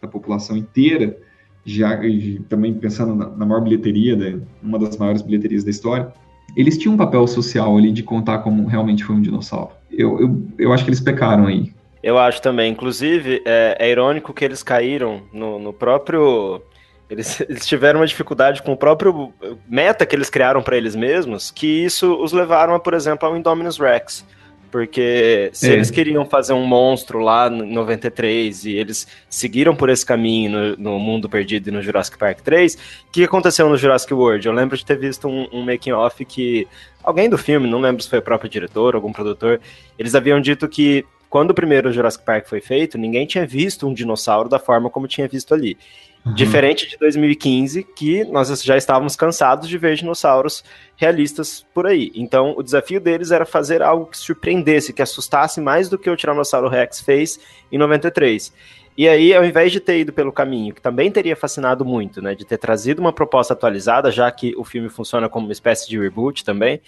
da 0.02 0.08
população 0.08 0.56
inteira, 0.56 1.18
já 1.66 2.00
também 2.48 2.74
pensando 2.74 3.14
na, 3.14 3.28
na 3.28 3.46
maior 3.46 3.60
bilheteria, 3.60 4.16
da, 4.16 4.40
uma 4.64 4.80
das 4.80 4.98
maiores 4.98 5.22
bilheterias 5.22 5.66
da 5.66 5.72
história, 5.72 6.14
eles 6.56 6.78
tinham 6.78 6.94
um 6.94 6.98
papel 6.98 7.28
social 7.28 7.78
ali 7.78 7.92
de 7.92 8.02
contar 8.02 8.40
como 8.40 8.66
realmente 8.66 9.04
foi 9.04 9.16
um 9.16 9.22
dinossauro. 9.22 9.72
Eu, 9.92 10.22
eu, 10.22 10.48
eu 10.58 10.74
acho 10.74 10.86
que 10.86 10.90
eles 10.90 11.02
pecaram 11.02 11.48
aí. 11.48 11.74
Eu 12.02 12.18
acho 12.18 12.42
também. 12.42 12.72
Inclusive, 12.72 13.42
é, 13.44 13.76
é 13.80 13.92
irônico 13.92 14.34
que 14.34 14.46
eles 14.46 14.64
caíram 14.64 15.24
no, 15.34 15.60
no 15.60 15.74
próprio. 15.74 16.62
Eles, 17.10 17.42
eles, 17.50 17.66
tiveram 17.66 18.00
uma 18.00 18.08
dificuldade 18.08 18.64
com 18.64 18.72
o 18.72 18.78
próprio 18.78 19.34
meta 19.68 20.06
que 20.06 20.16
eles 20.16 20.30
criaram 20.30 20.62
para 20.62 20.78
eles 20.78 20.96
mesmos, 20.96 21.52
que 21.52 21.66
isso 21.66 22.16
os 22.24 22.32
levaram 22.32 22.80
por 22.80 22.94
exemplo, 22.94 23.28
ao 23.28 23.36
Indominus 23.36 23.78
Rex. 23.78 24.26
Porque 24.76 25.52
se 25.54 25.70
é. 25.70 25.74
eles 25.74 25.90
queriam 25.90 26.26
fazer 26.26 26.52
um 26.52 26.66
monstro 26.66 27.20
lá 27.20 27.48
em 27.48 27.72
93 27.72 28.66
e 28.66 28.74
eles 28.74 29.08
seguiram 29.30 29.74
por 29.74 29.88
esse 29.88 30.06
caminho 30.06 30.52
no, 30.52 30.76
no, 30.76 31.00
Mundo 31.00 31.30
Perdido 31.30 31.70
e 31.70 31.72
no 31.72 31.82
Jurassic 31.82 32.18
Park 32.18 32.42
3, 32.42 32.76
o 33.08 33.10
que 33.10 33.24
aconteceu 33.24 33.70
no 33.70 33.78
Jurassic 33.78 34.14
World? 34.14 34.46
Eu 34.46 34.52
lembro 34.52 34.76
de 34.76 34.86
ter 34.86 35.00
visto 35.00 35.30
um, 35.30 35.48
um 35.54 35.64
making-off 35.64 36.26
que 36.26 36.68
alguém 37.02 37.30
do 37.30 37.38
filme, 37.38 37.70
não 37.70 37.80
lembro 37.80 38.04
se 38.04 38.10
foi 38.10 38.20
o 38.20 38.22
próprio 38.22 38.50
diretor, 38.50 38.96
algum 38.96 39.14
produtor, 39.14 39.62
eles 39.98 40.14
haviam 40.14 40.42
dito 40.42 40.68
que 40.68 41.06
quando 41.30 41.52
o 41.52 41.54
primeiro 41.54 41.90
Jurassic 41.94 42.26
Park 42.26 42.46
foi 42.46 42.60
feito, 42.60 42.98
ninguém 42.98 43.26
tinha 43.26 43.48
visto 43.48 43.88
um 43.88 43.94
dinossauro 43.94 44.50
da 44.50 44.60
forma 44.60 44.90
como 44.90 45.08
tinha 45.08 45.26
visto 45.26 45.54
ali. 45.54 45.78
Uhum. 46.26 46.34
Diferente 46.34 46.90
de 46.90 46.98
2015, 46.98 47.84
que 47.84 48.24
nós 48.26 48.50
já 48.64 48.76
estávamos 48.76 49.16
cansados 49.16 49.70
de 49.70 49.78
ver 49.78 49.96
dinossauros 49.96 50.64
realistas 50.96 51.64
por 51.72 51.86
aí. 51.86 52.12
Então, 52.16 52.56
o 52.58 52.64
desafio 52.64 53.00
deles 53.00 53.30
era 53.30 53.46
fazer 53.46 53.84
algo 53.84 54.08
que 54.08 54.18
surpreendesse, 54.18 54.92
que 54.92 55.04
assustasse 55.04 55.62
mais 55.62 55.88
do 55.88 56.00
que 56.00 56.10
o 56.10 56.16
Tiranossauro 56.16 56.68
Rex 56.68 57.02
fez 57.02 57.40
em 57.72 57.78
93. 57.78 58.52
E 58.98 59.08
aí, 59.08 59.36
ao 59.36 59.44
invés 59.44 59.72
de 59.72 59.80
ter 59.80 60.00
ido 60.00 60.14
pelo 60.14 60.32
caminho, 60.32 60.74
que 60.74 60.82
também 60.82 61.12
teria 61.12 61.36
fascinado 61.36 61.84
muito, 61.84 62.22
né, 62.22 62.34
de 62.34 62.46
ter 62.46 62.58
trazido 62.58 63.02
uma 63.02 63.12
proposta 63.12 63.54
atualizada, 63.54 64.10
já 64.10 64.32
que 64.32 64.56
o 64.58 64.64
filme 64.64 64.90
funciona 64.90 65.28
como 65.28 65.46
uma 65.46 65.52
espécie 65.52 65.88
de 65.88 66.00
reboot 66.00 66.46
também, 66.46 66.82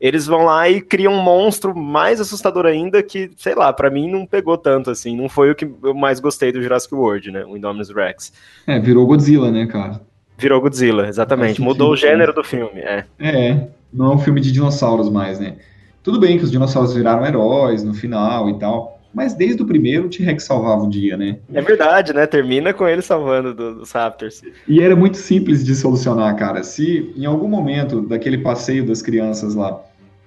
eles 0.00 0.26
vão 0.26 0.44
lá 0.44 0.68
e 0.68 0.80
criam 0.80 1.12
um 1.12 1.22
monstro 1.22 1.76
mais 1.76 2.20
assustador 2.20 2.64
ainda 2.64 3.02
que, 3.02 3.30
sei 3.36 3.54
lá, 3.54 3.72
para 3.72 3.90
mim 3.90 4.10
não 4.10 4.24
pegou 4.24 4.56
tanto 4.56 4.90
assim, 4.90 5.14
não 5.14 5.28
foi 5.28 5.50
o 5.50 5.54
que 5.54 5.70
eu 5.82 5.94
mais 5.94 6.18
gostei 6.18 6.50
do 6.50 6.62
Jurassic 6.62 6.94
World, 6.94 7.30
né, 7.30 7.44
o 7.44 7.56
Indominus 7.56 7.90
Rex. 7.90 8.32
É, 8.66 8.78
virou 8.80 9.06
Godzilla, 9.06 9.50
né, 9.50 9.66
cara? 9.66 10.00
Virou 10.38 10.60
Godzilla, 10.60 11.06
exatamente, 11.06 11.60
mudou 11.60 11.92
o 11.92 11.96
gênero 11.96 12.32
do 12.32 12.42
filme, 12.42 12.80
é. 12.80 13.04
É, 13.18 13.68
não 13.92 14.12
é 14.12 14.14
um 14.14 14.18
filme 14.18 14.40
de 14.40 14.50
dinossauros 14.50 15.10
mais, 15.10 15.38
né? 15.38 15.56
Tudo 16.02 16.18
bem 16.18 16.38
que 16.38 16.44
os 16.44 16.50
dinossauros 16.50 16.94
viraram 16.94 17.26
heróis 17.26 17.84
no 17.84 17.92
final 17.92 18.48
e 18.48 18.58
tal, 18.58 18.98
mas 19.12 19.34
desde 19.34 19.62
o 19.62 19.66
primeiro 19.66 20.06
o 20.06 20.08
T-Rex 20.08 20.44
salvava 20.44 20.84
o 20.84 20.88
dia, 20.88 21.16
né? 21.16 21.36
É 21.52 21.60
verdade, 21.60 22.14
né? 22.14 22.26
Termina 22.26 22.72
com 22.72 22.88
ele 22.88 23.02
salvando 23.02 23.52
do, 23.52 23.74
dos 23.74 23.92
Raptors. 23.92 24.40
E 24.66 24.80
era 24.80 24.94
muito 24.94 25.16
simples 25.16 25.64
de 25.64 25.74
solucionar, 25.74 26.34
cara. 26.36 26.62
Se 26.62 27.12
em 27.16 27.26
algum 27.26 27.48
momento 27.48 28.00
daquele 28.00 28.38
passeio 28.38 28.86
das 28.86 29.02
crianças 29.02 29.54
lá, 29.54 29.82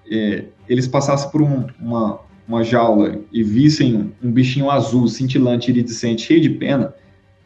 é, 0.10 0.46
eles 0.68 0.88
passassem 0.88 1.30
por 1.30 1.42
um, 1.42 1.66
uma, 1.80 2.20
uma 2.48 2.64
jaula 2.64 3.20
e 3.32 3.44
vissem 3.44 4.14
um 4.24 4.32
bichinho 4.32 4.70
azul, 4.70 5.08
cintilante, 5.08 5.72
iridescente, 5.72 6.24
cheio 6.24 6.42
de 6.42 6.50
pena, 6.50 6.94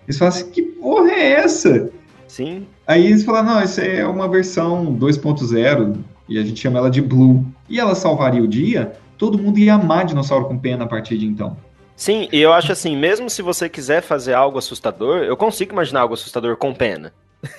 eles 0.08 0.18
falassem, 0.18 0.50
que 0.50 0.62
porra 0.62 1.12
é 1.12 1.32
essa? 1.34 1.90
Sim. 2.28 2.66
Aí 2.86 3.06
eles 3.06 3.24
falaram, 3.24 3.56
não, 3.56 3.64
isso 3.64 3.82
é 3.82 4.06
uma 4.06 4.28
versão 4.28 4.96
2.0 4.96 5.98
e 6.30 6.38
a 6.38 6.44
gente 6.44 6.60
chama 6.60 6.80
ela 6.80 6.90
de 6.90 7.02
Blue. 7.02 7.46
E 7.70 7.80
ela 7.80 7.96
salvaria 7.96 8.42
o 8.42 8.48
dia 8.48 8.94
todo 9.18 9.38
mundo 9.38 9.58
ia 9.58 9.74
amar 9.74 10.06
dinossauro 10.06 10.46
com 10.46 10.58
pena 10.58 10.86
a 10.86 10.88
partir 10.88 11.18
de 11.18 11.26
então. 11.26 11.58
Sim, 11.96 12.30
e 12.32 12.40
eu 12.40 12.54
acho 12.54 12.72
assim, 12.72 12.96
mesmo 12.96 13.30
se 13.30 13.42
você 13.42 13.68
quiser 13.68 14.02
fazer 14.02 14.34
algo 14.34 14.60
assustador, 14.60 15.24
eu 15.24 15.36
consigo 15.36 15.74
imaginar 15.74 16.02
algo 16.02 16.14
assustador 16.14 16.56
com 16.56 16.74
pena. 16.74 17.12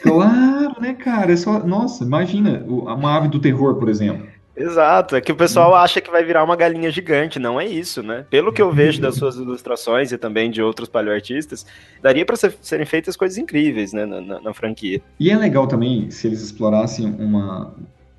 Claro, 0.02 0.80
né, 0.80 0.94
cara? 0.94 1.32
É 1.32 1.36
só... 1.36 1.58
Nossa, 1.58 2.04
imagina 2.04 2.62
uma 2.66 3.16
ave 3.16 3.28
do 3.28 3.40
terror, 3.40 3.74
por 3.74 3.88
exemplo. 3.88 4.26
Exato, 4.58 5.16
é 5.16 5.20
que 5.20 5.30
o 5.30 5.36
pessoal 5.36 5.74
acha 5.74 6.00
que 6.00 6.10
vai 6.10 6.24
virar 6.24 6.42
uma 6.42 6.56
galinha 6.56 6.90
gigante, 6.90 7.38
não 7.38 7.60
é 7.60 7.66
isso, 7.66 8.02
né? 8.02 8.24
Pelo 8.28 8.52
que 8.52 8.60
eu 8.60 8.72
vejo 8.72 9.00
das 9.00 9.14
suas 9.14 9.36
ilustrações 9.36 10.10
e 10.10 10.18
também 10.18 10.50
de 10.50 10.60
outros 10.60 10.88
paleoartistas, 10.88 11.64
daria 12.02 12.26
para 12.26 12.36
ser, 12.36 12.54
serem 12.60 12.86
feitas 12.86 13.16
coisas 13.16 13.38
incríveis, 13.38 13.92
né, 13.92 14.04
na, 14.04 14.20
na, 14.20 14.40
na, 14.40 14.54
franquia. 14.54 15.00
E 15.20 15.30
é 15.30 15.36
legal 15.36 15.66
também 15.66 16.10
se 16.10 16.26
eles 16.26 16.42
explorassem 16.42 17.06
uma, 17.06 17.72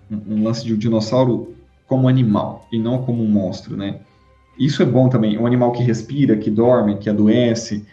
um 0.09 0.43
lance 0.43 0.65
de 0.65 0.73
um 0.73 0.77
dinossauro 0.77 1.55
como 1.85 2.07
animal 2.07 2.67
e 2.71 2.79
não 2.79 3.03
como 3.03 3.23
um 3.23 3.27
monstro, 3.27 3.75
né? 3.75 3.99
isso 4.59 4.83
é 4.83 4.85
bom 4.85 5.07
também. 5.07 5.37
Um 5.39 5.47
animal 5.47 5.71
que 5.71 5.81
respira, 5.81 6.35
que 6.35 6.51
dorme, 6.51 6.97
que 6.97 7.09
adoece, 7.09 7.85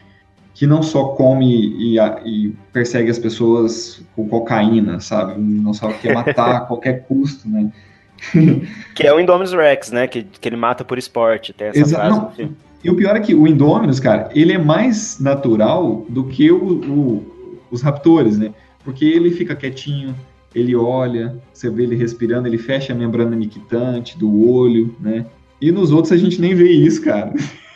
que 0.53 0.67
não 0.67 0.83
só 0.83 1.09
come 1.09 1.47
e, 1.47 1.99
e 2.25 2.57
persegue 2.73 3.09
as 3.09 3.19
pessoas 3.19 4.03
com 4.17 4.29
cocaína, 4.29 4.99
sabe? 4.99 5.41
Um 5.41 5.47
dinossauro 5.47 5.95
que 5.95 6.03
quer 6.03 6.15
matar 6.15 6.57
a 6.57 6.61
qualquer 6.67 7.07
custo, 7.07 7.49
né? 7.49 7.71
que 8.95 9.07
é 9.07 9.13
o 9.13 9.21
Indominus 9.21 9.53
Rex, 9.53 9.91
né? 9.91 10.07
Que, 10.07 10.23
que 10.23 10.49
ele 10.49 10.57
mata 10.57 10.85
por 10.85 10.99
esporte. 10.99 11.53
Tem 11.53 11.69
essa 11.69 11.81
Exato. 11.81 12.33
frase. 12.35 12.51
E 12.83 12.91
o 12.91 12.95
pior 12.95 13.17
é 13.17 13.21
que 13.21 13.35
o 13.35 13.47
Indominus, 13.47 13.99
cara, 13.99 14.29
ele 14.35 14.53
é 14.53 14.59
mais 14.59 15.19
natural 15.19 16.07
do 16.09 16.25
que 16.25 16.51
o, 16.51 16.57
o, 16.57 17.63
os 17.71 17.83
raptores, 17.83 18.39
né? 18.39 18.53
Porque 18.85 19.05
ele 19.05 19.31
fica 19.33 19.57
quietinho, 19.57 20.15
ele 20.55 20.77
olha, 20.77 21.37
você 21.53 21.69
vê 21.69 21.83
ele 21.83 21.97
respirando, 21.97 22.47
ele 22.47 22.59
fecha 22.59 22.93
a 22.93 22.97
membrana 22.97 23.35
niquitante 23.35 24.17
do 24.17 24.49
olho, 24.49 24.95
né? 25.01 25.27
E 25.61 25.73
nos 25.73 25.91
outros 25.91 26.13
a 26.13 26.17
gente 26.17 26.41
nem 26.41 26.55
vê 26.55 26.71
isso, 26.71 27.03
cara. 27.03 27.33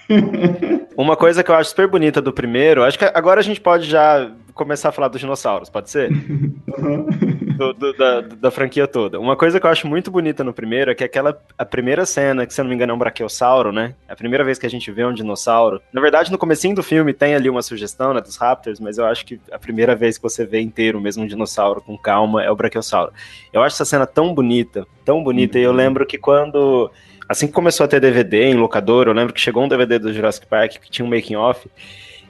Uma 0.97 1.17
coisa 1.17 1.43
que 1.43 1.51
eu 1.51 1.55
acho 1.55 1.71
super 1.71 1.89
bonita 1.89 2.23
do 2.23 2.33
primeiro, 2.33 2.85
acho 2.85 2.99
que 2.99 3.05
agora 3.05 3.41
a 3.41 3.43
gente 3.43 3.61
pode 3.61 3.89
já 3.89 4.31
começar 4.55 4.91
a 4.91 4.93
falar 4.93 5.09
dos 5.09 5.21
dinossauros, 5.21 5.69
pode 5.69 5.91
ser? 5.91 6.11
Do, 7.61 7.75
do, 7.75 7.93
da, 7.93 8.21
da, 8.23 8.51
franquia 8.51 8.87
toda. 8.87 9.21
Uma 9.21 9.37
coisa 9.37 9.61
que 9.61 9.67
eu 9.67 9.71
acho 9.71 9.87
muito 9.87 10.11
bonita 10.11 10.43
no 10.43 10.53
primeiro 10.53 10.91
é 10.91 10.95
que 10.95 11.05
aquela 11.05 11.39
a 11.59 11.65
primeira 11.65 12.07
cena, 12.07 12.47
que 12.47 12.55
se 12.55 12.61
eu 12.61 12.65
não 12.65 12.71
me 12.71 12.75
engano 12.75 12.93
é 12.93 12.95
um 12.95 12.99
braquiossauro, 12.99 13.71
né? 13.71 13.95
É 14.09 14.15
a 14.15 14.17
primeira 14.17 14.43
vez 14.43 14.59
que 14.59 14.65
a 14.65 14.71
gente 14.71 14.91
vê 14.91 15.05
um 15.05 15.13
dinossauro. 15.13 15.81
Na 15.93 16.01
verdade, 16.01 16.33
no 16.33 16.39
comecinho 16.39 16.75
do 16.75 16.83
filme 16.83 17.13
tem 17.13 17.35
ali 17.35 17.51
uma 17.51 17.61
sugestão, 17.61 18.15
né, 18.15 18.21
dos 18.23 18.37
Raptors, 18.37 18.81
mas 18.81 18.97
eu 18.97 19.05
acho 19.05 19.27
que 19.27 19.39
a 19.53 19.59
primeira 19.59 19.95
vez 19.95 20.17
que 20.17 20.23
você 20.23 20.47
vê 20.47 20.61
inteiro 20.61 21.01
mesmo 21.01 21.23
um 21.23 21.27
dinossauro 21.27 21.83
com 21.83 21.99
calma 21.99 22.43
é 22.43 22.51
o 22.51 22.57
braquiossauro. 22.57 23.13
Eu 23.53 23.63
acho 23.63 23.77
essa 23.77 23.85
cena 23.85 24.07
tão 24.07 24.35
bonita, 24.35 24.87
tão 25.05 25.23
bonita, 25.23 25.59
uhum. 25.59 25.63
e 25.63 25.67
eu 25.67 25.73
lembro 25.73 26.07
que 26.07 26.17
quando 26.17 26.91
assim 27.29 27.47
que 27.47 27.53
começou 27.53 27.85
a 27.85 27.89
ter 27.89 28.01
DVD 28.01 28.45
em 28.45 28.55
locador, 28.55 29.07
eu 29.07 29.13
lembro 29.13 29.35
que 29.35 29.41
chegou 29.41 29.63
um 29.63 29.69
DVD 29.69 29.99
do 29.99 30.13
Jurassic 30.13 30.47
Park 30.47 30.79
que 30.79 30.91
tinha 30.91 31.05
um 31.05 31.11
making 31.11 31.37
off 31.37 31.69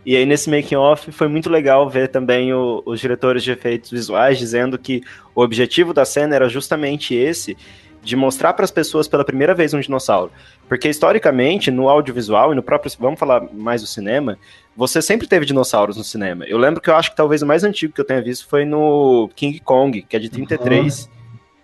e 0.05 0.17
aí, 0.17 0.25
nesse 0.25 0.49
making 0.49 0.77
off, 0.77 1.13
foi 1.13 1.29
muito 1.29 1.51
legal 1.51 1.89
ver 1.89 2.09
também 2.09 2.53
o, 2.53 2.83
os 2.87 3.01
diretores 3.01 3.43
de 3.43 3.53
efeitos 3.53 3.91
visuais 3.91 4.39
dizendo 4.39 4.79
que 4.79 5.03
o 5.35 5.43
objetivo 5.43 5.93
da 5.93 6.05
cena 6.05 6.35
era 6.35 6.49
justamente 6.49 7.15
esse, 7.15 7.57
de 8.03 8.17
mostrar 8.17 8.55
para 8.55 8.65
as 8.65 8.71
pessoas 8.71 9.07
pela 9.07 9.25
primeira 9.25 9.55
vez 9.55 9.75
um 9.75 9.81
dinossauro. 9.81 10.33
Porque, 10.69 10.89
historicamente, 10.89 11.71
no 11.71 11.89
audiovisual 11.89 12.53
e 12.53 12.57
no 12.57 12.63
próprio. 12.63 12.91
Vamos 12.99 13.21
falar 13.21 13.47
mais 13.53 13.83
do 13.83 13.87
cinema. 13.87 14.39
Você 14.75 15.03
sempre 15.03 15.27
teve 15.27 15.45
dinossauros 15.45 15.97
no 15.97 16.05
cinema. 16.05 16.47
Eu 16.47 16.57
lembro 16.57 16.81
que 16.81 16.89
eu 16.89 16.97
acho 16.97 17.11
que 17.11 17.17
talvez 17.17 17.43
o 17.43 17.47
mais 17.47 17.63
antigo 17.63 17.93
que 17.93 18.01
eu 18.01 18.05
tenha 18.05 18.23
visto 18.23 18.49
foi 18.49 18.65
no 18.65 19.29
King 19.37 19.61
Kong, 19.61 20.01
que 20.03 20.17
é 20.17 20.19
de 20.19 20.31
33, 20.31 21.05
uhum. 21.05 21.20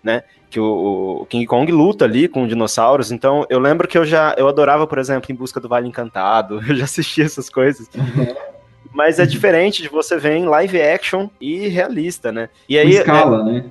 Né? 0.06 0.22
que 0.48 0.60
o, 0.60 1.20
o, 1.22 1.26
King 1.26 1.44
Kong 1.46 1.70
luta 1.70 2.04
ali 2.04 2.28
com 2.28 2.46
dinossauros, 2.46 3.10
então 3.10 3.44
eu 3.50 3.58
lembro 3.58 3.88
que 3.88 3.98
eu 3.98 4.04
já 4.04 4.34
eu 4.38 4.48
adorava, 4.48 4.86
por 4.86 4.98
exemplo, 4.98 5.30
Em 5.30 5.34
Busca 5.34 5.60
do 5.60 5.68
Vale 5.68 5.88
Encantado, 5.88 6.62
eu 6.66 6.76
já 6.76 6.84
assisti 6.84 7.22
essas 7.22 7.50
coisas. 7.50 7.88
Uhum. 7.94 8.34
Mas 8.92 9.18
é 9.18 9.26
diferente 9.26 9.82
de 9.82 9.88
você 9.88 10.16
ver 10.16 10.36
em 10.36 10.46
live 10.46 10.80
action 10.80 11.28
e 11.40 11.68
realista, 11.68 12.32
né? 12.32 12.48
E 12.68 12.78
aí, 12.78 12.86
em 12.86 12.90
escala, 12.90 13.40
é, 13.40 13.52
né? 13.52 13.64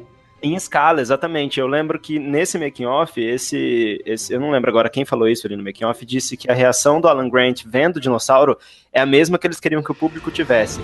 Em 0.44 0.54
escala, 0.54 1.02
exatamente. 1.02 1.60
Eu 1.60 1.66
lembro 1.66 1.98
que 1.98 2.20
nesse 2.20 2.60
making 2.60 2.86
off, 2.86 3.20
esse, 3.20 4.04
esse, 4.06 4.32
eu 4.32 4.40
não 4.40 4.52
lembro 4.52 4.70
agora 4.70 4.90
quem 4.90 5.04
falou 5.04 5.28
isso 5.28 5.48
ali 5.48 5.56
no 5.56 5.64
making 5.64 5.86
off, 5.86 6.06
disse 6.06 6.38
que 6.38 6.52
a 6.52 6.54
reação 6.54 7.02
do 7.02 7.08
Alan 7.08 7.28
Grant 7.28 7.64
vendo 7.66 7.96
o 7.96 8.00
dinossauro 8.00 8.56
é 8.94 9.00
a 9.02 9.06
mesma 9.06 9.40
que 9.40 9.48
eles 9.48 9.60
queriam 9.60 9.82
que 9.82 9.92
o 9.92 9.96
público 9.96 10.30
tivesse. 10.30 10.80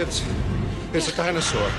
It's, 0.00 0.24
it's 0.92 1.16
a 1.16 1.22
dinosaur. 1.22 1.70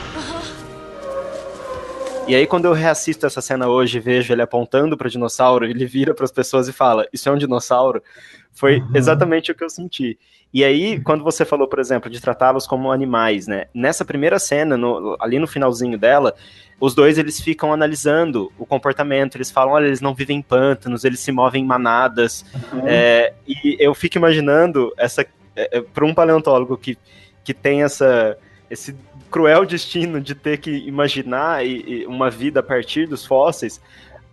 E 2.30 2.36
aí, 2.36 2.46
quando 2.46 2.66
eu 2.66 2.74
reassisto 2.74 3.26
essa 3.26 3.42
cena 3.42 3.68
hoje 3.68 3.98
e 3.98 4.00
vejo 4.00 4.32
ele 4.32 4.44
apontando 4.44 4.96
para 4.96 5.08
o 5.08 5.10
dinossauro, 5.10 5.66
ele 5.66 5.84
vira 5.88 6.14
para 6.14 6.26
as 6.26 6.32
pessoas 6.32 6.68
e 6.68 6.72
fala: 6.72 7.08
Isso 7.12 7.28
é 7.28 7.32
um 7.32 7.38
dinossauro. 7.38 8.04
Foi 8.52 8.78
uhum. 8.78 8.92
exatamente 8.94 9.52
o 9.52 9.56
que 9.56 9.64
eu 9.64 9.70
senti. 9.70 10.16
E 10.54 10.64
aí, 10.64 11.00
quando 11.02 11.24
você 11.24 11.44
falou, 11.44 11.68
por 11.68 11.80
exemplo, 11.80 12.08
de 12.08 12.22
tratá-los 12.22 12.68
como 12.68 12.92
animais, 12.92 13.48
né? 13.48 13.66
Nessa 13.74 14.06
primeira 14.06 14.38
cena, 14.38 14.78
no, 14.78 15.18
ali 15.20 15.40
no 15.40 15.48
finalzinho 15.48 15.98
dela, 15.98 16.36
os 16.80 16.94
dois 16.94 17.18
eles 17.18 17.42
ficam 17.42 17.74
analisando 17.74 18.52
o 18.60 18.66
comportamento. 18.66 19.36
Eles 19.36 19.50
falam: 19.50 19.74
olha, 19.74 19.88
eles 19.88 20.00
não 20.00 20.14
vivem 20.14 20.38
em 20.38 20.44
pântanos, 20.44 21.04
eles 21.04 21.20
se 21.22 21.32
movem 21.32 21.64
em 21.64 21.66
manadas. 21.66 22.46
Uhum. 22.72 22.84
É, 22.86 23.34
e 23.48 23.76
eu 23.80 23.96
fico 23.96 24.20
imaginando 24.20 24.94
essa. 24.98 25.26
É, 25.56 25.80
é 25.80 25.82
para 25.82 26.06
um 26.06 26.14
paleontólogo 26.14 26.78
que, 26.78 26.96
que 27.44 27.56
tem 27.56 27.82
essa, 27.82 28.38
esse 28.70 28.96
cruel 29.30 29.66
destino 29.66 30.20
de 30.20 30.36
ter 30.36 30.58
que 30.58 30.72
imaginar 30.72 31.62
uma 32.08 32.30
vida 32.30 32.60
a 32.60 32.64
partir 32.64 33.08
dos 33.08 33.26
fósseis, 33.26 33.80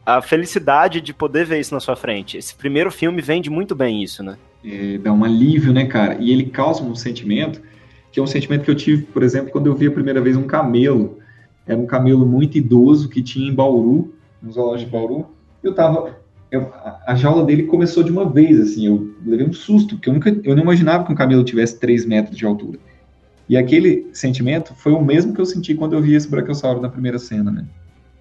a 0.04 0.22
felicidade 0.22 1.00
de 1.00 1.12
poder 1.12 1.44
ver 1.44 1.59
isso 1.59 1.74
na 1.74 1.80
sua 1.80 1.96
frente. 1.96 2.37
Esse 2.38 2.54
primeiro 2.54 2.90
filme 2.92 3.20
vende 3.20 3.50
muito 3.50 3.74
bem 3.74 4.02
isso, 4.02 4.22
né? 4.22 4.37
É, 4.64 4.98
dá 4.98 5.12
um 5.12 5.24
alívio, 5.24 5.72
né, 5.72 5.87
cara? 5.87 6.16
E 6.20 6.32
ele 6.32 6.46
causa 6.46 6.82
um 6.82 6.94
sentimento, 6.94 7.61
que 8.12 8.20
é 8.20 8.22
um 8.22 8.26
sentimento 8.26 8.64
que 8.64 8.70
eu 8.70 8.74
tive, 8.74 9.02
por 9.02 9.22
exemplo, 9.22 9.50
quando 9.50 9.66
eu 9.66 9.74
vi 9.74 9.88
a 9.88 9.90
primeira 9.90 10.20
vez 10.20 10.37
um 10.37 10.44
camelo. 10.44 11.18
Era 11.66 11.78
um 11.78 11.87
camelo 11.87 12.24
muito 12.24 12.56
idoso 12.56 13.09
que 13.09 13.20
tinha 13.20 13.48
em 13.50 13.54
Bauru, 13.54 14.14
no 14.40 14.52
zoológico 14.52 14.90
de 14.90 14.96
Bauru. 14.96 15.26
Eu 15.62 15.74
tava. 15.74 16.16
Eu, 16.50 16.72
a, 16.72 17.02
a 17.09 17.14
jaula 17.16 17.44
dele 17.44 17.64
começou 17.64 18.04
de 18.04 18.12
uma 18.12 18.28
vez, 18.28 18.61
assim, 18.61 18.87
eu 18.87 19.12
levei 19.24 19.44
um 19.44 19.52
susto, 19.52 19.96
porque 19.96 20.09
eu 20.09 20.14
nunca 20.14 20.30
eu 20.44 20.54
não 20.54 20.62
imaginava 20.62 21.04
que 21.04 21.12
um 21.12 21.16
camelo 21.16 21.42
tivesse 21.42 21.80
3 21.80 22.06
metros 22.06 22.37
de 22.37 22.46
altura. 22.46 22.78
E 23.48 23.56
aquele 23.56 24.09
sentimento 24.12 24.74
foi 24.74 24.92
o 24.92 25.00
mesmo 25.00 25.32
que 25.32 25.40
eu 25.40 25.46
senti 25.46 25.74
quando 25.74 25.94
eu 25.94 26.02
vi 26.02 26.14
esse 26.14 26.28
Brachiosauro 26.28 26.80
na 26.80 26.88
primeira 26.88 27.18
cena, 27.18 27.50
né? 27.50 27.64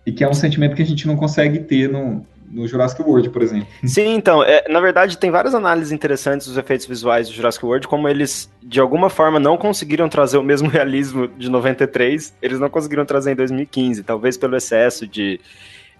E 0.05 0.11
que 0.11 0.23
é 0.23 0.29
um 0.29 0.33
sentimento 0.33 0.75
que 0.75 0.81
a 0.81 0.85
gente 0.85 1.07
não 1.07 1.15
consegue 1.15 1.59
ter 1.59 1.89
no, 1.89 2.23
no 2.49 2.67
Jurassic 2.67 3.01
World, 3.01 3.29
por 3.31 3.41
exemplo. 3.41 3.67
Sim, 3.83 4.13
então, 4.13 4.43
é, 4.43 4.63
na 4.69 4.79
verdade 4.79 5.17
tem 5.17 5.31
várias 5.31 5.55
análises 5.55 5.91
interessantes 5.91 6.47
dos 6.47 6.57
efeitos 6.57 6.85
visuais 6.85 7.27
do 7.27 7.33
Jurassic 7.33 7.65
World, 7.65 7.88
como 7.88 8.07
eles, 8.07 8.49
de 8.61 8.79
alguma 8.79 9.09
forma, 9.09 9.39
não 9.39 9.57
conseguiram 9.57 10.07
trazer 10.07 10.38
o 10.38 10.43
mesmo 10.43 10.69
realismo 10.71 11.27
de 11.27 11.49
93, 11.49 12.33
eles 12.41 12.59
não 12.59 12.69
conseguiram 12.69 13.05
trazer 13.05 13.31
em 13.31 13.35
2015, 13.35 14.03
talvez 14.03 14.38
pelo 14.38 14.55
excesso 14.55 15.07
de, 15.07 15.39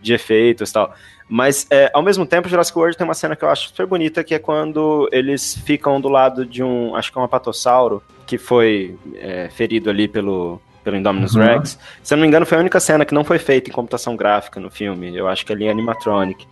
de 0.01 0.13
efeitos 0.13 0.69
e 0.69 0.73
tal. 0.73 0.93
Mas, 1.27 1.65
é, 1.71 1.89
ao 1.93 2.03
mesmo 2.03 2.25
tempo, 2.25 2.47
Jurassic 2.47 2.77
World 2.77 2.97
tem 2.97 3.05
uma 3.05 3.13
cena 3.13 3.36
que 3.36 3.43
eu 3.43 3.49
acho 3.49 3.69
super 3.69 3.88
bonita, 3.88 4.23
que 4.23 4.36
é 4.36 4.39
quando 4.39 5.10
eles 5.12 5.55
ficam 5.65 5.99
do 5.99 6.08
lado 6.08 6.45
de 6.45 6.62
um, 6.62 6.95
acho 6.95 7.12
que 7.12 7.17
é 7.17 7.21
um 7.21 7.23
apatossauro, 7.23 8.03
que 8.27 8.38
foi 8.38 8.95
é, 9.15 9.49
ferido 9.49 9.89
ali 9.89 10.08
pelo, 10.08 10.62
pelo 10.84 10.95
Indominus 10.95 11.36
uhum. 11.36 11.41
Rex. 11.41 11.79
Se 12.03 12.13
eu 12.13 12.17
não 12.17 12.21
me 12.21 12.27
engano, 12.27 12.45
foi 12.45 12.58
a 12.58 12.62
única 12.62 12.79
cena 12.79 13.05
que 13.05 13.13
não 13.13 13.23
foi 13.23 13.39
feita 13.39 13.69
em 13.69 13.73
computação 13.73 14.15
gráfica 14.15 14.60
no 14.60 14.69
filme. 14.69 15.15
Eu 15.15 15.27
acho 15.27 15.45
que 15.45 15.51
ali 15.51 15.65
é 15.65 15.71
animatronic. 15.71 16.45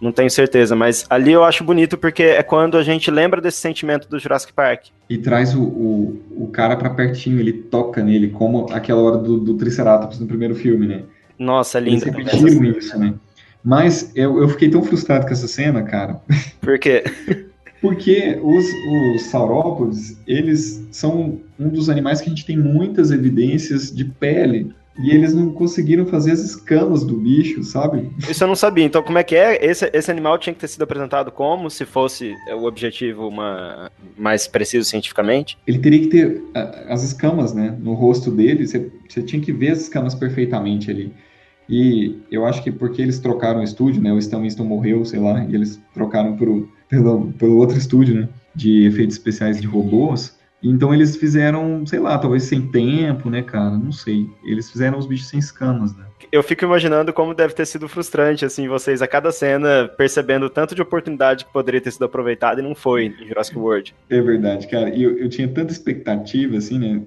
Não 0.00 0.10
tenho 0.10 0.30
certeza, 0.30 0.74
mas 0.74 1.06
ali 1.08 1.32
eu 1.32 1.44
acho 1.44 1.62
bonito 1.62 1.96
porque 1.96 2.22
é 2.22 2.42
quando 2.42 2.76
a 2.76 2.82
gente 2.82 3.10
lembra 3.10 3.40
desse 3.40 3.58
sentimento 3.58 4.08
do 4.08 4.18
Jurassic 4.18 4.52
Park. 4.52 4.86
E 5.08 5.18
traz 5.18 5.54
o, 5.54 5.62
o, 5.62 6.22
o 6.30 6.48
cara 6.48 6.76
pra 6.76 6.90
pertinho, 6.90 7.38
ele 7.38 7.52
toca 7.52 8.02
nele, 8.02 8.28
como 8.28 8.66
aquela 8.72 9.00
hora 9.00 9.16
do, 9.18 9.38
do 9.38 9.54
Triceratops 9.54 10.18
no 10.18 10.26
primeiro 10.26 10.54
filme, 10.54 10.86
né? 10.86 11.04
Nossa, 11.38 11.78
é 11.78 11.80
lindo. 11.80 12.04
Eles 12.04 12.04
repetiram 12.04 12.64
isso, 12.64 12.98
né? 12.98 13.14
Mas 13.62 14.12
eu, 14.14 14.38
eu 14.38 14.48
fiquei 14.50 14.68
tão 14.68 14.82
frustrado 14.82 15.26
com 15.26 15.32
essa 15.32 15.48
cena, 15.48 15.82
cara. 15.82 16.20
Por 16.60 16.78
quê? 16.78 17.02
Porque 17.80 18.38
os, 18.42 18.64
os 19.14 19.22
saurópodes, 19.24 20.18
eles 20.26 20.86
são 20.90 21.40
um 21.58 21.68
dos 21.68 21.88
animais 21.88 22.20
que 22.20 22.26
a 22.26 22.30
gente 22.30 22.46
tem 22.46 22.56
muitas 22.56 23.10
evidências 23.10 23.94
de 23.94 24.04
pele. 24.04 24.74
E 25.02 25.10
eles 25.10 25.34
não 25.34 25.52
conseguiram 25.52 26.06
fazer 26.06 26.30
as 26.30 26.40
escamas 26.40 27.02
do 27.02 27.16
bicho, 27.16 27.64
sabe? 27.64 28.12
Isso 28.28 28.44
eu 28.44 28.48
não 28.48 28.54
sabia. 28.54 28.84
Então, 28.84 29.02
como 29.02 29.18
é 29.18 29.24
que 29.24 29.34
é? 29.34 29.64
Esse, 29.64 29.90
esse 29.92 30.10
animal 30.10 30.38
tinha 30.38 30.54
que 30.54 30.60
ter 30.60 30.68
sido 30.68 30.82
apresentado 30.82 31.32
como, 31.32 31.68
se 31.68 31.84
fosse 31.84 32.32
o 32.56 32.64
objetivo 32.64 33.26
uma, 33.26 33.90
mais 34.16 34.46
preciso 34.46 34.88
cientificamente? 34.88 35.58
Ele 35.66 35.80
teria 35.80 35.98
que 35.98 36.06
ter 36.06 36.42
as 36.88 37.02
escamas, 37.02 37.52
né? 37.52 37.76
No 37.80 37.94
rosto 37.94 38.30
dele, 38.30 38.66
você, 38.66 38.88
você 39.08 39.20
tinha 39.22 39.42
que 39.42 39.52
ver 39.52 39.72
as 39.72 39.80
escamas 39.80 40.14
perfeitamente 40.14 40.90
ali. 40.90 41.12
E 41.68 42.16
eu 42.30 42.44
acho 42.44 42.62
que 42.62 42.70
porque 42.70 43.00
eles 43.00 43.18
trocaram 43.18 43.60
o 43.60 43.64
estúdio, 43.64 44.02
né? 44.02 44.12
O 44.12 44.18
Stan 44.18 44.40
Winston 44.40 44.64
morreu, 44.64 45.04
sei 45.04 45.20
lá, 45.20 45.44
e 45.44 45.54
eles 45.54 45.80
trocaram 45.92 46.36
pro, 46.36 46.68
pelo, 46.88 47.32
pelo 47.32 47.56
outro 47.56 47.76
estúdio, 47.76 48.14
né? 48.14 48.28
De 48.54 48.86
efeitos 48.86 49.16
especiais 49.16 49.60
de 49.60 49.66
robôs. 49.66 50.38
Então 50.62 50.94
eles 50.94 51.14
fizeram, 51.16 51.84
sei 51.84 51.98
lá, 51.98 52.16
talvez 52.16 52.44
sem 52.44 52.66
tempo, 52.68 53.28
né, 53.28 53.42
cara? 53.42 53.76
Não 53.76 53.92
sei. 53.92 54.26
Eles 54.42 54.70
fizeram 54.70 54.98
os 54.98 55.06
bichos 55.06 55.28
sem 55.28 55.38
escamas, 55.38 55.94
né? 55.94 56.04
Eu 56.32 56.42
fico 56.42 56.64
imaginando 56.64 57.12
como 57.12 57.34
deve 57.34 57.52
ter 57.52 57.66
sido 57.66 57.86
frustrante, 57.86 58.44
assim, 58.44 58.66
vocês 58.66 59.02
a 59.02 59.06
cada 59.06 59.30
cena 59.30 59.86
percebendo 59.86 60.48
tanto 60.48 60.74
de 60.74 60.80
oportunidade 60.80 61.44
que 61.44 61.52
poderia 61.52 61.80
ter 61.80 61.90
sido 61.90 62.06
aproveitada 62.06 62.60
e 62.60 62.64
não 62.64 62.74
foi 62.74 63.14
em 63.20 63.28
Jurassic 63.28 63.58
World. 63.58 63.94
É 64.08 64.20
verdade, 64.20 64.66
cara. 64.66 64.88
E 64.88 65.02
eu, 65.02 65.18
eu 65.18 65.28
tinha 65.28 65.46
tanta 65.46 65.70
expectativa, 65.70 66.56
assim, 66.56 66.78
né? 66.78 67.02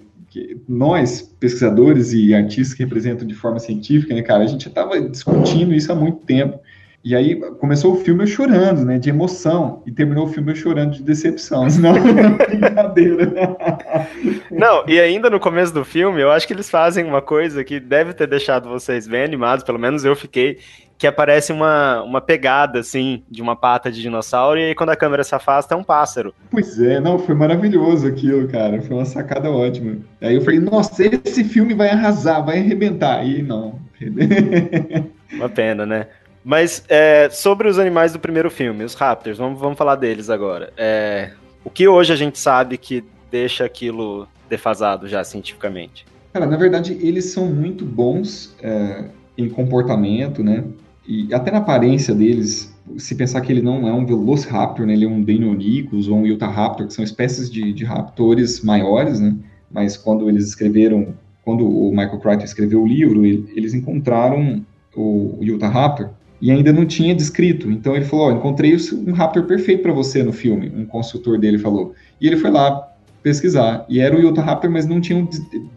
Nós, 0.67 1.21
pesquisadores 1.21 2.13
e 2.13 2.34
artistas 2.34 2.73
que 2.73 2.84
representam 2.84 3.28
de 3.28 3.34
forma 3.34 3.60
científica, 3.60 4.13
né, 4.13 4.21
cara, 4.21 4.43
a 4.43 4.47
gente 4.47 4.65
já 4.65 4.69
estava 4.69 5.00
discutindo 5.02 5.73
isso 5.73 5.91
há 5.91 5.95
muito 5.95 6.26
tempo. 6.26 6.60
E 7.04 7.15
aí 7.15 7.36
começou 7.36 7.93
o 7.93 7.95
filme 7.95 8.23
eu 8.23 8.28
chorando, 8.28 8.84
né, 8.84 9.00
de 9.00 9.10
emoção, 9.10 9.82
e 9.86 9.91
terminou 9.91 10.26
o 10.26 10.28
filme 10.28 10.52
eu 10.52 10.56
chorando 10.56 10.91
de 10.91 11.04
decepção. 11.04 11.67
Senão, 11.69 11.93
brincadeira. 11.93 13.56
Não, 14.52 14.84
e 14.88 15.00
ainda 15.00 15.30
no 15.30 15.39
começo 15.39 15.73
do 15.73 15.86
filme, 15.86 16.21
eu 16.21 16.32
acho 16.32 16.45
que 16.45 16.54
eles 16.54 16.69
fazem 16.69 17.06
uma 17.06 17.21
coisa 17.21 17.63
que 17.63 17.80
deve 17.80 18.13
ter 18.13 18.28
deixado 18.28 18.67
vocês 18.67 19.08
bem 19.08 19.23
animados, 19.23 19.63
pelo 19.63 19.80
menos 19.80 20.04
eu 20.04 20.15
fiquei, 20.15 20.58
que 20.97 21.05
aparece 21.05 21.51
uma, 21.51 22.01
uma 22.01 22.19
pegada, 22.19 22.79
assim, 22.79 23.23
de 23.29 23.41
uma 23.41 23.55
pata 23.55 23.91
de 23.91 24.01
dinossauro, 24.01 24.60
e 24.60 24.63
aí 24.63 24.75
quando 24.75 24.89
a 24.89 24.95
câmera 24.95 25.23
se 25.23 25.36
afasta 25.36 25.75
é 25.75 25.77
um 25.77 25.83
pássaro. 25.83 26.33
Pois 26.49 26.79
é, 26.79 26.99
não, 26.99 27.19
foi 27.19 27.36
maravilhoso 27.36 28.07
aquilo, 28.07 28.47
cara. 28.47 28.81
Foi 28.81 28.95
uma 28.95 29.05
sacada 29.05 29.49
ótima. 29.49 29.97
Aí 30.19 30.36
eu 30.36 30.41
falei, 30.41 30.60
nossa, 30.60 31.03
esse 31.23 31.43
filme 31.43 31.73
vai 31.73 31.89
arrasar, 31.89 32.43
vai 32.43 32.60
arrebentar. 32.60 33.23
E 33.25 33.43
não. 33.43 33.79
uma 35.33 35.49
pena, 35.49 35.86
né? 35.86 36.07
Mas 36.43 36.83
é, 36.88 37.29
sobre 37.29 37.67
os 37.67 37.77
animais 37.77 38.13
do 38.13 38.19
primeiro 38.19 38.49
filme, 38.49 38.83
os 38.83 38.93
Raptors, 38.93 39.38
vamos, 39.38 39.60
vamos 39.60 39.77
falar 39.77 39.95
deles 39.95 40.29
agora. 40.29 40.71
É, 40.77 41.31
o 41.63 41.69
que 41.69 41.88
hoje 41.88 42.12
a 42.13 42.15
gente 42.15 42.39
sabe 42.39 42.77
que 42.77 43.03
deixa 43.29 43.65
aquilo 43.65 44.27
defasado 44.49 45.07
já 45.07 45.23
cientificamente? 45.23 46.05
Cara, 46.33 46.45
na 46.45 46.57
verdade, 46.57 46.97
eles 47.01 47.25
são 47.25 47.47
muito 47.47 47.86
bons 47.86 48.55
é, 48.62 49.05
em 49.38 49.49
comportamento, 49.49 50.43
né? 50.43 50.63
E 51.08 51.34
até 51.34 51.52
na 51.52 51.60
aparência 51.60 52.13
deles, 52.13 52.76
se 52.98 53.15
pensar 53.15 53.39
que 53.39 53.52
ele 53.52 53.62
não 53.62 53.88
é 53.88 53.93
um 53.93 54.06
Velociraptor, 54.06 54.86
né? 54.86 54.93
Ele 54.93 55.06
é 55.06 55.08
um 55.08 55.22
Deinonychus 55.22 56.10
ou 56.10 56.17
um 56.17 56.32
Utahraptor, 56.32 56.86
que 56.86 56.93
são 56.93 57.04
espécies 57.04 57.50
de, 57.50 57.72
de 57.72 57.86
raptores 57.86 58.62
maiores, 58.62 59.20
né? 59.20 59.36
Mas 59.72 59.96
quando 59.96 60.30
eles 60.30 60.48
escreveram, 60.48 61.13
quando 61.43 61.65
o 61.65 61.91
Michael 61.91 62.20
Crichton 62.20 62.43
escreveu 62.43 62.84
o 62.84 62.88
livro, 62.88 63.26
ele, 63.26 63.50
eles 63.56 63.74
encontraram 63.74 64.65
o 64.96 65.38
Utahraptor 65.41 66.10
e 66.41 66.52
ainda 66.52 66.74
não 66.74 66.86
tinha 66.86 67.15
descrito. 67.15 67.72
Então 67.72 67.96
ele 67.96 68.06
falou: 68.06 68.28
oh, 68.28 68.32
encontrei 68.32 68.76
um 69.08 69.13
raptor 69.13 69.43
perfeito 69.43 69.84
para 69.84 69.93
você 69.93 70.24
no 70.24 70.34
filme. 70.34 70.72
Um 70.76 70.86
consultor 70.86 71.39
dele 71.39 71.58
falou. 71.58 71.93
E 72.20 72.28
ele 72.28 72.36
foi 72.38 72.52
lá 72.52 72.86
pesquisar. 73.24 73.86
E 73.88 74.00
era 74.00 74.15
o 74.15 74.28
Utahraptor, 74.28 74.70
mas 74.70 74.86
não 74.86 75.00
tinham 75.00 75.28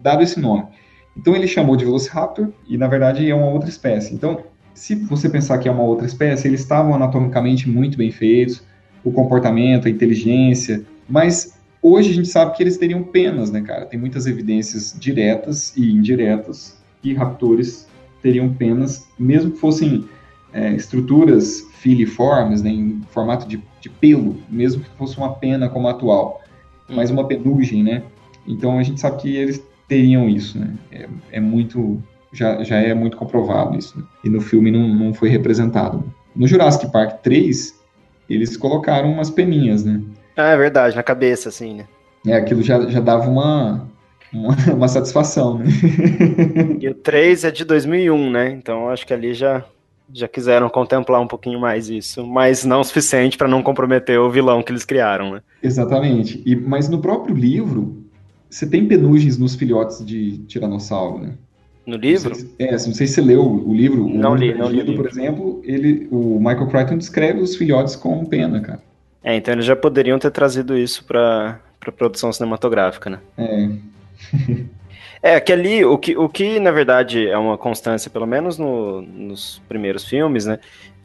dado 0.01 0.23
esse 0.23 0.39
nome. 0.39 0.65
Então 1.15 1.35
ele 1.35 1.47
chamou 1.47 1.75
de 1.75 1.85
Velociraptor 1.85 2.49
e 2.67 2.77
na 2.77 2.87
verdade 2.87 3.29
é 3.29 3.35
uma 3.35 3.49
outra 3.49 3.69
espécie. 3.69 4.13
Então, 4.13 4.43
se 4.73 4.95
você 4.95 5.29
pensar 5.29 5.57
que 5.57 5.67
é 5.67 5.71
uma 5.71 5.83
outra 5.83 6.05
espécie, 6.05 6.47
eles 6.47 6.61
estavam 6.61 6.93
anatomicamente 6.95 7.69
muito 7.69 7.97
bem 7.97 8.11
feitos, 8.11 8.63
o 9.03 9.11
comportamento, 9.11 9.87
a 9.87 9.91
inteligência, 9.91 10.83
mas 11.09 11.57
hoje 11.81 12.11
a 12.11 12.13
gente 12.13 12.27
sabe 12.27 12.55
que 12.55 12.63
eles 12.63 12.77
teriam 12.77 13.03
penas, 13.03 13.51
né, 13.51 13.61
cara? 13.61 13.85
Tem 13.85 13.99
muitas 13.99 14.27
evidências 14.27 14.95
diretas 14.97 15.75
e 15.75 15.91
indiretas 15.91 16.77
que 17.01 17.13
raptores 17.13 17.87
teriam 18.21 18.53
penas, 18.53 19.07
mesmo 19.17 19.51
que 19.51 19.57
fossem 19.57 20.05
é, 20.53 20.73
estruturas 20.73 21.61
filiformes, 21.73 22.61
né, 22.61 22.69
em 22.69 23.01
formato 23.09 23.47
de, 23.47 23.61
de, 23.79 23.89
pelo, 23.89 24.37
mesmo 24.49 24.83
que 24.83 24.89
fosse 24.97 25.17
uma 25.17 25.33
pena 25.33 25.67
como 25.67 25.87
a 25.87 25.91
atual, 25.91 26.41
mas 26.87 27.09
uma 27.09 27.27
penugem, 27.27 27.83
né? 27.83 28.03
Então 28.45 28.77
a 28.77 28.83
gente 28.83 28.99
sabe 28.99 29.21
que 29.21 29.35
eles 29.35 29.63
teriam 29.87 30.29
isso, 30.29 30.59
né? 30.59 30.73
É, 30.91 31.07
é 31.31 31.39
muito, 31.39 32.01
já, 32.31 32.63
já 32.63 32.77
é 32.77 32.93
muito 32.93 33.17
comprovado 33.17 33.77
isso. 33.77 33.97
Né? 33.97 34.03
E 34.23 34.29
no 34.29 34.41
filme 34.41 34.71
não, 34.71 34.87
não 34.87 35.13
foi 35.13 35.29
representado. 35.29 36.03
No 36.35 36.47
Jurassic 36.47 36.91
Park 36.91 37.21
3, 37.21 37.79
eles 38.29 38.55
colocaram 38.55 39.11
umas 39.11 39.29
peninhas, 39.29 39.83
né? 39.83 40.01
Ah, 40.35 40.51
é 40.51 40.57
verdade, 40.57 40.95
na 40.95 41.03
cabeça, 41.03 41.49
assim, 41.49 41.75
né? 41.75 41.85
É, 42.25 42.35
aquilo 42.35 42.61
já, 42.61 42.79
já 42.89 42.99
dava 42.99 43.29
uma, 43.29 43.87
uma, 44.31 44.55
uma 44.73 44.87
satisfação, 44.87 45.57
né? 45.57 45.65
e 46.79 46.87
o 46.87 46.93
3 46.93 47.45
é 47.45 47.51
de 47.51 47.65
2001, 47.65 48.29
né? 48.29 48.51
Então 48.51 48.89
acho 48.89 49.05
que 49.05 49.13
ali 49.13 49.33
já 49.33 49.65
já 50.13 50.27
quiseram 50.27 50.69
contemplar 50.69 51.21
um 51.21 51.27
pouquinho 51.27 51.57
mais 51.57 51.89
isso, 51.89 52.27
mas 52.27 52.65
não 52.65 52.81
o 52.81 52.83
suficiente 52.83 53.37
para 53.37 53.47
não 53.47 53.63
comprometer 53.63 54.19
o 54.19 54.29
vilão 54.29 54.61
que 54.61 54.69
eles 54.69 54.83
criaram, 54.83 55.31
né? 55.31 55.41
Exatamente. 55.63 56.43
E, 56.45 56.53
mas 56.53 56.89
no 56.89 56.99
próprio 56.99 57.33
livro, 57.33 58.03
você 58.49 58.67
tem 58.67 58.85
penugens 58.87 59.37
nos 59.37 59.55
filhotes 59.55 60.05
de 60.05 60.39
tiranossauro, 60.39 61.19
né? 61.19 61.33
No 61.85 61.97
livro? 61.97 62.29
Não 62.29 62.35
se, 62.35 62.55
é, 62.59 62.71
não 62.71 62.79
sei 62.79 63.07
se 63.07 63.13
você 63.13 63.21
leu 63.21 63.43
o 63.43 63.73
livro. 63.73 64.07
Não 64.07 64.33
o 64.33 64.35
li, 64.35 64.53
não 64.53 64.69
li. 64.69 64.95
Por 64.95 65.07
exemplo, 65.07 65.61
ele, 65.63 66.07
o 66.11 66.39
Michael 66.39 66.67
Crichton 66.67 66.97
descreve 66.97 67.39
os 67.39 67.55
filhotes 67.55 67.95
com 67.95 68.23
pena, 68.25 68.61
cara. 68.61 68.81
É, 69.23 69.35
então 69.35 69.53
eles 69.53 69.65
já 69.65 69.75
poderiam 69.75 70.17
ter 70.19 70.31
trazido 70.31 70.77
isso 70.77 71.03
para 71.05 71.59
para 71.81 71.91
produção 71.91 72.31
cinematográfica, 72.31 73.09
né? 73.09 73.19
É. 73.37 73.69
É, 75.23 75.39
que 75.39 75.53
ali, 75.53 75.85
o 75.85 75.99
que, 75.99 76.17
o 76.17 76.27
que 76.27 76.59
na 76.59 76.71
verdade 76.71 77.27
é 77.27 77.37
uma 77.37 77.55
constância, 77.55 78.09
pelo 78.09 78.25
menos 78.25 78.57
no, 78.57 79.03
nos 79.03 79.61
primeiros 79.69 80.03
filmes, 80.03 80.47
né? 80.47 80.57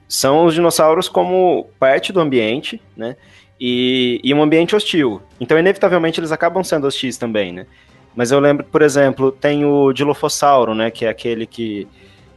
São 0.09 0.47
os 0.47 0.55
dinossauros 0.55 1.07
como 1.07 1.69
parte 1.79 2.15
do 2.15 2.21
ambiente, 2.21 2.81
né? 2.97 3.15
E, 3.61 4.19
e 4.25 4.33
um 4.33 4.43
ambiente 4.43 4.75
hostil. 4.75 5.21
Então, 5.39 5.59
inevitavelmente, 5.59 6.19
eles 6.19 6.33
acabam 6.33 6.65
sendo 6.65 6.87
hostis 6.87 7.19
também, 7.19 7.53
né? 7.53 7.67
Mas 8.17 8.33
eu 8.33 8.41
lembro, 8.41 8.65
por 8.65 8.81
exemplo, 8.81 9.31
tem 9.31 9.65
o 9.65 9.93
Dilophosauro, 9.93 10.75
né? 10.75 10.91
Que 10.91 11.05
é 11.05 11.09
aquele 11.09 11.47
que 11.47 11.87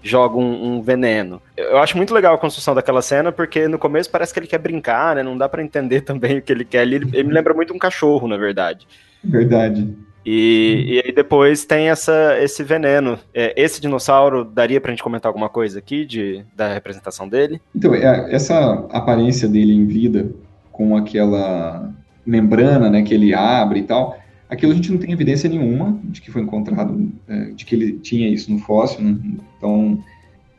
joga 0.04 0.38
um, 0.38 0.76
um, 0.76 0.82
veneno. 0.82 1.42
Eu 1.58 1.78
acho 1.78 1.98
muito 1.98 2.14
legal 2.14 2.36
a 2.36 2.38
construção 2.38 2.76
daquela 2.76 3.02
cena, 3.02 3.32
porque 3.32 3.68
no 3.68 3.80
começo 3.80 4.10
parece 4.10 4.34
que 4.34 4.40
ele 4.40 4.48
quer 4.48 4.60
brincar, 4.60 5.16
né? 5.16 5.24
Não 5.24 5.38
dá 5.38 5.48
para 5.48 5.64
entender 5.64 6.02
também 6.04 6.38
o 6.38 6.42
que 6.42 6.52
ele 6.52 6.66
quer. 6.66 6.84
Ele, 6.84 6.96
ele 6.96 7.24
me 7.24 7.34
lembra 7.34 7.54
muito 7.54 7.74
um 7.74 7.80
cachorro, 7.80 8.28
na 8.28 8.38
verdade. 8.38 8.86
Verdade. 9.24 9.96
E, 10.26 10.86
e 10.88 11.02
aí 11.06 11.14
depois 11.14 11.66
tem 11.66 11.90
essa, 11.90 12.38
esse 12.42 12.62
veneno. 12.62 13.18
É, 13.34 13.54
esse 13.56 13.80
dinossauro, 13.80 14.44
daria 14.44 14.82
pra 14.82 14.92
gente 14.92 15.04
comentar 15.04 15.30
alguma 15.30 15.50
coisa 15.50 15.80
aqui 15.80 16.06
de, 16.06 16.44
da 16.56 16.74
representação 16.74 17.28
dele? 17.28 17.62
Então, 17.74 17.96
é, 17.96 18.34
essa 18.34 18.86
aparência 18.92 19.48
dele 19.48 19.74
em 19.74 19.86
vida, 19.86 20.30
com 20.72 20.96
aquela 20.96 21.90
membrana 22.26 22.90
né, 22.90 23.02
que 23.02 23.14
ele 23.14 23.34
abre 23.34 23.80
e 23.80 23.84
tal, 23.84 24.18
aquilo 24.50 24.72
a 24.72 24.76
gente 24.76 24.92
não 24.92 24.98
tem 24.98 25.12
evidência 25.12 25.50
nenhuma 25.50 26.00
de 26.04 26.22
que 26.22 26.32
foi 26.32 26.42
encontrado, 26.42 27.12
é, 27.28 27.52
de 27.52 27.66
que 27.66 27.76
ele 27.76 27.94
tinha 27.94 28.28
isso 28.28 28.52
no 28.52 28.60
fóssil. 28.60 29.02
Né? 29.02 29.18
Então, 29.58 30.04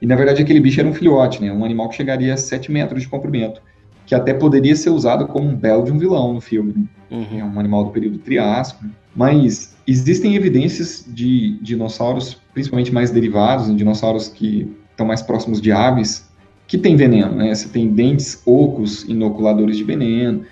e 0.01 0.07
na 0.07 0.15
verdade 0.15 0.43
aquele 0.43 0.61
bicho 0.61 0.81
era 0.81 0.89
um 0.89 0.95
filhote, 0.95 1.43
né? 1.43 1.53
um 1.53 1.65
animal 1.65 1.89
que 1.89 1.97
chegaria 1.97 2.33
a 2.33 2.37
7 2.37 2.71
metros 2.71 3.03
de 3.03 3.09
comprimento, 3.09 3.61
que 4.07 4.15
até 4.15 4.33
poderia 4.33 4.77
ser 4.77 4.91
usado 4.91 5.27
como 5.27 5.49
um 5.49 5.55
belo 5.55 5.85
de 5.85 5.93
um 5.93 5.99
vilão 5.99 6.33
no 6.33 6.41
filme. 6.41 6.75
Né? 6.77 6.85
Uhum. 7.11 7.41
É 7.41 7.45
um 7.45 7.59
animal 7.59 7.85
do 7.85 7.91
período 7.91 8.19
Triássico. 8.19 8.85
Né? 8.85 8.91
Mas 9.15 9.77
existem 9.87 10.37
evidências 10.37 11.05
de 11.07 11.59
dinossauros, 11.61 12.41
principalmente 12.55 12.93
mais 12.93 13.11
derivados, 13.11 13.75
dinossauros 13.77 14.29
que 14.29 14.71
estão 14.91 15.07
mais 15.07 15.21
próximos 15.21 15.61
de 15.61 15.73
aves, 15.73 16.31
que 16.67 16.79
tem 16.79 16.95
veneno, 16.95 17.35
né? 17.35 17.53
Você 17.53 17.69
tem 17.69 17.89
dentes 17.89 18.41
ocos 18.47 19.03
inoculadores 19.09 19.77
de 19.77 19.83
veneno, 19.83 20.45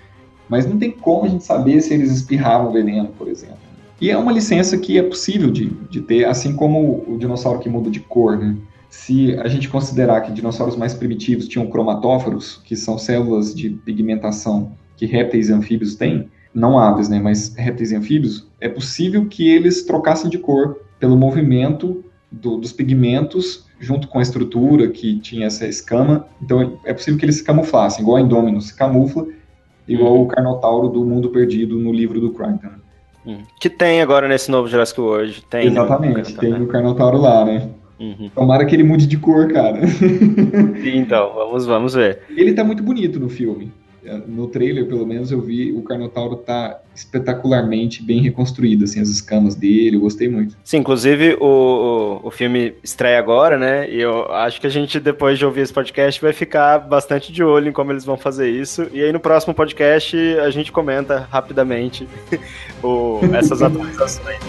mas 0.49 0.65
não 0.65 0.77
tem 0.77 0.91
como 0.91 1.25
a 1.25 1.29
gente 1.29 1.43
saber 1.43 1.79
se 1.81 1.93
eles 1.93 2.11
espirravam 2.11 2.71
veneno, 2.71 3.09
por 3.17 3.27
exemplo. 3.27 3.57
E 4.01 4.09
é 4.09 4.17
uma 4.17 4.31
licença 4.31 4.77
que 4.77 4.97
é 4.97 5.03
possível 5.03 5.51
de, 5.51 5.65
de 5.89 6.01
ter, 6.01 6.25
assim 6.25 6.55
como 6.55 7.03
o 7.07 7.17
dinossauro 7.17 7.59
que 7.59 7.69
muda 7.69 7.89
de 7.89 7.99
cor, 7.99 8.37
né? 8.37 8.55
Se 8.89 9.35
a 9.35 9.47
gente 9.47 9.69
considerar 9.69 10.21
que 10.21 10.31
dinossauros 10.31 10.75
mais 10.75 10.93
primitivos 10.93 11.47
tinham 11.47 11.67
cromatóforos, 11.67 12.59
que 12.65 12.75
são 12.75 12.97
células 12.97 13.53
de 13.53 13.69
pigmentação 13.69 14.71
que 14.97 15.05
répteis 15.05 15.49
e 15.49 15.53
anfíbios 15.53 15.95
têm, 15.95 16.27
não 16.53 16.79
aves, 16.79 17.07
né, 17.07 17.19
mas 17.19 17.53
répteis 17.55 17.91
e 17.91 17.95
anfíbios, 17.95 18.47
é 18.59 18.67
possível 18.67 19.27
que 19.27 19.47
eles 19.47 19.83
trocassem 19.83 20.29
de 20.29 20.39
cor 20.39 20.81
pelo 20.99 21.15
movimento 21.15 22.03
do, 22.31 22.57
dos 22.57 22.73
pigmentos 22.73 23.65
junto 23.79 24.07
com 24.07 24.19
a 24.19 24.21
estrutura 24.21 24.89
que 24.89 25.19
tinha 25.19 25.47
essa 25.47 25.65
escama. 25.65 26.27
Então 26.41 26.79
é 26.83 26.93
possível 26.93 27.17
que 27.17 27.25
eles 27.25 27.37
se 27.37 27.43
camuflassem, 27.43 28.01
igual 28.01 28.17
a 28.17 28.21
Indominus 28.21 28.67
se 28.67 28.75
camufla, 28.75 29.25
igual 29.89 30.13
uhum. 30.13 30.21
o 30.21 30.27
Carnotauro 30.27 30.87
do 30.87 31.03
Mundo 31.03 31.29
Perdido 31.29 31.77
no 31.77 31.91
livro 31.91 32.19
do 32.19 32.31
Crichton. 32.31 32.69
Uhum. 33.25 33.43
Que 33.59 33.69
tem 33.69 34.01
agora 34.01 34.27
nesse 34.27 34.49
novo 34.49 34.67
Jurassic 34.67 34.99
World. 35.01 35.43
Tem 35.49 35.67
Exatamente, 35.67 36.37
tem 36.37 36.53
o 36.53 36.67
Carnotauro 36.67 37.17
lá, 37.17 37.43
né? 37.43 37.69
Uhum. 37.99 38.29
Tomara 38.33 38.65
que 38.65 38.73
ele 38.75 38.83
mude 38.83 39.05
de 39.05 39.17
cor, 39.17 39.51
cara. 39.51 39.79
então, 40.85 41.33
vamos, 41.33 41.65
vamos 41.65 41.93
ver. 41.93 42.19
Ele 42.29 42.53
tá 42.53 42.63
muito 42.63 42.81
bonito 42.81 43.19
no 43.19 43.27
filme 43.27 43.71
no 44.27 44.47
trailer, 44.47 44.85
pelo 44.87 45.05
menos, 45.05 45.31
eu 45.31 45.41
vi 45.41 45.71
o 45.71 45.81
Carnotauro 45.81 46.37
tá 46.37 46.79
espetacularmente 46.95 48.03
bem 48.03 48.21
reconstruído, 48.21 48.83
assim, 48.83 48.99
as 48.99 49.09
escamas 49.09 49.55
dele, 49.55 49.97
eu 49.97 50.01
gostei 50.01 50.27
muito. 50.27 50.57
Sim, 50.63 50.77
inclusive 50.77 51.37
o, 51.39 52.19
o, 52.23 52.27
o, 52.27 52.31
filme 52.31 52.75
estreia 52.83 53.19
agora, 53.19 53.57
né, 53.57 53.89
e 53.89 54.01
eu 54.01 54.31
acho 54.31 54.59
que 54.59 54.67
a 54.67 54.69
gente, 54.69 54.99
depois 54.99 55.37
de 55.37 55.45
ouvir 55.45 55.61
esse 55.61 55.73
podcast, 55.73 56.21
vai 56.21 56.33
ficar 56.33 56.79
bastante 56.79 57.31
de 57.31 57.43
olho 57.43 57.69
em 57.69 57.73
como 57.73 57.91
eles 57.91 58.03
vão 58.03 58.17
fazer 58.17 58.49
isso, 58.49 58.87
e 58.93 59.01
aí 59.01 59.11
no 59.11 59.19
próximo 59.19 59.53
podcast 59.53 60.17
a 60.39 60.49
gente 60.49 60.71
comenta 60.71 61.27
rapidamente 61.31 62.07
o, 62.83 63.19
essas 63.33 63.61
atualizações. 63.61 64.39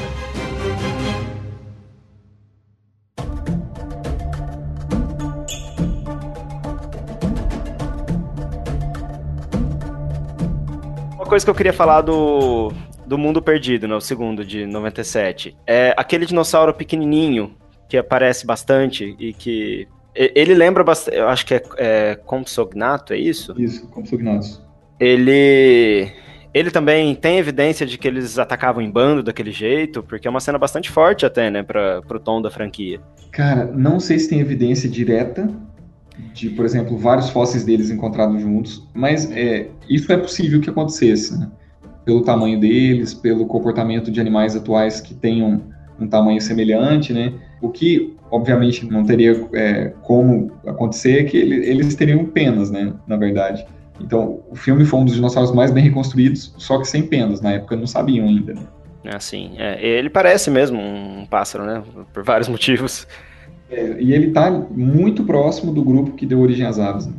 Coisa 11.31 11.47
que 11.47 11.51
eu 11.51 11.55
queria 11.55 11.73
falar 11.73 12.03
do, 12.03 12.73
do 13.07 13.17
Mundo 13.17 13.41
Perdido, 13.41 13.87
né? 13.87 13.95
O 13.95 14.01
segundo, 14.01 14.45
de 14.45 14.67
97. 14.67 15.57
É 15.65 15.95
aquele 15.97 16.27
dinossauro 16.27 16.75
pequenininho 16.75 17.55
que 17.89 17.97
aparece 17.97 18.45
bastante 18.45 19.17
e 19.19 19.33
que... 19.33 19.87
Ele 20.15 20.55
lembra 20.55 20.83
bastante... 20.83 21.17
Eu 21.17 21.29
acho 21.29 21.47
que 21.47 21.55
é, 21.55 21.63
é 21.79 22.15
Compsognato, 22.17 23.13
é 23.13 23.17
isso? 23.17 23.55
Isso, 23.57 23.89
Compsognato. 23.89 24.61
Ele... 24.99 26.13
Ele 26.53 26.71
também 26.73 27.15
tem 27.15 27.39
evidência 27.39 27.87
de 27.87 27.97
que 27.97 28.09
eles 28.09 28.37
atacavam 28.37 28.83
em 28.83 28.91
bando 28.91 29.23
daquele 29.23 29.53
jeito, 29.53 30.03
porque 30.03 30.27
é 30.27 30.31
uma 30.31 30.41
cena 30.41 30.59
bastante 30.59 30.91
forte 30.91 31.25
até, 31.25 31.49
né, 31.49 31.63
para 31.63 32.03
pro 32.03 32.19
tom 32.19 32.43
da 32.43 32.51
franquia. 32.51 33.01
Cara, 33.31 33.67
não 33.67 34.01
sei 34.01 34.19
se 34.19 34.29
tem 34.29 34.41
evidência 34.41 34.91
direta, 34.91 35.49
de, 36.33 36.51
por 36.51 36.65
exemplo, 36.65 36.97
vários 36.97 37.31
fósseis 37.31 37.65
deles 37.65 37.91
encontrados 37.91 38.41
juntos, 38.41 38.87
mas 38.95 39.31
é, 39.31 39.69
isso 39.89 40.13
é 40.13 40.17
possível 40.17 40.61
que 40.61 40.71
acontecesse, 40.71 41.39
né? 41.39 41.51
pelo 42.05 42.23
tamanho 42.23 42.59
deles, 42.59 43.15
pelo 43.15 43.47
comportamento 43.47 44.11
de 44.11 44.21
animais 44.21 44.57
atuais 44.57 45.01
que 45.01 45.15
tenham 45.15 45.63
um 45.99 46.09
tamanho 46.09 46.41
semelhante, 46.41 47.13
né? 47.13 47.33
O 47.61 47.69
que, 47.69 48.17
obviamente, 48.31 48.87
não 48.87 49.05
teria 49.05 49.47
é, 49.53 49.93
como 50.03 50.51
acontecer 50.67 51.21
é 51.21 51.25
que 51.25 51.37
ele, 51.37 51.57
eles 51.57 51.95
teriam 51.95 52.25
penas, 52.25 52.71
né? 52.71 52.93
Na 53.07 53.17
verdade. 53.17 53.67
Então, 54.01 54.41
o 54.51 54.57
filme 54.57 54.85
foi 54.85 54.99
um 54.99 55.05
dos 55.05 55.15
dinossauros 55.15 55.53
mais 55.53 55.71
bem 55.71 55.85
reconstruídos, 55.85 56.55
só 56.57 56.79
que 56.79 56.87
sem 56.87 57.03
penas. 57.03 57.41
Na 57.43 57.53
época 57.53 57.77
não 57.77 57.87
sabiam 57.87 58.27
ainda. 58.27 58.55
Né? 58.55 58.63
Assim, 59.15 59.53
é, 59.59 59.79
ele 59.87 60.09
parece 60.09 60.51
mesmo 60.51 60.81
um 60.81 61.27
pássaro, 61.27 61.65
né? 61.65 61.83
Por 62.13 62.25
vários 62.25 62.49
motivos. 62.51 63.07
É, 63.71 63.97
e 64.01 64.13
ele 64.13 64.29
está 64.29 64.51
muito 64.51 65.23
próximo 65.25 65.73
do 65.73 65.83
grupo 65.83 66.13
que 66.13 66.27
deu 66.27 66.41
origem 66.41 66.67
às 66.67 66.79
aves. 66.79 67.07
Né? 67.07 67.13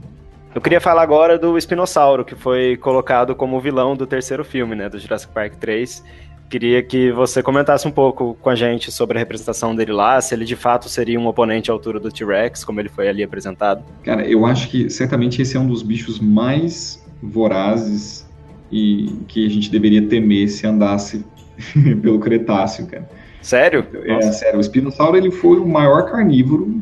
Eu 0.54 0.60
queria 0.60 0.82
falar 0.82 1.02
agora 1.02 1.40
do 1.40 1.58
Espinossauro, 1.58 2.26
que 2.26 2.36
foi 2.36 2.76
colocado 2.76 3.34
como 3.34 3.60
vilão 3.62 3.96
do 3.96 4.06
terceiro 4.06 4.44
filme, 4.44 4.76
né? 4.76 4.90
Do 4.90 5.00
Jurassic 5.00 5.32
Park 5.34 5.56
3. 5.56 6.04
Queria 6.50 6.84
que 6.84 7.10
você 7.14 7.42
comentasse 7.42 7.88
um 7.88 7.92
pouco 7.92 8.36
com 8.42 8.50
a 8.50 8.56
gente 8.56 8.92
sobre 8.92 9.18
a 9.18 9.20
representação 9.20 9.74
dele 9.74 9.94
lá, 9.94 10.20
se 10.20 10.36
ele 10.36 10.44
de 10.44 10.58
fato 10.58 10.90
seria 10.90 11.18
um 11.18 11.26
oponente 11.26 11.72
à 11.72 11.74
altura 11.74 11.98
do 11.98 12.12
T-Rex, 12.12 12.66
como 12.66 12.82
ele 12.82 12.90
foi 12.90 13.08
ali 13.08 13.24
apresentado. 13.24 13.82
Cara, 14.04 14.28
eu 14.28 14.46
acho 14.46 14.68
que 14.68 14.90
certamente 14.90 15.42
esse 15.42 15.56
é 15.56 15.60
um 15.60 15.68
dos 15.68 15.82
bichos 15.82 16.20
mais 16.20 17.02
vorazes 17.24 18.30
e 18.70 19.16
que 19.30 19.46
a 19.46 19.50
gente 19.50 19.72
deveria 19.72 20.02
temer 20.02 20.50
se 20.50 20.68
andasse 20.68 21.24
pelo 22.02 22.20
Cretáceo, 22.20 22.86
cara. 22.88 23.08
Sério? 23.42 23.86
É, 23.94 24.14
Nossa. 24.14 24.34
sério. 24.34 24.58
O 24.58 24.62
espinossauro 24.62 25.18
ele 25.18 25.32
foi 25.32 25.58
o 25.60 25.68
maior 25.68 26.12
carnívoro 26.12 26.82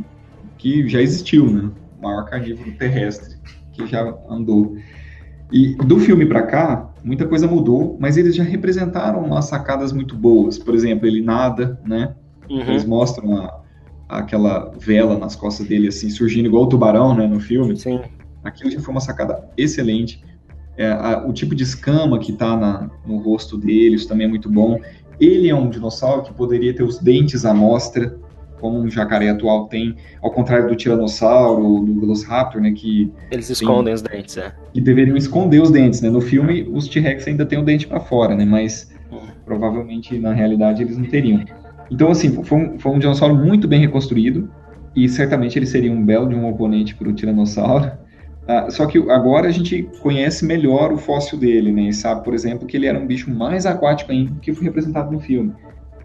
que 0.57 0.88
já 0.88 1.01
existiu, 1.01 1.49
né? 1.49 1.70
O 1.97 2.03
maior 2.03 2.26
carnívoro 2.26 2.72
terrestre 2.74 3.38
que 3.74 3.86
já 3.88 4.14
andou. 4.30 4.76
E 5.51 5.76
do 5.76 5.99
filme 5.99 6.26
para 6.26 6.43
cá, 6.43 6.89
muita 7.03 7.26
coisa 7.28 7.47
mudou, 7.47 7.97
mas 7.99 8.18
eles 8.18 8.36
já 8.36 8.43
representaram 8.43 9.24
umas 9.24 9.45
sacadas 9.45 9.91
muito 9.91 10.16
boas. 10.16 10.60
Por 10.60 10.76
exemplo, 10.76 11.07
ele 11.07 11.22
nada, 11.22 11.80
né? 11.86 12.14
Uhum. 12.49 12.62
Eles 12.62 12.86
mostram 12.86 13.38
a, 13.38 13.62
aquela 14.07 14.72
vela 14.78 15.18
nas 15.18 15.36
costas 15.36 15.68
dele, 15.68 15.88
assim, 15.88 16.10
surgindo 16.10 16.47
igual 16.47 16.64
o 16.64 16.68
tubarão, 16.68 17.16
né, 17.16 17.26
no 17.26 17.39
filme. 17.39 17.76
Sim. 17.78 18.01
Aquilo 18.43 18.72
já 18.72 18.80
foi 18.80 18.91
uma 18.91 19.01
sacada 19.01 19.49
excelente. 19.57 20.24
É, 20.78 20.91
a, 20.91 21.26
o 21.28 21.34
tipo 21.34 21.55
de 21.55 21.64
escama 21.64 22.20
que 22.20 22.34
tá 22.34 22.55
na, 22.55 22.89
no 23.05 23.18
rosto 23.18 23.57
dele, 23.57 23.95
isso 23.95 24.07
também 24.07 24.26
é 24.26 24.30
muito 24.30 24.49
bom. 24.49 24.80
Ele 25.20 25.50
é 25.50 25.56
um 25.56 25.70
dinossauro 25.70 26.24
que 26.24 26.34
poderia 26.34 26.74
ter 26.74 26.84
os 26.84 27.00
dentes 27.00 27.46
à 27.46 27.54
mostra, 27.54 28.18
como 28.60 28.78
um 28.78 28.90
jacaré 28.90 29.30
atual 29.30 29.68
tem, 29.68 29.96
ao 30.22 30.32
contrário 30.32 30.68
do 30.68 30.76
tiranossauro, 30.76 31.80
do 31.82 32.00
velociraptor, 32.00 32.62
né, 32.62 32.72
que 32.72 33.12
eles 33.32 33.50
escondem 33.50 33.86
tem, 33.86 33.94
os 33.94 34.02
dentes, 34.02 34.38
é. 34.38 34.54
Que 34.74 34.82
deveriam 34.82 35.18
esconder 35.18 35.62
os 35.62 35.72
dentes, 35.72 36.02
né? 36.02 36.10
No 36.10 36.22
filme 36.22 36.68
os 36.72 36.88
T-Rex 36.88 37.28
ainda 37.28 37.46
têm 37.46 37.60
o 37.60 37.64
dente 37.64 37.88
para 37.88 38.00
fora, 38.00 38.36
né? 38.36 38.46
Mas 38.46 38.92
uhum. 39.12 39.20
provavelmente 39.46 40.18
na 40.20 40.34
realidade 40.34 40.84
eles 40.84 40.98
não 40.98 41.06
teriam. 41.06 41.44
Então 41.90 42.12
assim, 42.12 42.44
foi 42.44 42.58
um, 42.58 42.80
foi 42.80 42.92
um 42.92 43.00
dinossauro 43.00 43.36
muito 43.36 43.68
bem 43.68 43.80
reconstruído 43.80 44.50
e 44.96 45.08
certamente 45.08 45.58
ele 45.58 45.66
seria 45.66 45.92
um 45.92 46.06
belo 46.06 46.28
de 46.28 46.36
um 46.36 46.48
oponente 46.48 46.96
para 46.96 47.10
o 47.10 47.14
tiranossauro. 47.14 47.92
Ah, 48.52 48.68
só 48.72 48.88
que 48.88 48.97
agora 49.12 49.47
a 49.47 49.52
gente 49.52 49.88
conhece 50.02 50.43
melhor 50.43 50.91
o 50.91 50.97
fóssil 50.97 51.38
dele, 51.38 51.72
né? 51.72 51.84
E 51.84 51.93
sabe, 51.93 52.24
por 52.24 52.34
exemplo, 52.34 52.66
que 52.66 52.76
ele 52.76 52.88
era 52.88 52.97
um 52.97 53.06
bicho 53.06 53.30
mais 53.30 53.64
aquático 53.68 54.12
ainda 54.12 54.32
que 54.41 54.52
foi 54.52 54.64
representado 54.64 55.12
no 55.12 55.20
filme. 55.20 55.54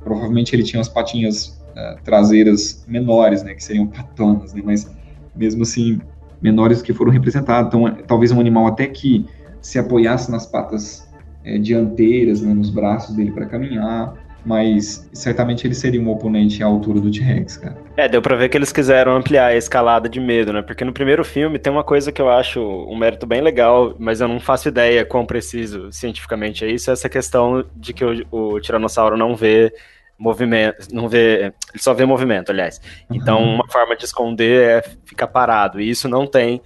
Provavelmente 0.03 0.55
ele 0.55 0.62
tinha 0.62 0.82
as 0.82 0.88
patinhas 0.88 1.59
uh, 1.70 1.99
traseiras 2.05 2.84
menores, 2.86 3.42
né, 3.42 3.55
que 3.55 3.64
seriam 3.64 3.86
patonas, 3.86 4.53
né, 4.53 4.61
mas 4.62 4.95
mesmo 5.34 5.62
assim 5.62 5.99
menores 6.42 6.82
que 6.82 6.92
foram 6.92 7.11
representados. 7.11 7.68
Então, 7.68 7.90
talvez 8.07 8.30
um 8.30 8.38
animal 8.38 8.66
até 8.66 8.88
que 8.88 9.24
se 9.62 9.78
apoiasse 9.78 10.30
nas 10.30 10.45
patas 10.45 11.09
é, 11.42 11.57
dianteiras, 11.57 12.42
né, 12.42 12.53
nos 12.53 12.68
braços 12.68 13.16
dele 13.16 13.32
para 13.32 13.47
caminhar, 13.47 14.22
mas 14.45 15.09
certamente 15.12 15.66
ele 15.66 15.74
seria 15.74 16.01
um 16.01 16.11
oponente 16.11 16.62
à 16.62 16.66
altura 16.66 17.01
do 17.01 17.11
T-Rex, 17.11 17.57
cara. 17.57 17.76
É, 17.97 18.09
deu 18.09 18.20
pra 18.20 18.36
ver 18.36 18.49
que 18.49 18.57
eles 18.57 18.72
quiseram 18.72 19.16
ampliar 19.16 19.47
a 19.47 19.57
escalada 19.57 20.09
de 20.09 20.20
medo, 20.20 20.53
né? 20.53 20.62
Porque 20.62 20.84
no 20.84 20.92
primeiro 20.92 21.24
filme 21.24 21.59
tem 21.59 21.72
uma 21.72 21.84
coisa 21.84 22.12
que 22.12 22.20
eu 22.20 22.28
acho 22.28 22.61
um 22.61 22.97
mérito 22.97 23.26
bem 23.26 23.40
legal, 23.40 23.95
mas 23.99 24.20
eu 24.20 24.28
não 24.28 24.38
faço 24.38 24.68
ideia 24.68 25.05
quão 25.05 25.24
preciso 25.24 25.90
cientificamente 25.90 26.64
é 26.64 26.70
isso, 26.70 26.90
é 26.90 26.92
essa 26.92 27.09
questão 27.09 27.64
de 27.74 27.92
que 27.92 28.05
o, 28.05 28.26
o 28.30 28.61
Tiranossauro 28.61 29.16
não 29.16 29.34
vê 29.34 29.72
movimento, 30.18 30.88
não 30.92 31.09
vê, 31.09 31.53
ele 31.72 31.82
só 31.82 31.92
vê 31.92 32.05
movimento, 32.05 32.51
aliás. 32.51 32.80
Então, 33.11 33.42
uhum. 33.42 33.55
uma 33.55 33.68
forma 33.68 33.97
de 33.97 34.05
esconder 34.05 34.62
é 34.62 34.82
ficar 35.05 35.26
parado, 35.26 35.80
e 35.80 35.88
isso 35.88 36.09
não 36.09 36.26
tem 36.26 36.61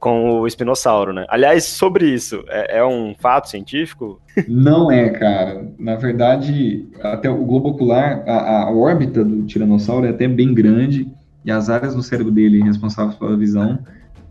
com 0.00 0.40
o 0.40 0.46
espinossauro, 0.46 1.12
né? 1.12 1.26
Aliás, 1.28 1.64
sobre 1.64 2.08
isso, 2.08 2.42
é, 2.48 2.78
é, 2.78 2.84
um 2.84 3.14
fato 3.14 3.50
científico? 3.50 4.18
Não 4.48 4.90
é, 4.90 5.10
cara. 5.10 5.70
Na 5.78 5.94
verdade, 5.94 6.88
até 7.02 7.28
o 7.28 7.44
globo 7.44 7.68
ocular, 7.68 8.24
a, 8.26 8.62
a 8.62 8.70
órbita 8.72 9.22
do 9.22 9.44
tiranossauro 9.44 10.06
é 10.06 10.08
até 10.08 10.26
bem 10.26 10.54
grande, 10.54 11.06
e 11.44 11.50
as 11.50 11.68
áreas 11.68 11.94
do 11.94 12.02
cérebro 12.02 12.32
dele 12.32 12.62
responsáveis 12.62 13.16
pela 13.16 13.36
visão 13.36 13.78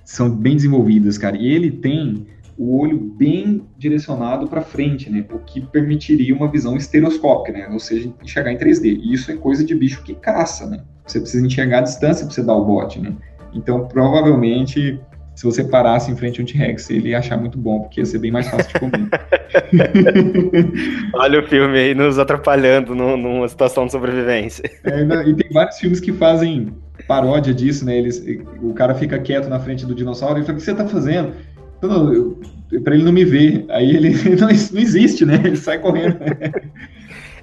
são 0.04 0.30
bem 0.30 0.56
desenvolvidas, 0.56 1.20
cara. 1.20 1.38
E 1.38 1.48
ele 1.48 1.70
tem 1.70 2.26
o 2.58 2.78
olho 2.80 2.98
bem 2.98 3.62
direcionado 3.78 4.48
para 4.48 4.62
frente, 4.62 5.10
né? 5.10 5.24
O 5.32 5.38
que 5.38 5.62
permitiria 5.62 6.36
uma 6.36 6.50
visão 6.50 6.76
estereoscópica, 6.76 7.58
né? 7.58 7.70
Ou 7.72 7.80
seja, 7.80 8.12
enxergar 8.24 8.52
em 8.52 8.58
3D. 8.58 9.00
E 9.02 9.14
isso 9.14 9.32
é 9.32 9.36
coisa 9.36 9.64
de 9.64 9.76
bicho 9.76 10.04
que 10.04 10.16
caça, 10.16 10.68
né? 10.68 10.82
Você 11.06 11.20
precisa 11.20 11.46
enxergar 11.46 11.80
a 11.80 11.82
distância 11.82 12.26
para 12.26 12.34
você 12.34 12.44
dar 12.44 12.56
o 12.56 12.66
bote, 12.66 13.00
né? 13.00 13.14
Então, 13.54 13.88
provavelmente, 13.88 15.00
se 15.40 15.46
você 15.46 15.64
parasse 15.64 16.12
em 16.12 16.18
frente 16.18 16.42
a 16.42 16.44
um 16.44 16.46
T-Rex, 16.46 16.90
ele 16.90 17.12
ia 17.12 17.20
achar 17.20 17.38
muito 17.38 17.58
bom, 17.58 17.80
porque 17.80 18.02
ia 18.02 18.06
ser 18.06 18.20
bem 18.20 18.30
mais 18.30 18.50
fácil 18.50 18.74
de 18.74 18.78
comer. 18.78 19.08
Olha 21.16 21.40
o 21.40 21.48
filme 21.48 21.80
aí 21.80 21.96
nos 21.96 22.20
atrapalhando 22.20 22.94
no, 22.94 23.16
numa 23.16 23.48
situação 23.48 23.86
de 23.86 23.94
sobrevivência. 23.94 24.70
É, 24.84 25.02
e 25.30 25.34
tem 25.34 25.50
vários 25.54 25.78
filmes 25.78 26.02
que 26.02 26.12
fazem 26.12 26.74
paródia 27.08 27.54
disso, 27.54 27.86
né? 27.86 27.98
Eles, 27.98 28.22
o 28.62 28.74
cara 28.74 28.94
fica 28.94 29.18
quieto 29.18 29.48
na 29.48 29.62
frente 29.62 29.86
do 29.86 29.96
dinossauro 29.96 30.40
e 30.40 30.42
fala: 30.42 30.56
O 30.56 30.58
que 30.58 30.62
você 30.62 30.72
está 30.72 30.86
fazendo? 30.86 31.32
para 32.84 32.94
ele 32.94 33.06
não 33.06 33.14
me 33.14 33.24
ver. 33.24 33.66
Aí 33.70 33.96
ele 33.96 34.10
não, 34.36 34.50
não 34.50 34.50
existe, 34.82 35.26
né? 35.26 35.36
Ele 35.42 35.56
sai 35.56 35.80
correndo. 35.80 36.18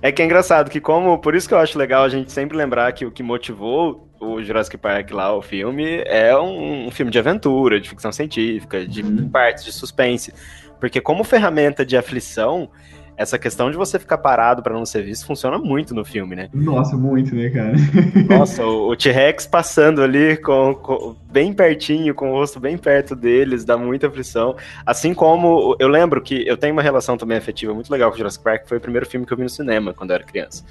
É 0.02 0.12
que 0.12 0.20
é 0.20 0.26
engraçado 0.26 0.70
que 0.70 0.82
como, 0.82 1.16
por 1.16 1.34
isso 1.34 1.48
que 1.48 1.54
eu 1.54 1.58
acho 1.58 1.78
legal 1.78 2.04
a 2.04 2.10
gente 2.10 2.30
sempre 2.30 2.58
lembrar 2.58 2.92
que 2.92 3.06
o 3.06 3.10
que 3.10 3.22
motivou 3.22 4.06
o 4.20 4.42
Jurassic 4.42 4.76
Park 4.76 5.10
lá, 5.10 5.34
o 5.34 5.42
filme, 5.42 6.02
é 6.06 6.36
um, 6.36 6.86
um 6.86 6.90
filme 6.90 7.10
de 7.10 7.18
aventura, 7.18 7.80
de 7.80 7.88
ficção 7.88 8.12
científica, 8.12 8.86
de 8.86 9.02
uhum. 9.02 9.28
partes 9.28 9.64
de 9.64 9.72
suspense. 9.72 10.32
Porque 10.80 11.00
como 11.00 11.24
ferramenta 11.24 11.84
de 11.84 11.96
aflição, 11.96 12.70
essa 13.16 13.38
questão 13.38 13.70
de 13.70 13.76
você 13.76 13.98
ficar 13.98 14.18
parado 14.18 14.62
para 14.62 14.74
não 14.74 14.84
ser 14.84 15.02
visto 15.02 15.26
funciona 15.26 15.58
muito 15.58 15.94
no 15.94 16.04
filme, 16.04 16.36
né? 16.36 16.48
Nossa, 16.52 16.96
muito, 16.96 17.34
né, 17.34 17.50
cara? 17.50 17.72
Nossa, 18.28 18.64
o, 18.64 18.90
o 18.90 18.96
T-Rex 18.96 19.46
passando 19.46 20.02
ali 20.02 20.36
com, 20.36 20.74
com, 20.74 21.16
bem 21.30 21.52
pertinho, 21.52 22.14
com 22.14 22.30
o 22.30 22.32
rosto 22.32 22.60
bem 22.60 22.76
perto 22.76 23.16
deles, 23.16 23.64
dá 23.64 23.76
muita 23.76 24.06
aflição. 24.06 24.56
Assim 24.84 25.14
como 25.14 25.76
eu 25.78 25.88
lembro 25.88 26.20
que 26.20 26.46
eu 26.46 26.56
tenho 26.56 26.72
uma 26.72 26.82
relação 26.82 27.16
também 27.16 27.38
afetiva 27.38 27.72
muito 27.72 27.90
legal 27.90 28.10
com 28.10 28.18
Jurassic 28.18 28.44
Park, 28.44 28.66
foi 28.66 28.78
o 28.78 28.80
primeiro 28.80 29.06
filme 29.06 29.26
que 29.26 29.32
eu 29.32 29.36
vi 29.36 29.42
no 29.42 29.48
cinema 29.48 29.94
quando 29.94 30.10
eu 30.10 30.16
era 30.16 30.24
criança. 30.24 30.64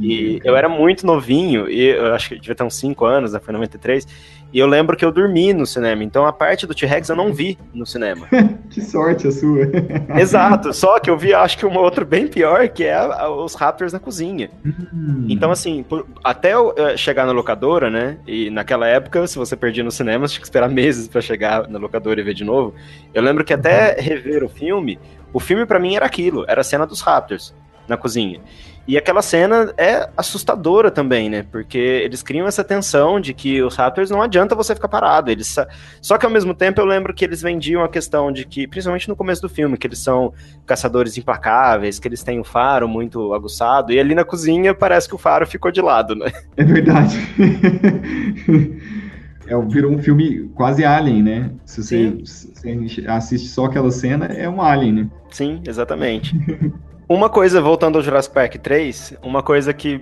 e 0.00 0.40
eu 0.44 0.56
era 0.56 0.68
muito 0.68 1.06
novinho, 1.06 1.68
e 1.70 1.88
eu 1.88 2.14
acho 2.14 2.30
que 2.30 2.40
devia 2.40 2.54
ter 2.54 2.64
uns 2.64 2.76
5 2.76 3.04
anos, 3.04 3.32
né, 3.32 3.40
foi 3.40 3.52
em 3.52 3.56
93, 3.56 4.06
e 4.52 4.58
eu 4.58 4.66
lembro 4.66 4.96
que 4.96 5.04
eu 5.04 5.12
dormi 5.12 5.52
no 5.52 5.66
cinema, 5.66 6.04
então 6.04 6.24
a 6.24 6.32
parte 6.32 6.66
do 6.66 6.74
T-Rex 6.74 7.08
eu 7.08 7.16
não 7.16 7.32
vi 7.32 7.58
no 7.74 7.84
cinema. 7.84 8.26
que 8.70 8.80
sorte 8.80 9.26
a 9.26 9.32
sua. 9.32 9.66
Exato, 10.18 10.72
só 10.72 10.98
que 10.98 11.10
eu 11.10 11.18
vi, 11.18 11.34
acho 11.34 11.58
que 11.58 11.66
uma 11.66 11.80
outra 11.80 12.04
bem 12.04 12.26
pior, 12.26 12.68
que 12.68 12.84
é 12.84 12.94
a, 12.94 13.22
a, 13.22 13.30
os 13.30 13.54
Raptors 13.54 13.92
na 13.92 13.98
cozinha. 13.98 14.50
Hum. 14.64 15.26
Então, 15.28 15.50
assim, 15.50 15.82
por, 15.82 16.06
até 16.22 16.54
eu 16.54 16.68
uh, 16.68 16.96
chegar 16.96 17.26
na 17.26 17.32
locadora, 17.32 17.90
né, 17.90 18.18
e 18.26 18.48
naquela 18.50 18.86
época, 18.86 19.26
se 19.26 19.36
você 19.36 19.56
perdia 19.56 19.84
no 19.84 19.90
cinema, 19.90 20.26
você 20.26 20.34
tinha 20.34 20.42
que 20.42 20.46
esperar 20.46 20.68
meses 20.70 21.08
para 21.08 21.20
chegar 21.20 21.68
na 21.68 21.78
locadora 21.78 22.20
e 22.20 22.24
ver 22.24 22.34
de 22.34 22.44
novo. 22.44 22.74
Eu 23.12 23.22
lembro 23.22 23.44
que 23.44 23.52
até 23.52 24.00
rever 24.00 24.44
o 24.44 24.48
filme, 24.48 24.98
o 25.32 25.40
filme 25.40 25.66
para 25.66 25.78
mim 25.78 25.96
era 25.96 26.06
aquilo, 26.06 26.44
era 26.48 26.60
a 26.60 26.64
cena 26.64 26.86
dos 26.86 27.00
Raptors 27.00 27.54
na 27.88 27.96
cozinha. 27.96 28.40
E 28.86 28.96
aquela 28.96 29.20
cena 29.20 29.74
é 29.76 30.08
assustadora 30.16 30.92
também, 30.92 31.28
né? 31.28 31.44
Porque 31.50 31.76
eles 31.76 32.22
criam 32.22 32.46
essa 32.46 32.62
tensão 32.62 33.20
de 33.20 33.34
que 33.34 33.60
os 33.60 33.74
Raptors 33.74 34.10
não 34.10 34.22
adianta 34.22 34.54
você 34.54 34.76
ficar 34.76 34.86
parado. 34.86 35.28
Eles 35.28 35.56
Só 36.00 36.16
que 36.16 36.24
ao 36.24 36.30
mesmo 36.30 36.54
tempo 36.54 36.80
eu 36.80 36.84
lembro 36.84 37.12
que 37.12 37.24
eles 37.24 37.42
vendiam 37.42 37.82
a 37.82 37.88
questão 37.88 38.30
de 38.30 38.46
que, 38.46 38.68
principalmente 38.68 39.08
no 39.08 39.16
começo 39.16 39.42
do 39.42 39.48
filme, 39.48 39.76
que 39.76 39.88
eles 39.88 39.98
são 39.98 40.32
caçadores 40.64 41.18
implacáveis, 41.18 41.98
que 41.98 42.06
eles 42.06 42.22
têm 42.22 42.38
o 42.38 42.44
faro 42.44 42.86
muito 42.86 43.34
aguçado, 43.34 43.92
e 43.92 43.98
ali 43.98 44.14
na 44.14 44.24
cozinha 44.24 44.72
parece 44.72 45.08
que 45.08 45.16
o 45.16 45.18
faro 45.18 45.44
ficou 45.46 45.72
de 45.72 45.80
lado, 45.80 46.14
né? 46.14 46.30
É 46.56 46.64
verdade. 46.64 47.18
é, 49.48 49.60
virou 49.62 49.90
um 49.90 49.98
filme 49.98 50.48
quase 50.54 50.84
alien, 50.84 51.24
né? 51.24 51.50
Se 51.64 51.82
você, 51.82 52.10
você, 52.10 53.04
assiste 53.08 53.48
só 53.48 53.64
aquela 53.64 53.90
cena, 53.90 54.26
é 54.26 54.48
um 54.48 54.62
alien, 54.62 54.92
né? 54.92 55.08
Sim, 55.30 55.60
exatamente. 55.66 56.36
Uma 57.08 57.28
coisa, 57.28 57.60
voltando 57.60 57.96
ao 57.96 58.02
Jurassic 58.02 58.34
Park 58.34 58.56
3, 58.56 59.18
uma 59.22 59.40
coisa 59.40 59.72
que 59.72 60.00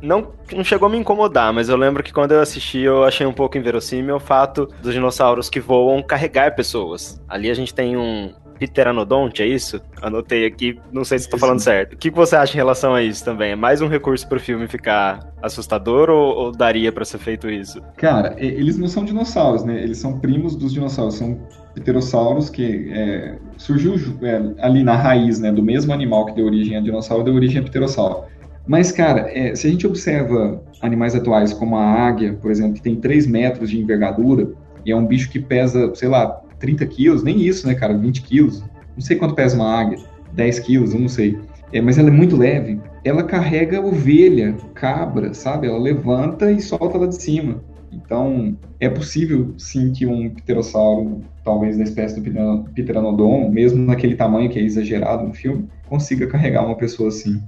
não, 0.00 0.32
não 0.54 0.64
chegou 0.64 0.86
a 0.86 0.90
me 0.90 0.96
incomodar, 0.96 1.52
mas 1.52 1.68
eu 1.68 1.76
lembro 1.76 2.02
que 2.02 2.12
quando 2.12 2.32
eu 2.32 2.40
assisti 2.40 2.80
eu 2.80 3.04
achei 3.04 3.26
um 3.26 3.32
pouco 3.32 3.58
inverossímil 3.58 4.16
o 4.16 4.20
fato 4.20 4.66
dos 4.80 4.94
dinossauros 4.94 5.50
que 5.50 5.60
voam 5.60 6.02
carregar 6.02 6.54
pessoas. 6.56 7.20
Ali 7.28 7.50
a 7.50 7.54
gente 7.54 7.74
tem 7.74 7.94
um, 7.94 8.32
pteranodonte, 8.58 9.42
é 9.42 9.46
isso? 9.46 9.80
Anotei 10.00 10.46
aqui, 10.46 10.78
não 10.90 11.04
sei 11.04 11.18
se 11.18 11.26
estou 11.26 11.38
falando 11.38 11.60
certo. 11.60 11.92
O 11.92 11.96
que 11.96 12.10
você 12.10 12.36
acha 12.36 12.54
em 12.54 12.56
relação 12.56 12.94
a 12.94 13.02
isso 13.02 13.24
também? 13.24 13.52
É 13.52 13.56
mais 13.56 13.82
um 13.82 13.88
recurso 13.88 14.26
para 14.26 14.38
o 14.38 14.40
filme 14.40 14.66
ficar 14.66 15.32
assustador 15.42 16.08
ou, 16.08 16.34
ou 16.34 16.52
daria 16.52 16.90
para 16.90 17.04
ser 17.04 17.18
feito 17.18 17.50
isso? 17.50 17.80
Cara, 17.96 18.34
eles 18.38 18.78
não 18.78 18.88
são 18.88 19.04
dinossauros, 19.04 19.64
né? 19.64 19.82
Eles 19.82 19.98
são 19.98 20.18
primos 20.18 20.56
dos 20.56 20.72
dinossauros, 20.72 21.14
são 21.14 21.38
pterossauros 21.76 22.48
que 22.48 22.90
é, 22.90 23.36
surgiu 23.56 23.94
é, 24.22 24.42
ali 24.58 24.82
na 24.82 24.96
raiz, 24.96 25.38
né, 25.38 25.52
do 25.52 25.62
mesmo 25.62 25.92
animal 25.92 26.26
que 26.26 26.34
deu 26.34 26.46
origem 26.46 26.76
a 26.76 26.80
dinossauro, 26.80 27.22
deu 27.22 27.34
origem 27.34 27.60
a 27.60 27.62
pterossauro. 27.62 28.24
Mas, 28.66 28.90
cara, 28.90 29.30
é, 29.30 29.54
se 29.54 29.66
a 29.66 29.70
gente 29.70 29.86
observa 29.86 30.60
animais 30.80 31.14
atuais 31.14 31.52
como 31.52 31.76
a 31.76 31.84
águia, 31.84 32.32
por 32.32 32.50
exemplo, 32.50 32.74
que 32.74 32.82
tem 32.82 32.96
3 32.96 33.26
metros 33.26 33.70
de 33.70 33.78
envergadura, 33.78 34.48
e 34.84 34.90
é 34.90 34.96
um 34.96 35.06
bicho 35.06 35.30
que 35.30 35.38
pesa, 35.38 35.94
sei 35.94 36.08
lá, 36.08 36.40
30 36.58 36.84
quilos, 36.86 37.22
nem 37.22 37.40
isso, 37.40 37.66
né, 37.66 37.74
cara? 37.74 37.96
20 37.96 38.22
quilos. 38.22 38.64
Não 38.94 39.00
sei 39.00 39.16
quanto 39.16 39.34
pesa 39.34 39.56
uma 39.56 39.72
águia. 39.72 39.98
10 40.32 40.58
quilos, 40.60 40.94
eu 40.94 41.00
não 41.00 41.08
sei. 41.08 41.38
É, 41.72 41.80
mas 41.80 41.98
ela 41.98 42.08
é 42.08 42.12
muito 42.12 42.36
leve. 42.36 42.80
Ela 43.04 43.22
carrega 43.22 43.80
ovelha, 43.80 44.56
cabra, 44.74 45.34
sabe? 45.34 45.66
Ela 45.66 45.78
levanta 45.78 46.50
e 46.50 46.60
solta 46.60 46.98
lá 46.98 47.06
de 47.06 47.20
cima. 47.22 47.62
Então, 48.04 48.56
é 48.78 48.88
possível, 48.88 49.54
sim, 49.58 49.92
que 49.92 50.06
um 50.06 50.30
pterossauro, 50.30 51.22
talvez 51.44 51.76
da 51.76 51.84
espécie 51.84 52.20
do 52.20 52.64
pteranodon, 52.74 53.50
mesmo 53.50 53.84
naquele 53.84 54.14
tamanho 54.14 54.50
que 54.50 54.58
é 54.58 54.62
exagerado 54.62 55.26
no 55.26 55.34
filme, 55.34 55.68
consiga 55.88 56.26
carregar 56.26 56.64
uma 56.64 56.76
pessoa 56.76 57.08
assim. 57.08 57.42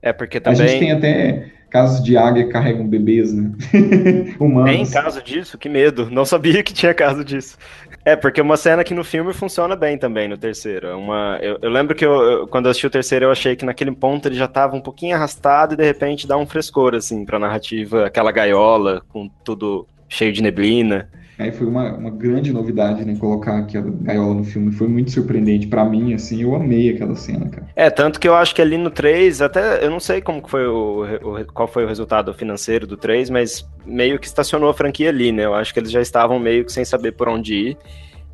É, 0.00 0.12
porque 0.12 0.40
também... 0.40 0.60
A 0.62 0.66
gente 0.66 0.78
tem 0.78 0.92
até 0.92 1.52
casos 1.70 2.02
de 2.02 2.16
águia 2.16 2.48
carregam 2.48 2.86
bebês, 2.86 3.32
né? 3.32 3.52
Humanos. 4.38 4.70
Tem 4.70 4.90
caso 4.90 5.22
disso? 5.22 5.56
Que 5.56 5.68
medo. 5.68 6.10
Não 6.10 6.24
sabia 6.24 6.62
que 6.62 6.74
tinha 6.74 6.92
caso 6.92 7.24
disso. 7.24 7.56
É, 8.04 8.16
porque 8.16 8.40
uma 8.40 8.56
cena 8.56 8.82
que 8.82 8.94
no 8.94 9.04
filme 9.04 9.32
funciona 9.32 9.76
bem 9.76 9.96
também, 9.96 10.26
no 10.26 10.36
terceiro. 10.36 10.88
É 10.88 10.94
uma, 10.94 11.38
eu, 11.40 11.58
eu 11.62 11.70
lembro 11.70 11.94
que 11.94 12.04
eu, 12.04 12.12
eu, 12.12 12.48
quando 12.48 12.66
eu 12.66 12.70
assisti 12.70 12.86
o 12.86 12.90
terceiro, 12.90 13.26
eu 13.26 13.30
achei 13.30 13.54
que 13.54 13.64
naquele 13.64 13.92
ponto 13.92 14.26
ele 14.26 14.34
já 14.34 14.46
estava 14.46 14.74
um 14.74 14.80
pouquinho 14.80 15.14
arrastado 15.14 15.74
e 15.74 15.76
de 15.76 15.84
repente 15.84 16.26
dá 16.26 16.36
um 16.36 16.46
frescor, 16.46 16.94
assim, 16.94 17.24
pra 17.24 17.38
narrativa, 17.38 18.06
aquela 18.06 18.32
gaiola 18.32 19.02
com 19.08 19.28
tudo 19.44 19.86
cheio 20.10 20.32
de 20.32 20.42
neblina. 20.42 21.08
Aí 21.38 21.50
foi 21.50 21.66
uma, 21.66 21.94
uma 21.94 22.10
grande 22.10 22.52
novidade, 22.52 23.02
né, 23.02 23.16
colocar 23.18 23.60
aquela 23.60 23.90
gaiola 24.02 24.34
no 24.34 24.44
filme. 24.44 24.70
Foi 24.72 24.86
muito 24.86 25.10
surpreendente 25.10 25.66
para 25.66 25.82
mim, 25.86 26.12
assim, 26.12 26.42
eu 26.42 26.54
amei 26.54 26.90
aquela 26.90 27.16
cena, 27.16 27.48
cara. 27.48 27.66
É, 27.74 27.88
tanto 27.88 28.20
que 28.20 28.28
eu 28.28 28.34
acho 28.34 28.54
que 28.54 28.60
ali 28.60 28.76
no 28.76 28.90
3, 28.90 29.40
até, 29.40 29.82
eu 29.82 29.90
não 29.90 30.00
sei 30.00 30.20
como 30.20 30.46
foi 30.46 30.66
o, 30.66 31.06
o, 31.22 31.44
qual 31.46 31.66
foi 31.66 31.86
o 31.86 31.88
resultado 31.88 32.34
financeiro 32.34 32.86
do 32.86 32.94
3, 32.94 33.30
mas 33.30 33.66
meio 33.86 34.18
que 34.18 34.26
estacionou 34.26 34.68
a 34.68 34.74
franquia 34.74 35.08
ali, 35.08 35.32
né? 35.32 35.46
Eu 35.46 35.54
acho 35.54 35.72
que 35.72 35.80
eles 35.80 35.90
já 35.90 36.02
estavam 36.02 36.38
meio 36.38 36.62
que 36.62 36.72
sem 36.72 36.84
saber 36.84 37.12
por 37.12 37.26
onde 37.26 37.54
ir 37.54 37.78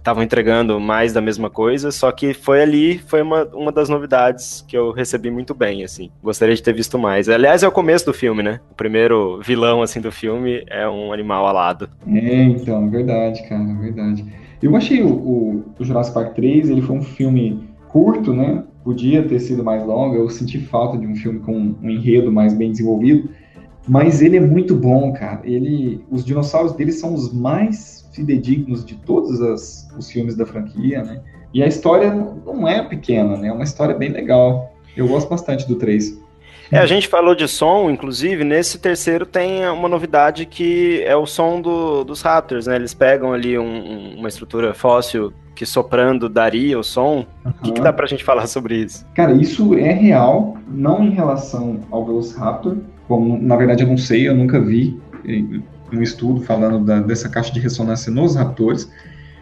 estavam 0.06 0.22
entregando 0.22 0.78
mais 0.78 1.12
da 1.12 1.20
mesma 1.20 1.50
coisa, 1.50 1.90
só 1.90 2.12
que 2.12 2.32
foi 2.32 2.62
ali, 2.62 2.98
foi 2.98 3.20
uma, 3.22 3.44
uma 3.52 3.72
das 3.72 3.88
novidades 3.88 4.64
que 4.68 4.78
eu 4.78 4.92
recebi 4.92 5.32
muito 5.32 5.52
bem, 5.52 5.82
assim. 5.82 6.10
Gostaria 6.22 6.54
de 6.54 6.62
ter 6.62 6.72
visto 6.72 6.96
mais. 6.96 7.28
Aliás, 7.28 7.64
é 7.64 7.68
o 7.68 7.72
começo 7.72 8.06
do 8.06 8.14
filme, 8.14 8.40
né? 8.40 8.60
O 8.70 8.74
primeiro 8.74 9.40
vilão, 9.42 9.82
assim, 9.82 10.00
do 10.00 10.12
filme 10.12 10.64
é 10.68 10.88
um 10.88 11.12
animal 11.12 11.44
alado. 11.44 11.90
É, 12.06 12.42
então, 12.44 12.88
verdade, 12.88 13.42
cara, 13.48 13.64
verdade. 13.74 14.24
Eu 14.62 14.76
achei 14.76 15.02
o, 15.02 15.08
o, 15.08 15.64
o 15.76 15.84
Jurassic 15.84 16.14
Park 16.14 16.34
3, 16.36 16.70
ele 16.70 16.82
foi 16.82 16.96
um 16.96 17.02
filme 17.02 17.68
curto, 17.88 18.32
né? 18.32 18.62
Podia 18.84 19.24
ter 19.24 19.40
sido 19.40 19.64
mais 19.64 19.84
longo, 19.84 20.14
eu 20.14 20.30
senti 20.30 20.60
falta 20.60 20.96
de 20.96 21.04
um 21.04 21.16
filme 21.16 21.40
com 21.40 21.74
um 21.82 21.90
enredo 21.90 22.30
mais 22.30 22.54
bem 22.54 22.70
desenvolvido, 22.70 23.28
mas 23.88 24.22
ele 24.22 24.36
é 24.36 24.40
muito 24.40 24.76
bom, 24.76 25.12
cara. 25.12 25.40
Ele, 25.42 26.04
os 26.08 26.24
dinossauros 26.24 26.74
dele 26.74 26.92
são 26.92 27.12
os 27.12 27.32
mais 27.32 27.95
fidedignos 28.16 28.84
de 28.84 28.96
todos 28.96 29.40
as, 29.40 29.88
os 29.96 30.10
filmes 30.10 30.34
da 30.34 30.46
franquia, 30.46 31.02
né? 31.02 31.20
E 31.52 31.62
a 31.62 31.66
história 31.66 32.12
não 32.12 32.66
é 32.66 32.82
pequena, 32.82 33.36
né? 33.36 33.48
É 33.48 33.52
uma 33.52 33.64
história 33.64 33.94
bem 33.94 34.10
legal. 34.10 34.74
Eu 34.96 35.06
gosto 35.06 35.28
bastante 35.28 35.68
do 35.68 35.76
3. 35.76 36.18
É, 36.72 36.78
a 36.78 36.86
gente 36.86 37.06
falou 37.06 37.34
de 37.34 37.46
som, 37.46 37.88
inclusive, 37.88 38.42
nesse 38.42 38.78
terceiro 38.78 39.24
tem 39.24 39.68
uma 39.68 39.88
novidade 39.88 40.46
que 40.46 41.00
é 41.04 41.14
o 41.14 41.24
som 41.24 41.60
do, 41.60 42.02
dos 42.02 42.22
Raptors, 42.22 42.66
né? 42.66 42.74
Eles 42.74 42.92
pegam 42.92 43.32
ali 43.32 43.56
um, 43.56 44.16
uma 44.18 44.28
estrutura 44.28 44.74
fóssil 44.74 45.32
que 45.54 45.64
soprando 45.64 46.28
daria 46.28 46.78
o 46.78 46.82
som. 46.82 47.24
Uhum. 47.44 47.52
O 47.52 47.62
que, 47.62 47.72
que 47.72 47.80
dá 47.80 47.92
pra 47.92 48.06
gente 48.06 48.24
falar 48.24 48.46
sobre 48.48 48.78
isso? 48.78 49.06
Cara, 49.14 49.32
isso 49.32 49.74
é 49.74 49.92
real, 49.92 50.56
não 50.66 51.04
em 51.04 51.10
relação 51.10 51.80
ao 51.90 52.04
Velociraptor, 52.04 52.78
como 53.06 53.40
na 53.40 53.54
verdade 53.54 53.84
eu 53.84 53.88
não 53.88 53.96
sei, 53.96 54.28
eu 54.28 54.34
nunca 54.34 54.60
vi 54.60 55.00
um 55.92 56.02
estudo 56.02 56.40
falando 56.40 56.84
da, 56.84 57.00
dessa 57.00 57.28
caixa 57.28 57.52
de 57.52 57.60
ressonância 57.60 58.10
nos 58.10 58.34
raptores. 58.34 58.90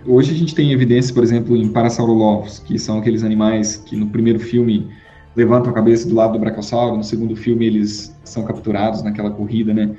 Hoje 0.06 0.32
a 0.32 0.34
gente 0.34 0.54
tem 0.54 0.72
evidências, 0.72 1.10
por 1.10 1.22
exemplo, 1.22 1.56
em 1.56 1.68
Parasaurolophus, 1.68 2.58
que 2.58 2.78
são 2.78 2.98
aqueles 2.98 3.24
animais 3.24 3.76
que 3.76 3.96
no 3.96 4.08
primeiro 4.08 4.38
filme 4.38 4.88
levantam 5.34 5.70
a 5.70 5.74
cabeça 5.74 6.08
do 6.08 6.14
lado 6.14 6.34
do 6.34 6.38
brachiosauro, 6.38 6.96
no 6.96 7.04
segundo 7.04 7.34
filme 7.34 7.66
eles 7.66 8.14
são 8.22 8.44
capturados 8.44 9.02
naquela 9.02 9.30
corrida, 9.30 9.72
né? 9.72 9.94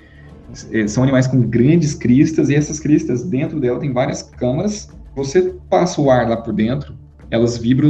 É, 0.71 0.87
são 0.87 1.03
animais 1.03 1.27
com 1.27 1.41
grandes 1.41 1.93
cristas 1.93 2.49
e 2.49 2.55
essas 2.55 2.79
cristas 2.79 3.23
dentro 3.23 3.59
dela 3.59 3.79
tem 3.79 3.91
várias 3.91 4.21
câmaras. 4.23 4.89
Você 5.15 5.55
passa 5.69 5.99
o 5.99 6.09
ar 6.09 6.29
lá 6.29 6.37
por 6.37 6.53
dentro, 6.53 6.95
elas 7.31 7.57
vibram 7.57 7.89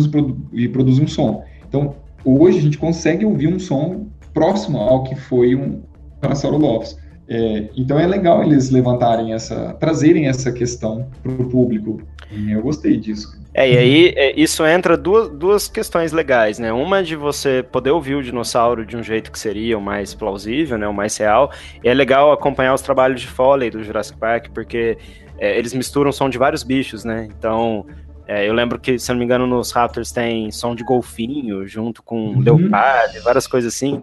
e 0.54 0.68
produzem 0.68 1.04
um 1.04 1.08
som. 1.08 1.44
Então, 1.68 1.96
hoje 2.24 2.60
a 2.60 2.62
gente 2.62 2.78
consegue 2.78 3.26
ouvir 3.26 3.54
um 3.54 3.60
som 3.60 4.08
próximo 4.34 4.80
ao 4.80 5.04
que 5.04 5.16
foi 5.16 5.54
um 5.56 5.82
Parasaurolophus. 6.22 6.98
É, 7.28 7.70
então 7.76 8.00
é 8.00 8.06
legal 8.06 8.44
eles 8.44 8.70
levantarem 8.70 9.34
essa, 9.34 9.74
trazerem 9.80 10.28
essa 10.28 10.52
questão 10.52 11.08
para 11.24 11.32
o 11.32 11.50
público. 11.50 12.02
Eu 12.48 12.62
gostei 12.62 12.98
disso. 12.98 13.40
É, 13.54 13.72
e 13.72 13.78
aí 13.78 14.14
é, 14.18 14.40
isso 14.40 14.66
entra 14.66 14.98
duas, 14.98 15.30
duas 15.30 15.68
questões 15.68 16.12
legais, 16.12 16.60
né? 16.60 16.74
Uma 16.74 17.02
de 17.02 17.16
você 17.16 17.64
poder 17.64 17.92
ouvir 17.92 18.16
o 18.16 18.24
dinossauro 18.24 18.86
de 18.86 18.98
um 18.98 19.04
jeito 19.04 19.32
que 19.32 19.40
seria 19.40 19.78
o 19.78 19.82
mais 19.82 20.14
plausível, 20.14 20.78
né? 20.78 20.88
O 20.88 20.94
mais 20.94 21.16
real. 21.16 21.52
E 21.84 21.88
é 21.88 21.94
legal 21.94 22.32
acompanhar 22.32 22.74
os 22.74 22.82
trabalhos 22.82 23.22
de 23.22 23.28
Foley 23.28 23.70
do 23.70 23.84
Jurassic 23.84 24.20
Park, 24.20 24.48
porque 24.54 24.98
é, 25.38 25.58
eles 25.58 25.74
misturam 25.74 26.12
som 26.12 26.30
de 26.30 26.38
vários 26.38 26.64
bichos, 26.64 27.06
né? 27.06 27.30
Então, 27.38 27.86
é, 28.28 28.48
eu 28.48 28.54
lembro 28.54 28.80
que, 28.80 29.00
se 29.00 29.10
não 29.12 29.20
me 29.20 29.24
engano, 29.24 29.48
nos 29.48 29.72
Raptors 29.72 30.12
tem 30.12 30.52
som 30.52 30.76
de 30.76 30.84
golfinho 30.84 31.66
junto 31.66 32.04
com 32.04 32.32
uhum. 32.32 32.40
leopardo, 32.40 33.22
várias 33.24 33.48
coisas 33.48 33.74
assim. 33.74 34.02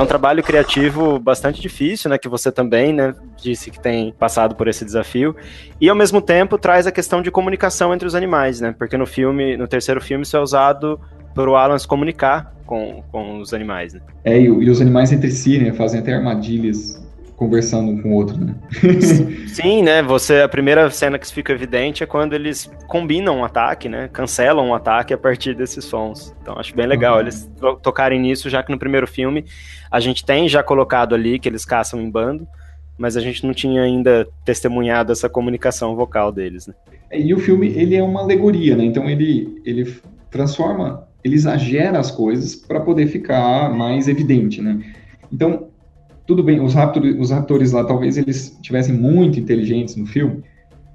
É 0.00 0.02
um 0.02 0.06
trabalho 0.06 0.42
criativo 0.42 1.18
bastante 1.18 1.60
difícil, 1.60 2.08
né? 2.08 2.16
Que 2.16 2.26
você 2.26 2.50
também, 2.50 2.90
né, 2.90 3.14
disse 3.36 3.70
que 3.70 3.78
tem 3.78 4.14
passado 4.18 4.54
por 4.54 4.66
esse 4.66 4.82
desafio. 4.82 5.36
E 5.78 5.90
ao 5.90 5.94
mesmo 5.94 6.22
tempo 6.22 6.56
traz 6.56 6.86
a 6.86 6.90
questão 6.90 7.20
de 7.20 7.30
comunicação 7.30 7.92
entre 7.92 8.08
os 8.08 8.14
animais, 8.14 8.62
né? 8.62 8.74
Porque 8.78 8.96
no 8.96 9.06
filme, 9.06 9.58
no 9.58 9.68
terceiro 9.68 10.00
filme, 10.00 10.22
isso 10.22 10.34
é 10.38 10.40
usado 10.40 10.98
para 11.34 11.50
o 11.50 11.54
Alan 11.54 11.78
se 11.78 11.86
comunicar 11.86 12.54
com, 12.64 13.04
com 13.12 13.40
os 13.40 13.52
animais, 13.52 13.92
né? 13.92 14.00
É, 14.24 14.40
e, 14.40 14.44
e 14.44 14.70
os 14.70 14.80
animais 14.80 15.12
entre 15.12 15.30
si, 15.30 15.58
né? 15.58 15.70
Fazem 15.74 16.00
até 16.00 16.14
armadilhas 16.14 16.99
conversando 17.40 17.90
um 17.90 18.02
com 18.02 18.10
o 18.10 18.12
outro, 18.12 18.38
né? 18.38 18.54
Sim, 19.48 19.82
né? 19.82 20.02
Você 20.02 20.42
a 20.42 20.48
primeira 20.48 20.90
cena 20.90 21.18
que 21.18 21.26
fica 21.32 21.54
evidente 21.54 22.02
é 22.02 22.06
quando 22.06 22.34
eles 22.34 22.70
combinam 22.86 23.38
um 23.38 23.44
ataque, 23.46 23.88
né? 23.88 24.10
Cancelam 24.12 24.68
um 24.68 24.74
ataque 24.74 25.14
a 25.14 25.16
partir 25.16 25.54
desses 25.54 25.86
sons. 25.86 26.36
Então 26.42 26.58
acho 26.58 26.76
bem 26.76 26.86
legal 26.86 27.14
uhum. 27.14 27.20
eles 27.20 27.50
tocarem 27.82 28.20
nisso, 28.20 28.50
já 28.50 28.62
que 28.62 28.70
no 28.70 28.78
primeiro 28.78 29.06
filme 29.06 29.46
a 29.90 29.98
gente 30.00 30.22
tem 30.22 30.50
já 30.50 30.62
colocado 30.62 31.14
ali 31.14 31.38
que 31.38 31.48
eles 31.48 31.64
caçam 31.64 31.98
em 31.98 32.10
bando, 32.10 32.46
mas 32.98 33.16
a 33.16 33.22
gente 33.22 33.46
não 33.46 33.54
tinha 33.54 33.80
ainda 33.80 34.28
testemunhado 34.44 35.10
essa 35.10 35.26
comunicação 35.26 35.96
vocal 35.96 36.30
deles, 36.30 36.66
né? 36.66 36.74
E 37.10 37.32
o 37.32 37.38
filme 37.38 37.68
ele 37.68 37.96
é 37.96 38.02
uma 38.02 38.20
alegoria, 38.20 38.76
né? 38.76 38.84
Então 38.84 39.08
ele 39.08 39.62
ele 39.64 39.96
transforma, 40.30 41.08
ele 41.24 41.36
exagera 41.36 41.98
as 41.98 42.10
coisas 42.10 42.54
para 42.54 42.80
poder 42.80 43.06
ficar 43.06 43.72
mais 43.74 44.08
evidente, 44.08 44.60
né? 44.60 44.78
Então 45.32 45.69
tudo 46.30 46.44
bem, 46.44 46.60
os, 46.60 46.74
raptors, 46.74 47.16
os 47.18 47.32
raptores 47.32 47.72
lá 47.72 47.82
talvez 47.82 48.16
eles 48.16 48.56
tivessem 48.62 48.94
muito 48.94 49.40
inteligentes 49.40 49.96
no 49.96 50.06
filme, 50.06 50.44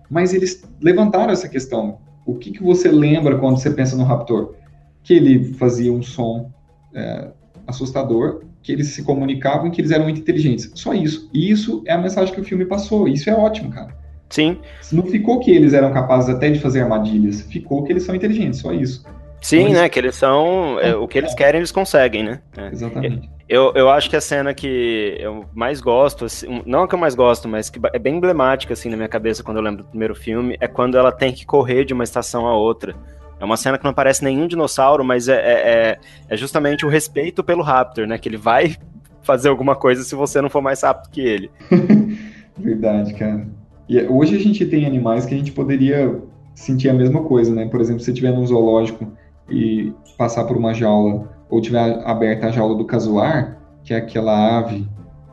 mas 0.10 0.34
eles 0.34 0.64
levantaram 0.80 1.34
essa 1.34 1.50
questão. 1.50 1.98
O 2.26 2.36
que, 2.36 2.52
que 2.52 2.64
você 2.64 2.88
lembra 2.88 3.38
quando 3.38 3.58
você 3.58 3.70
pensa 3.70 3.98
no 3.98 4.06
raptor? 4.06 4.56
Que 5.04 5.14
ele 5.14 5.54
fazia 5.56 5.92
um 5.92 6.02
som 6.02 6.50
é, 6.94 7.32
assustador, 7.68 8.44
que 8.64 8.72
eles 8.72 8.88
se 8.88 9.04
comunicavam 9.04 9.68
e 9.68 9.72
que 9.72 9.82
eles 9.82 9.92
eram 9.92 10.06
muito 10.06 10.22
inteligentes. 10.22 10.72
Só 10.74 10.94
isso. 10.94 11.30
E 11.34 11.52
isso 11.52 11.84
é 11.86 11.92
a 11.92 11.98
mensagem 11.98 12.34
que 12.34 12.40
o 12.40 12.46
filme 12.46 12.64
passou. 12.64 13.06
Isso 13.06 13.30
é 13.30 13.34
ótimo, 13.34 13.70
cara. 13.72 13.94
Sim. 14.30 14.58
Não 14.90 15.04
ficou 15.04 15.42
que 15.42 15.52
eles 15.52 15.74
eram 15.74 15.92
capazes 15.92 16.34
até 16.34 16.50
de 16.50 16.62
fazer 16.62 16.80
armadilhas. 16.80 17.42
Ficou 17.42 17.84
que 17.84 17.92
eles 17.92 18.04
são 18.04 18.16
inteligentes. 18.16 18.62
Só 18.62 18.72
isso. 18.72 19.06
Sim, 19.42 19.64
então, 19.64 19.74
né? 19.74 19.90
Que 19.90 20.00
eles 20.00 20.16
são. 20.16 20.80
É, 20.80 20.96
o 20.96 21.10
que 21.10 21.18
eles 21.18 21.36
querem, 21.36 21.60
eles 21.60 21.74
conseguem, 21.74 22.24
né? 22.24 22.40
É. 22.56 22.70
Exatamente. 22.72 23.35
Eu, 23.48 23.72
eu 23.76 23.90
acho 23.90 24.10
que 24.10 24.16
a 24.16 24.22
cena 24.22 24.56
que 24.56 25.18
eu 25.20 25.46
mais 25.54 25.80
gosto, 25.80 26.26
assim, 26.26 26.64
não 26.66 26.84
a 26.84 26.88
que 26.88 26.96
eu 26.96 27.00
mais 27.00 27.14
gosto, 27.14 27.48
mas 27.48 27.70
que 27.70 27.80
é 27.94 28.00
bem 28.00 28.16
emblemática 28.16 28.74
assim 28.74 28.90
na 28.90 28.98
minha 28.98 29.08
cabeça 29.08 29.44
quando 29.44 29.58
eu 29.58 29.64
lembro 29.64 29.84
do 29.84 29.90
primeiro 29.90 30.16
filme, 30.16 30.58
é 30.60 30.68
quando 30.68 30.98
ela 30.98 31.12
tem 31.12 31.32
que 31.32 31.46
correr 31.46 31.86
de 31.86 31.94
uma 31.94 32.04
estação 32.04 32.48
a 32.48 32.58
outra. 32.58 32.96
É 33.40 33.46
uma 33.46 33.58
cena 33.58 33.78
que 33.78 33.84
não 33.84 33.92
aparece 33.92 34.24
nenhum 34.24 34.48
dinossauro, 34.48 35.04
mas 35.04 35.28
é, 35.28 35.36
é, 35.36 35.52
é, 35.52 36.00
é 36.30 36.38
justamente 36.38 36.86
o 36.86 36.90
respeito 36.90 37.44
pelo 37.44 37.62
Raptor, 37.62 38.08
né? 38.08 38.18
Que 38.18 38.30
ele 38.30 38.38
vai 38.38 38.76
fazer 39.22 39.50
alguma 39.50 39.76
coisa 39.76 40.04
se 40.04 40.16
você 40.16 40.42
não 40.42 40.50
for 40.50 40.62
mais 40.62 40.82
rápido 40.82 41.12
que 41.12 41.22
ele. 41.22 41.52
Verdade, 42.58 43.14
cara. 43.14 43.48
E 43.88 44.02
hoje 44.04 44.36
a 44.36 44.40
gente 44.40 44.66
tem 44.66 44.86
animais 44.86 45.26
que 45.26 45.36
a 45.36 45.38
gente 45.38 45.52
poderia 45.52 46.20
sentir 46.56 46.90
a 46.90 46.94
mesma 46.94 47.22
coisa, 47.24 47.54
né? 47.54 47.68
Por 47.68 47.80
exemplo, 47.80 48.00
se 48.00 48.06
você 48.06 48.12
estiver 48.12 48.32
num 48.32 48.48
zoológico 48.48 49.12
e 49.50 49.94
passar 50.18 50.46
por 50.46 50.58
uma 50.58 50.74
jaula 50.74 51.35
ou 51.50 51.62
tiver 51.62 52.02
aberta 52.06 52.48
a 52.48 52.52
jaula 52.52 52.76
do 52.76 52.86
casuar, 52.86 53.58
que 53.84 53.94
é 53.94 53.98
aquela 53.98 54.60
ave 54.60 54.88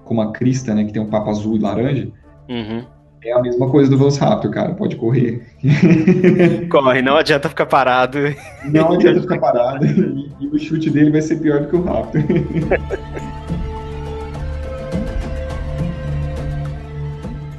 com 0.04 0.14
uma 0.14 0.32
crista, 0.32 0.74
né, 0.74 0.84
que 0.84 0.92
tem 0.92 1.00
um 1.00 1.10
papo 1.10 1.30
azul 1.30 1.56
e 1.56 1.58
laranja, 1.58 2.08
uhum. 2.48 2.84
é 3.24 3.32
a 3.32 3.40
mesma 3.40 3.70
coisa 3.70 3.90
do 3.90 3.96
Velociraptor, 3.96 4.50
cara, 4.50 4.74
pode 4.74 4.96
correr. 4.96 5.46
Corre, 6.70 7.02
não 7.02 7.16
adianta 7.16 7.48
ficar 7.48 7.66
parado. 7.66 8.18
Não 8.64 8.92
adianta 8.92 9.20
ficar 9.20 9.38
parado, 9.38 9.86
e, 9.86 10.32
e 10.40 10.46
o 10.48 10.58
chute 10.58 10.90
dele 10.90 11.10
vai 11.10 11.22
ser 11.22 11.36
pior 11.36 11.60
do 11.60 11.68
que 11.68 11.76
o 11.76 11.82
Raptor. 11.82 12.20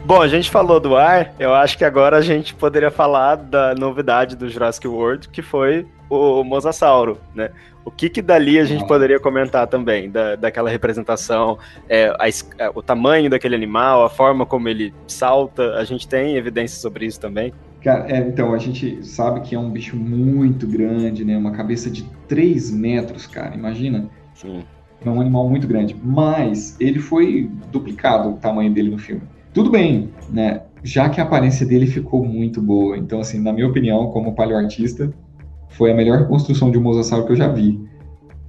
Bom, 0.06 0.22
a 0.22 0.28
gente 0.28 0.52
falou 0.52 0.82
do 0.82 0.98
ar, 0.98 1.34
eu 1.40 1.54
acho 1.54 1.78
que 1.78 1.86
agora 1.86 2.18
a 2.18 2.22
gente 2.22 2.54
poderia 2.54 2.92
falar 2.92 3.36
da 3.36 3.74
novidade 3.74 4.36
do 4.36 4.50
Jurassic 4.50 4.86
World, 4.86 5.30
que 5.30 5.42
foi 5.42 5.88
o 6.14 6.44
Mosasauro, 6.44 7.18
né? 7.34 7.50
O 7.86 7.92
que 7.92 8.10
que 8.10 8.22
dali 8.22 8.60
a 8.60 8.66
gente 8.66 8.88
poderia 8.88 9.20
comentar 9.20 9.68
também, 9.68 10.10
da, 10.10 10.36
daquela 10.36 10.70
representação, 10.70 11.58
é, 11.90 12.08
a, 12.08 12.66
a, 12.66 12.72
o 12.74 12.82
tamanho 12.82 13.30
daquele 13.30 13.56
animal, 13.56 14.06
a 14.06 14.10
forma 14.10 14.46
como 14.46 14.70
ele 14.70 14.94
salta, 15.06 15.76
a 15.76 15.84
gente 15.84 16.08
tem 16.08 16.38
evidências 16.38 16.80
sobre 16.80 17.06
isso 17.06 17.20
também? 17.20 17.54
Cara, 17.84 18.10
é, 18.10 18.20
então, 18.20 18.54
a 18.54 18.58
gente 18.58 19.06
sabe 19.06 19.42
que 19.42 19.54
é 19.54 19.60
um 19.60 19.70
bicho 19.70 19.98
muito 19.98 20.66
grande, 20.66 21.26
né? 21.26 21.38
Uma 21.38 21.52
cabeça 21.52 21.90
de 21.90 22.04
3 22.30 22.72
metros, 22.72 23.28
cara, 23.28 23.54
imagina? 23.54 24.10
Sim. 24.34 24.64
É 25.06 25.10
um 25.10 25.20
animal 25.20 25.50
muito 25.50 25.68
grande, 25.68 25.94
mas 26.02 26.78
ele 26.80 27.00
foi 27.00 27.52
duplicado 27.70 28.30
o 28.30 28.38
tamanho 28.38 28.74
dele 28.74 28.90
no 28.90 28.98
filme. 28.98 29.24
Tudo 29.54 29.70
bem, 29.70 30.10
né? 30.30 30.62
Já 30.82 31.10
que 31.10 31.20
a 31.20 31.26
aparência 31.26 31.66
dele 31.66 31.86
ficou 31.86 32.26
muito 32.26 32.62
boa. 32.62 32.98
Então, 32.98 33.20
assim, 33.20 33.40
na 33.42 33.52
minha 33.52 33.68
opinião, 33.68 34.08
como 34.08 34.34
paleoartista, 34.34 35.14
foi 35.74 35.92
a 35.92 35.96
melhor 35.96 36.20
reconstrução 36.20 36.72
de 36.72 36.78
um 36.78 36.82
mosasauro 36.82 37.26
que 37.26 37.32
eu 37.32 37.36
já 37.36 37.48
vi. 37.48 37.80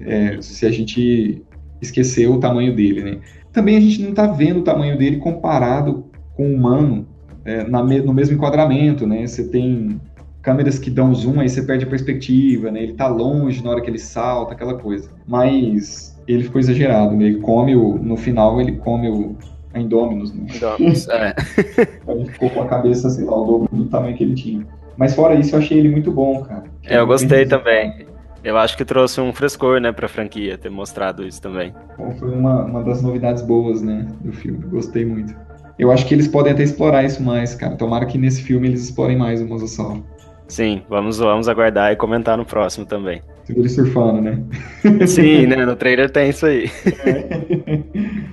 É, 0.01 0.39
se 0.41 0.67
a 0.67 0.71
gente 0.71 1.43
esquecer 1.81 2.29
o 2.29 2.39
tamanho 2.39 2.75
dele, 2.75 3.03
né? 3.03 3.19
Também 3.53 3.77
a 3.77 3.81
gente 3.81 4.03
não 4.03 4.11
está 4.11 4.27
vendo 4.27 4.61
o 4.61 4.65
tamanho 4.65 4.99
dele 4.99 5.19
comparado 5.19 6.07
com 6.37 6.49
o 6.49 6.55
humano 6.55 7.07
é, 7.45 7.63
na, 7.65 7.83
no 7.83 8.13
mesmo 8.13 8.35
enquadramento, 8.35 9.07
né? 9.07 9.27
Você 9.27 9.49
tem 9.49 10.01
câmeras 10.43 10.79
que 10.79 10.91
dão 10.91 11.15
zoom, 11.15 11.41
aí 11.41 11.49
você 11.49 11.63
perde 11.63 11.85
a 11.85 11.89
perspectiva, 11.89 12.71
né? 12.71 12.83
Ele 12.83 12.93
está 12.93 13.07
longe 13.07 13.63
na 13.63 13.71
hora 13.71 13.81
que 13.81 13.89
ele 13.89 13.99
salta, 13.99 14.53
aquela 14.53 14.75
coisa. 14.75 15.09
Mas 15.27 16.21
ele 16.27 16.45
ficou 16.45 16.61
exagerado, 16.61 17.17
né? 17.17 17.27
Ele 17.27 17.41
come 17.41 17.77
o, 17.77 17.97
no 17.99 18.17
final 18.17 18.61
ele 18.61 18.73
come 18.73 19.09
o 19.09 19.37
a 19.73 19.81
Indominus, 19.81 20.33
né? 20.33 20.47
Indominus, 20.55 21.09
é. 21.09 21.35
ele 22.07 22.27
ficou 22.27 22.49
com 22.51 22.63
a 22.63 22.67
cabeça, 22.67 23.11
sei 23.11 23.25
lá, 23.25 23.37
o 23.37 23.45
dobro 23.45 23.69
do 23.77 23.87
tamanho 23.87 24.17
que 24.17 24.23
ele 24.23 24.35
tinha. 24.35 24.65
Mas 24.97 25.15
fora 25.15 25.35
isso, 25.35 25.55
eu 25.55 25.59
achei 25.59 25.79
ele 25.79 25.89
muito 25.89 26.11
bom, 26.11 26.43
cara. 26.43 26.65
É, 26.85 26.99
eu 26.99 27.07
gostei 27.07 27.47
também. 27.47 28.07
Eu 28.43 28.59
acho 28.59 28.77
que 28.77 28.85
trouxe 28.85 29.21
um 29.21 29.33
frescor, 29.33 29.81
né, 29.81 29.91
pra 29.91 30.07
franquia 30.07 30.59
ter 30.59 30.69
mostrado 30.69 31.27
isso 31.27 31.41
também. 31.41 31.75
Bom, 31.97 32.15
foi 32.19 32.31
uma, 32.31 32.65
uma 32.65 32.83
das 32.83 33.03
novidades 33.03 33.43
boas, 33.43 33.81
né, 33.81 34.07
do 34.21 34.33
filme. 34.33 34.59
Gostei 34.67 35.05
muito. 35.05 35.35
Eu 35.79 35.91
acho 35.91 36.07
que 36.07 36.15
eles 36.15 36.29
podem 36.29 36.53
até 36.53 36.63
explorar 36.63 37.05
isso 37.05 37.23
mais, 37.23 37.55
cara. 37.55 37.75
Tomara 37.75 38.07
que 38.07 38.19
nesse 38.19 38.43
filme 38.43 38.69
eles 38.69 38.85
explorem 38.85 39.17
mais 39.17 39.41
o 39.41 39.47
Mosasauro. 39.47 40.05
Sim, 40.47 40.83
vamos, 40.89 41.19
vamos 41.19 41.49
aguardar 41.49 41.93
e 41.93 41.97
comentar 41.97 42.37
no 42.37 42.45
próximo 42.45 42.85
também. 42.85 43.23
Segura 43.45 43.69
surfando, 43.69 44.21
né? 44.21 44.43
Sim, 45.07 45.47
né? 45.47 45.65
No 45.65 45.75
trailer 45.75 46.11
tem 46.11 46.29
isso 46.29 46.47
aí. 46.47 46.71
É. 47.05 47.81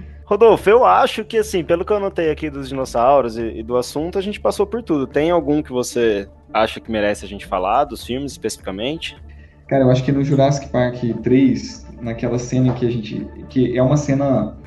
Rodolfo, 0.25 0.69
eu 0.69 0.85
acho 0.85 1.25
que, 1.25 1.37
assim, 1.37 1.61
pelo 1.61 1.83
que 1.83 1.91
eu 1.91 1.97
anotei 1.97 2.31
aqui 2.31 2.49
dos 2.49 2.69
dinossauros 2.69 3.37
e, 3.37 3.59
e, 3.59 3.63
do 3.63 3.75
assunto, 3.75 4.17
a 4.17 4.21
gente 4.21 4.39
passou 4.39 4.65
por 4.65 4.81
tudo. 4.81 5.05
Tem 5.05 5.29
algum 5.29 5.61
que 5.61 5.73
você 5.73 6.27
acha 6.53 6.79
que 6.79 6.91
merece 6.91 7.25
a 7.25 7.27
gente 7.27 7.45
falar, 7.45 7.85
dos 7.85 8.05
filmes 8.05 8.31
especificamente? 8.31 9.15
Cara, 9.67 9.83
eu 9.83 9.91
acho 9.91 10.03
que 10.03 10.11
no 10.11 10.23
Jurassic 10.23 10.69
Park 10.69 10.97
3, 11.23 11.87
naquela 12.01 12.37
cena 12.37 12.73
que 12.73 12.85
a 12.85 12.89
gente. 12.89 13.25
que 13.49 13.77
é 13.77 13.81
uma 13.81 13.97
cena 13.97 14.57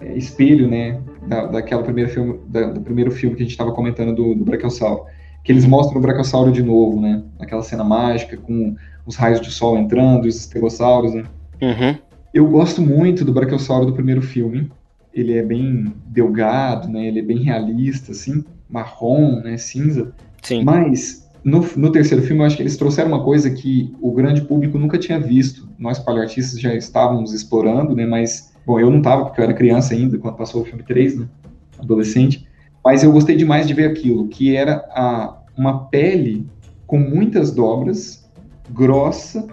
é, 0.00 0.16
espelho, 0.16 0.68
né? 0.68 1.00
Da, 1.26 1.46
daquela 1.46 1.82
primeira 1.82 2.10
filme, 2.10 2.40
da, 2.46 2.70
do 2.70 2.80
primeiro 2.80 3.10
filme 3.10 3.36
que 3.36 3.42
a 3.42 3.44
gente 3.44 3.52
estava 3.52 3.72
comentando 3.72 4.14
do, 4.14 4.34
do 4.34 4.44
Brachiosauro. 4.44 5.04
Que 5.44 5.52
eles 5.52 5.66
mostram 5.66 5.98
o 5.98 6.00
Brachiosauro 6.00 6.50
de 6.50 6.62
novo, 6.62 7.00
né? 7.00 7.22
Naquela 7.38 7.62
cena 7.62 7.84
mágica, 7.84 8.36
com 8.36 8.74
os 9.04 9.16
raios 9.16 9.40
de 9.40 9.50
sol 9.50 9.76
entrando, 9.76 10.26
os 10.26 10.36
estegossauros, 10.36 11.14
né? 11.14 11.24
Uhum. 11.60 11.98
Eu 12.32 12.48
gosto 12.48 12.80
muito 12.80 13.24
do 13.24 13.32
Brachiosauro 13.32 13.86
do 13.86 13.92
primeiro 13.92 14.22
filme. 14.22 14.70
Ele 15.12 15.36
é 15.36 15.42
bem 15.42 15.92
delgado, 16.06 16.88
né? 16.88 17.06
Ele 17.06 17.18
é 17.18 17.22
bem 17.22 17.38
realista, 17.38 18.12
assim, 18.12 18.44
marrom, 18.68 19.40
né? 19.40 19.56
Cinza. 19.56 20.14
Sim. 20.42 20.64
Mas 20.64 21.28
no, 21.44 21.64
no, 21.76 21.92
terceiro 21.92 22.22
filme, 22.22 22.42
eu 22.42 22.46
acho 22.46 22.56
que 22.56 22.62
eles 22.62 22.76
trouxeram 22.76 23.08
uma 23.08 23.22
coisa 23.22 23.50
que 23.50 23.94
o 24.00 24.12
grande 24.12 24.42
público 24.42 24.78
nunca 24.78 24.98
tinha 24.98 25.18
visto. 25.18 25.68
Nós, 25.78 25.98
paleoartistas, 25.98 26.60
já 26.60 26.74
estávamos 26.74 27.32
explorando, 27.32 27.94
né? 27.94 28.06
Mas, 28.06 28.52
bom, 28.66 28.78
eu 28.78 28.90
não 28.90 28.98
estava, 28.98 29.24
porque 29.24 29.40
eu 29.40 29.44
era 29.44 29.54
criança 29.54 29.94
ainda, 29.94 30.18
quando 30.18 30.36
passou 30.36 30.62
o 30.62 30.64
filme 30.64 30.82
3, 30.82 31.18
né? 31.18 31.28
Adolescente. 31.78 32.46
Mas 32.84 33.02
eu 33.02 33.12
gostei 33.12 33.36
demais 33.36 33.66
de 33.66 33.74
ver 33.74 33.90
aquilo, 33.90 34.28
que 34.28 34.54
era 34.54 34.84
a, 34.90 35.38
uma 35.56 35.86
pele 35.86 36.46
com 36.86 36.98
muitas 36.98 37.50
dobras, 37.52 38.26
grossa 38.70 39.46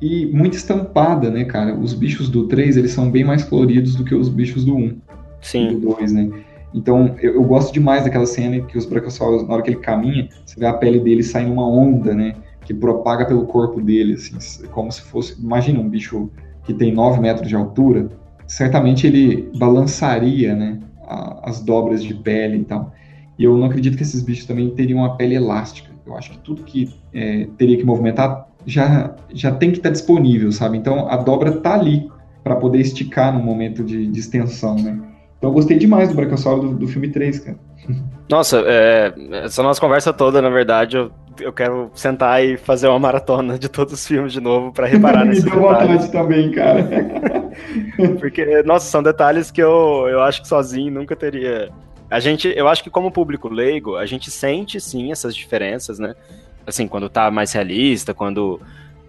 e 0.00 0.26
muito 0.26 0.56
estampada, 0.56 1.30
né, 1.30 1.44
cara? 1.44 1.74
Os 1.74 1.94
bichos 1.94 2.28
do 2.28 2.48
3, 2.48 2.76
eles 2.76 2.90
são 2.90 3.10
bem 3.10 3.24
mais 3.24 3.44
coloridos 3.44 3.94
do 3.94 4.04
que 4.04 4.14
os 4.14 4.28
bichos 4.28 4.64
do 4.64 4.74
1. 4.74 4.96
Sim. 5.40 5.78
Do 5.78 5.94
2, 5.96 6.12
né? 6.12 6.30
Então, 6.74 7.14
eu, 7.20 7.34
eu, 7.34 7.44
gosto 7.44 7.72
demais 7.72 8.04
daquela 8.04 8.26
cena 8.26 8.60
que 8.62 8.78
os 8.78 8.86
brachiosauros, 8.86 9.46
na 9.46 9.54
hora 9.54 9.62
que 9.62 9.70
ele 9.70 9.80
caminha, 9.80 10.28
você 10.44 10.58
vê 10.58 10.66
a 10.66 10.72
pele 10.72 11.00
dele 11.00 11.22
sair 11.22 11.46
numa 11.46 11.66
onda, 11.68 12.14
né? 12.14 12.34
Que 12.64 12.72
propaga 12.72 13.26
pelo 13.26 13.46
corpo 13.46 13.80
dele, 13.80 14.14
assim, 14.14 14.66
como 14.68 14.90
se 14.90 15.02
fosse. 15.02 15.40
Imagina 15.40 15.80
um 15.80 15.88
bicho 15.88 16.30
que 16.64 16.72
tem 16.72 16.92
9 16.92 17.20
metros 17.20 17.48
de 17.48 17.56
altura, 17.56 18.08
certamente 18.46 19.06
ele 19.06 19.50
balançaria, 19.58 20.54
né? 20.54 20.78
A, 21.06 21.50
as 21.50 21.60
dobras 21.60 22.02
de 22.02 22.14
pele 22.14 22.58
e 22.58 22.64
tal. 22.64 22.92
E 23.38 23.44
eu 23.44 23.56
não 23.56 23.66
acredito 23.66 23.96
que 23.96 24.02
esses 24.02 24.22
bichos 24.22 24.46
também 24.46 24.70
teriam 24.70 25.00
uma 25.00 25.16
pele 25.16 25.34
elástica. 25.34 25.90
Eu 26.06 26.16
acho 26.16 26.30
que 26.30 26.38
tudo 26.38 26.62
que 26.62 26.88
é, 27.12 27.48
teria 27.58 27.76
que 27.76 27.84
movimentar 27.84 28.48
já, 28.66 29.14
já 29.32 29.52
tem 29.52 29.70
que 29.70 29.78
estar 29.78 29.90
disponível, 29.90 30.50
sabe? 30.52 30.78
Então 30.78 31.08
a 31.08 31.16
dobra 31.16 31.52
tá 31.52 31.74
ali 31.74 32.08
para 32.42 32.56
poder 32.56 32.80
esticar 32.80 33.32
no 33.32 33.42
momento 33.42 33.84
de, 33.84 34.06
de 34.06 34.20
extensão, 34.20 34.76
né? 34.76 34.98
Então 35.42 35.50
eu 35.50 35.54
gostei 35.54 35.76
demais 35.76 36.08
do 36.08 36.14
Brachiosauro 36.14 36.68
do, 36.68 36.74
do 36.76 36.86
filme 36.86 37.08
3, 37.08 37.40
cara. 37.40 37.58
Nossa, 38.30 38.62
é, 38.64 39.12
essa 39.44 39.60
nossa 39.60 39.80
conversa 39.80 40.12
toda, 40.12 40.40
na 40.40 40.48
verdade, 40.48 40.96
eu, 40.96 41.10
eu 41.40 41.52
quero 41.52 41.90
sentar 41.94 42.44
e 42.44 42.56
fazer 42.56 42.86
uma 42.86 43.00
maratona 43.00 43.58
de 43.58 43.68
todos 43.68 43.92
os 43.94 44.06
filmes 44.06 44.32
de 44.32 44.40
novo 44.40 44.70
para 44.70 44.86
reparar 44.86 45.24
detalhes. 45.24 45.42
Me 45.42 45.50
deu 45.50 45.60
vontade 45.60 46.12
também, 46.12 46.52
cara. 46.52 46.88
Porque, 48.20 48.62
nossa, 48.62 48.88
são 48.88 49.02
detalhes 49.02 49.50
que 49.50 49.60
eu, 49.60 50.06
eu 50.08 50.22
acho 50.22 50.42
que 50.42 50.46
sozinho 50.46 50.92
nunca 50.92 51.16
teria... 51.16 51.70
A 52.08 52.20
gente, 52.20 52.46
eu 52.56 52.68
acho 52.68 52.84
que 52.84 52.90
como 52.90 53.10
público 53.10 53.48
leigo, 53.48 53.96
a 53.96 54.06
gente 54.06 54.30
sente 54.30 54.80
sim 54.80 55.10
essas 55.10 55.34
diferenças, 55.34 55.98
né? 55.98 56.14
Assim, 56.64 56.86
quando 56.86 57.08
tá 57.08 57.32
mais 57.32 57.52
realista, 57.52 58.14
quando 58.14 58.60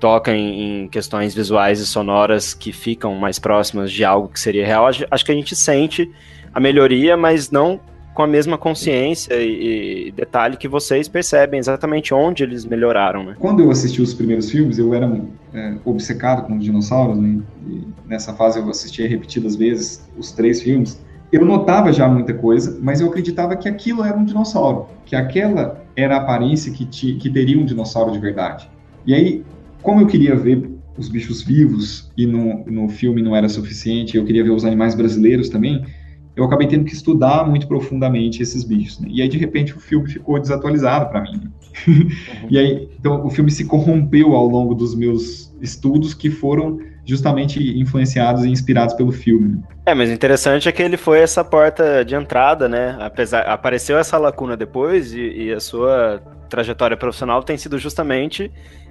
toca 0.03 0.35
em, 0.35 0.83
em, 0.83 0.87
questões 0.89 1.33
visuais 1.33 1.79
e 1.79 1.87
sonoras 1.87 2.53
que 2.53 2.73
ficam 2.73 3.15
mais 3.15 3.39
próximas 3.39 3.89
de 3.89 4.03
algo 4.03 4.27
que 4.27 4.37
seria 4.37 4.65
real, 4.65 4.85
acho 4.85 5.25
que 5.25 5.31
a 5.31 5.33
gente 5.33 5.55
sente 5.55 6.11
a 6.53 6.59
melhoria, 6.59 7.15
mas 7.15 7.49
não 7.49 7.79
com 8.13 8.21
a 8.21 8.27
mesma 8.27 8.57
consciência 8.57 9.33
e, 9.35 10.09
e, 10.09 10.11
detalhe 10.11 10.57
que 10.57 10.67
vocês 10.67 11.07
percebem 11.07 11.57
exatamente 11.57 12.13
onde 12.13 12.43
eles 12.43 12.65
melhoraram, 12.65 13.23
né? 13.23 13.35
Quando 13.39 13.61
eu 13.61 13.71
assisti 13.71 14.01
os 14.01 14.13
primeiros 14.13 14.51
filmes, 14.51 14.77
eu 14.77 14.93
era 14.93 15.09
é, 15.53 15.75
obcecado 15.85 16.47
com 16.47 16.57
os 16.57 16.65
dinossauros, 16.65 17.17
né? 17.17 17.39
E 17.65 17.87
nessa 18.05 18.33
fase 18.33 18.59
eu 18.59 18.69
assisti 18.69 19.07
repetidas 19.07 19.55
vezes 19.55 20.05
os 20.17 20.33
três 20.33 20.61
filmes. 20.61 21.01
Eu 21.31 21.45
notava 21.45 21.93
já 21.93 22.09
muita 22.09 22.33
coisa, 22.33 22.77
mas 22.81 22.99
eu 22.99 23.07
acreditava 23.07 23.55
que 23.55 23.69
aquilo 23.69 24.03
era 24.03 24.17
um 24.17 24.25
dinossauro, 24.25 24.87
que 25.05 25.15
aquela 25.15 25.81
era 25.95 26.17
a 26.17 26.19
aparência 26.19 26.73
que, 26.73 26.85
te, 26.85 27.13
que 27.13 27.29
teria 27.29 27.57
um 27.57 27.63
dinossauro 27.63 28.11
de 28.11 28.19
verdade. 28.19 28.69
E 29.05 29.13
aí, 29.13 29.43
como 29.83 30.01
eu 30.01 30.07
queria 30.07 30.35
ver 30.35 30.69
os 30.97 31.09
bichos 31.09 31.41
vivos 31.41 32.11
e 32.17 32.25
no, 32.25 32.63
no 32.65 32.89
filme 32.89 33.21
não 33.21 33.35
era 33.35 33.49
suficiente, 33.49 34.17
eu 34.17 34.25
queria 34.25 34.43
ver 34.43 34.51
os 34.51 34.63
animais 34.63 34.95
brasileiros 34.95 35.49
também, 35.49 35.83
eu 36.35 36.43
acabei 36.43 36.67
tendo 36.67 36.85
que 36.85 36.93
estudar 36.93 37.47
muito 37.47 37.67
profundamente 37.67 38.41
esses 38.41 38.63
bichos. 38.63 38.99
Né? 38.99 39.07
E 39.11 39.21
aí, 39.21 39.27
de 39.27 39.37
repente, 39.37 39.75
o 39.75 39.79
filme 39.79 40.09
ficou 40.09 40.39
desatualizado 40.39 41.09
para 41.09 41.21
mim. 41.21 41.41
Né? 41.43 41.51
Uhum. 41.87 42.47
e 42.49 42.57
aí, 42.57 42.89
então, 42.99 43.25
o 43.25 43.29
filme 43.29 43.51
se 43.51 43.65
corrompeu 43.65 44.33
ao 44.33 44.47
longo 44.47 44.73
dos 44.73 44.95
meus 44.95 45.53
estudos 45.61 46.13
que 46.13 46.31
foram 46.31 46.79
justamente 47.05 47.59
influenciados 47.77 48.45
e 48.45 48.49
inspirados 48.49 48.95
pelo 48.95 49.11
filme. 49.11 49.61
É, 49.85 49.93
mas 49.93 50.09
interessante 50.09 50.69
é 50.69 50.71
que 50.71 50.81
ele 50.81 50.97
foi 50.97 51.19
essa 51.19 51.43
porta 51.43 52.03
de 52.03 52.15
entrada, 52.15 52.69
né? 52.69 52.97
Apesar, 52.99 53.41
apareceu 53.41 53.97
essa 53.97 54.17
lacuna 54.17 54.55
depois 54.55 55.13
e, 55.13 55.19
e 55.19 55.53
a 55.53 55.59
sua 55.59 56.21
trajetória 56.49 56.95
profissional 56.95 57.43
tem 57.43 57.57
sido 57.57 57.77
justamente 57.77 58.49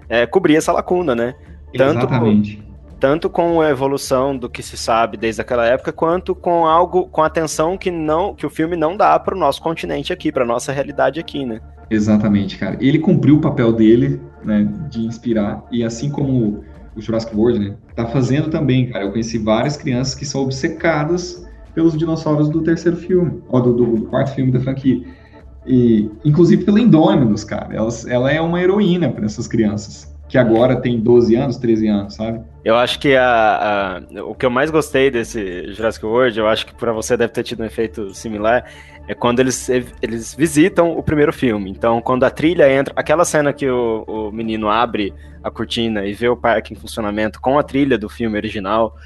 é, 0.09 0.27
cobrir 0.27 0.57
essa 0.57 0.73
lacuna, 0.73 1.15
né? 1.15 1.35
Tanto 1.77 1.99
Exatamente 1.99 2.73
tanto 3.03 3.29
com 3.29 3.61
a 3.61 3.69
evolução 3.69 4.37
do 4.37 4.49
que 4.49 4.63
se 4.63 4.77
sabe 4.77 5.17
desde 5.17 5.41
aquela 5.41 5.67
época, 5.67 5.93
quanto 5.93 6.37
com 6.37 6.67
algo, 6.67 7.09
com 7.09 7.21
atenção 7.21 7.77
que 7.77 7.91
não, 7.91 8.33
que 8.33 8.47
o 8.47 8.49
filme 8.49 8.77
não 8.77 8.97
dá 8.97 9.19
para 9.19 9.35
o 9.35 9.39
nosso 9.39 9.61
continente 9.61 10.13
aqui, 10.13 10.31
para 10.31 10.45
nossa 10.45 10.71
realidade 10.71 11.19
aqui, 11.19 11.45
né? 11.45 11.61
Exatamente, 11.91 12.57
cara. 12.57 12.79
Ele 12.81 13.01
cumpriu 13.01 13.39
o 13.39 13.41
papel 13.41 13.73
dele, 13.73 14.21
né, 14.45 14.69
de 14.89 15.01
inspirar 15.01 15.65
e 15.73 15.83
assim 15.83 16.11
como 16.11 16.63
o 16.95 17.01
Jurassic 17.01 17.35
World, 17.35 17.59
né, 17.59 17.77
tá 17.97 18.07
fazendo 18.07 18.49
também, 18.51 18.89
cara. 18.89 19.05
Eu 19.05 19.11
conheci 19.11 19.37
várias 19.37 19.77
crianças 19.77 20.15
que 20.15 20.25
são 20.25 20.43
obcecadas 20.43 21.45
pelos 21.75 21.99
dinossauros 21.99 22.49
do 22.49 22.63
terceiro 22.63 22.97
filme, 22.97 23.43
ou 23.49 23.61
do, 23.61 23.73
do, 23.73 23.97
do 23.97 24.07
quarto 24.07 24.33
filme 24.33 24.53
da 24.53 24.61
franquia. 24.61 25.03
E, 25.67 26.11
inclusive 26.25 26.65
pela 26.65 26.81
Indominus, 26.81 27.45
cara. 27.45 27.75
Ela, 27.75 27.89
ela 28.09 28.33
é 28.33 28.41
uma 28.41 28.61
heroína 28.61 29.11
para 29.11 29.25
essas 29.25 29.47
crianças 29.47 30.13
que 30.33 30.39
agora 30.39 30.77
tem 30.77 30.99
12 30.99 31.37
anos, 31.37 31.59
13 31.59 31.89
anos, 31.89 32.15
sabe? 32.15 32.41
Eu 32.65 32.75
acho 32.75 32.99
que 32.99 33.15
a, 33.15 34.01
a, 34.17 34.25
o 34.25 34.35
que 34.35 34.47
eu 34.47 34.51
mais 34.51 34.71
gostei 34.71 35.11
desse 35.11 35.71
Jurassic 35.75 36.07
World, 36.07 36.39
eu 36.39 36.49
acho 36.49 36.65
que 36.65 36.75
para 36.75 36.91
você 36.91 37.19
deve 37.19 37.35
ter 37.35 37.43
tido 37.43 37.63
um 37.63 37.67
efeito 37.67 38.15
similar, 38.15 38.65
é 39.07 39.15
quando 39.15 39.41
eles, 39.41 39.69
eles 40.01 40.35
visitam 40.35 40.97
o 40.97 41.03
primeiro 41.03 41.35
filme. 41.35 41.71
Então, 41.71 42.01
quando 42.01 42.25
a 42.25 42.31
trilha 42.31 42.73
entra, 42.73 42.95
aquela 42.97 43.27
cena 43.27 43.53
que 43.53 43.69
o, 43.69 44.05
o 44.09 44.33
menino 44.33 44.71
abre 44.71 45.13
a 45.45 45.51
cortina 45.51 46.07
e 46.07 46.15
vê 46.15 46.31
o 46.31 46.37
parque 46.37 46.73
em 46.73 46.77
funcionamento 46.79 47.39
com 47.39 47.59
a 47.59 47.63
trilha 47.63 47.99
do 47.99 48.09
filme 48.09 48.35
original, 48.35 48.97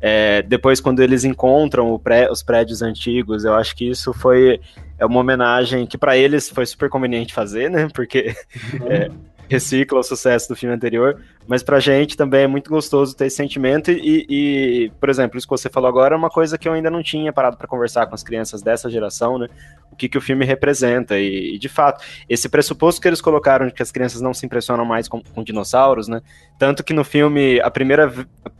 é, 0.00 0.42
depois, 0.42 0.80
quando 0.80 1.00
eles 1.00 1.24
encontram 1.24 1.98
pré, 1.98 2.30
os 2.30 2.42
prédios 2.42 2.82
antigos, 2.82 3.44
eu 3.44 3.54
acho 3.54 3.74
que 3.74 3.88
isso 3.88 4.12
foi 4.12 4.60
é 4.98 5.04
uma 5.04 5.20
homenagem 5.20 5.86
que 5.86 5.98
para 5.98 6.16
eles 6.16 6.48
foi 6.48 6.64
super 6.66 6.88
conveniente 6.88 7.34
fazer, 7.34 7.70
né? 7.70 7.88
Porque 7.92 8.34
uhum. 8.80 8.86
é, 8.92 9.10
recicla 9.54 10.00
o 10.00 10.02
sucesso 10.02 10.48
do 10.48 10.56
filme 10.56 10.74
anterior, 10.74 11.20
mas 11.46 11.62
pra 11.62 11.78
gente 11.78 12.16
também 12.16 12.42
é 12.42 12.46
muito 12.46 12.68
gostoso 12.68 13.16
ter 13.16 13.26
esse 13.26 13.36
sentimento 13.36 13.90
e, 13.90 14.26
e 14.28 14.92
por 14.98 15.08
exemplo, 15.08 15.38
isso 15.38 15.46
que 15.46 15.52
você 15.52 15.70
falou 15.70 15.88
agora 15.88 16.14
é 16.14 16.18
uma 16.18 16.28
coisa 16.28 16.58
que 16.58 16.68
eu 16.68 16.72
ainda 16.72 16.90
não 16.90 17.02
tinha 17.02 17.32
parado 17.32 17.56
para 17.56 17.68
conversar 17.68 18.06
com 18.06 18.14
as 18.14 18.22
crianças 18.22 18.62
dessa 18.62 18.90
geração, 18.90 19.38
né? 19.38 19.48
O 19.92 19.96
que, 19.96 20.08
que 20.08 20.18
o 20.18 20.20
filme 20.20 20.44
representa 20.44 21.16
e, 21.16 21.54
e, 21.54 21.58
de 21.58 21.68
fato, 21.68 22.04
esse 22.28 22.48
pressuposto 22.48 23.00
que 23.00 23.06
eles 23.06 23.20
colocaram 23.20 23.68
de 23.68 23.72
que 23.72 23.82
as 23.82 23.92
crianças 23.92 24.20
não 24.20 24.34
se 24.34 24.44
impressionam 24.44 24.84
mais 24.84 25.06
com, 25.06 25.22
com 25.22 25.44
dinossauros, 25.44 26.08
né? 26.08 26.20
Tanto 26.58 26.82
que 26.82 26.92
no 26.92 27.04
filme, 27.04 27.60
a 27.60 27.70
primeira 27.70 28.12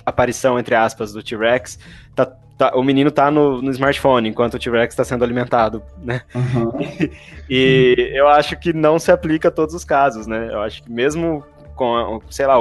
aparição, 0.07 0.61
entre 0.61 0.77
aspas, 0.77 1.13
do 1.13 1.25
T-Rex 1.25 1.77
tá 2.15 2.33
Tá, 2.65 2.77
o 2.77 2.83
menino 2.83 3.11
tá 3.11 3.31
no, 3.31 3.61
no 3.61 3.71
smartphone 3.71 4.29
enquanto 4.29 4.55
o 4.55 4.59
T-Rex 4.59 4.93
está 4.93 5.05
sendo 5.05 5.23
alimentado, 5.23 5.83
né? 6.03 6.23
Uhum. 6.35 6.73
E, 6.81 7.11
e, 7.51 8.13
eu 8.15 8.27
acho 8.29 8.57
que 8.59 8.73
não 8.73 8.99
se 8.99 9.13
aplica 9.13 9.49
a 9.49 9.51
todos 9.51 9.75
os 9.75 9.85
casos, 9.85 10.27
né? 10.27 10.49
Eu 10.51 10.63
acho 10.63 10.83
que 10.83 10.91
mesmo 10.91 11.45
com, 11.75 12.23
sei 12.31 12.47
lá, 12.47 12.55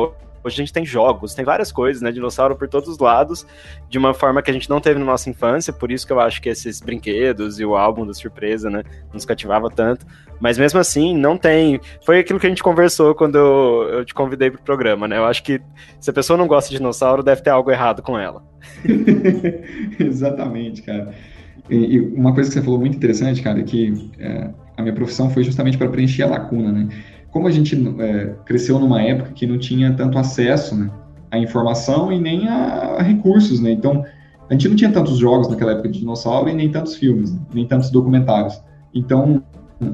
Hoje 0.43 0.55
a 0.55 0.57
gente 0.57 0.73
tem 0.73 0.85
jogos, 0.85 1.33
tem 1.33 1.45
várias 1.45 1.71
coisas, 1.71 2.01
né? 2.01 2.11
Dinossauro 2.11 2.55
por 2.55 2.67
todos 2.67 2.89
os 2.89 2.97
lados, 2.97 3.45
de 3.89 3.97
uma 3.97 4.13
forma 4.13 4.41
que 4.41 4.51
a 4.51 4.53
gente 4.53 4.69
não 4.69 4.81
teve 4.81 4.99
na 4.99 5.05
nossa 5.05 5.29
infância, 5.29 5.71
por 5.71 5.91
isso 5.91 6.05
que 6.05 6.13
eu 6.13 6.19
acho 6.19 6.41
que 6.41 6.49
esses 6.49 6.81
brinquedos 6.81 7.59
e 7.59 7.65
o 7.65 7.75
álbum 7.75 8.05
da 8.05 8.13
surpresa, 8.13 8.69
né, 8.69 8.83
nos 9.13 9.25
cativava 9.25 9.69
tanto. 9.69 10.05
Mas 10.39 10.57
mesmo 10.57 10.79
assim, 10.79 11.15
não 11.15 11.37
tem. 11.37 11.79
Foi 12.05 12.19
aquilo 12.19 12.39
que 12.39 12.45
a 12.45 12.49
gente 12.49 12.63
conversou 12.63 13.15
quando 13.15 13.37
eu, 13.37 13.89
eu 13.89 14.05
te 14.05 14.13
convidei 14.13 14.51
pro 14.51 14.61
programa, 14.61 15.07
né? 15.07 15.17
Eu 15.17 15.25
acho 15.25 15.43
que 15.43 15.61
se 15.99 16.09
a 16.09 16.13
pessoa 16.13 16.37
não 16.37 16.47
gosta 16.47 16.69
de 16.69 16.77
dinossauro, 16.77 17.23
deve 17.23 17.41
ter 17.41 17.49
algo 17.49 17.71
errado 17.71 18.01
com 18.01 18.19
ela. 18.19 18.43
Exatamente, 19.99 20.81
cara. 20.81 21.13
E, 21.69 21.95
e, 21.95 21.99
uma 21.99 22.33
coisa 22.33 22.49
que 22.49 22.55
você 22.55 22.61
falou 22.61 22.79
muito 22.79 22.97
interessante, 22.97 23.41
cara, 23.41 23.59
é 23.59 23.63
que 23.63 24.11
é, 24.19 24.49
a 24.75 24.81
minha 24.81 24.93
profissão 24.93 25.29
foi 25.29 25.43
justamente 25.43 25.77
para 25.77 25.87
preencher 25.87 26.23
a 26.23 26.27
lacuna, 26.27 26.71
né? 26.71 26.89
Como 27.33 27.47
a 27.47 27.51
gente 27.51 27.75
é, 27.99 28.35
cresceu 28.45 28.79
numa 28.79 29.01
época 29.01 29.31
que 29.31 29.47
não 29.47 29.57
tinha 29.57 29.91
tanto 29.93 30.19
acesso 30.19 30.75
né, 30.75 30.89
à 31.31 31.39
informação 31.39 32.13
e 32.13 32.19
nem 32.21 32.47
a, 32.47 33.01
recursos, 33.01 33.59
né? 33.59 33.71
Então, 33.71 34.05
a 34.47 34.53
gente 34.53 34.69
não 34.69 34.75
tinha 34.75 34.91
tantos 34.91 35.17
jogos 35.17 35.49
naquela 35.49 35.71
época 35.71 35.89
de 35.89 35.99
dinossauro 35.99 36.47
e 36.47 36.53
nem 36.53 36.69
tantos 36.69 36.95
filmes, 36.95 37.33
né, 37.33 37.39
nem 37.51 37.67
tantos 37.67 37.89
documentários. 37.89 38.61
Então, 38.93 39.41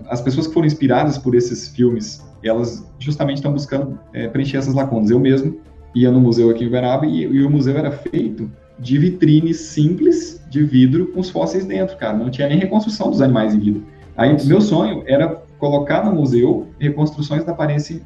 as 0.09 0.21
pessoas 0.21 0.47
que 0.47 0.53
foram 0.53 0.67
inspiradas 0.67 1.17
por 1.17 1.33
esses 1.33 1.69
filmes, 1.69 2.21
elas 2.43 2.85
justamente 2.99 3.37
estão 3.37 3.53
buscando 3.53 3.97
é, 4.11 4.27
preencher 4.27 4.57
essas 4.57 4.73
lacunas. 4.73 5.09
Eu 5.09 5.19
mesmo 5.19 5.61
ia 5.95 6.11
no 6.11 6.19
museu 6.19 6.49
aqui 6.49 6.65
em 6.65 6.67
Uberaba 6.67 7.05
e, 7.05 7.21
e 7.21 7.43
o 7.43 7.49
museu 7.49 7.77
era 7.77 7.89
feito 7.89 8.51
de 8.77 8.97
vitrines 8.97 9.61
simples 9.61 10.45
de 10.49 10.61
vidro 10.61 11.07
com 11.07 11.21
os 11.21 11.29
fósseis 11.29 11.65
dentro, 11.65 11.95
cara. 11.97 12.17
Não 12.17 12.29
tinha 12.29 12.49
nem 12.49 12.59
reconstrução 12.59 13.09
dos 13.09 13.21
animais 13.21 13.55
em 13.55 13.59
vida. 13.59 13.79
Aí, 14.17 14.35
meu 14.45 14.59
sonho 14.59 15.03
era 15.07 15.41
colocar 15.59 16.03
no 16.03 16.13
museu 16.13 16.67
reconstruções 16.79 17.43
da 17.43 17.51
aparência 17.51 18.01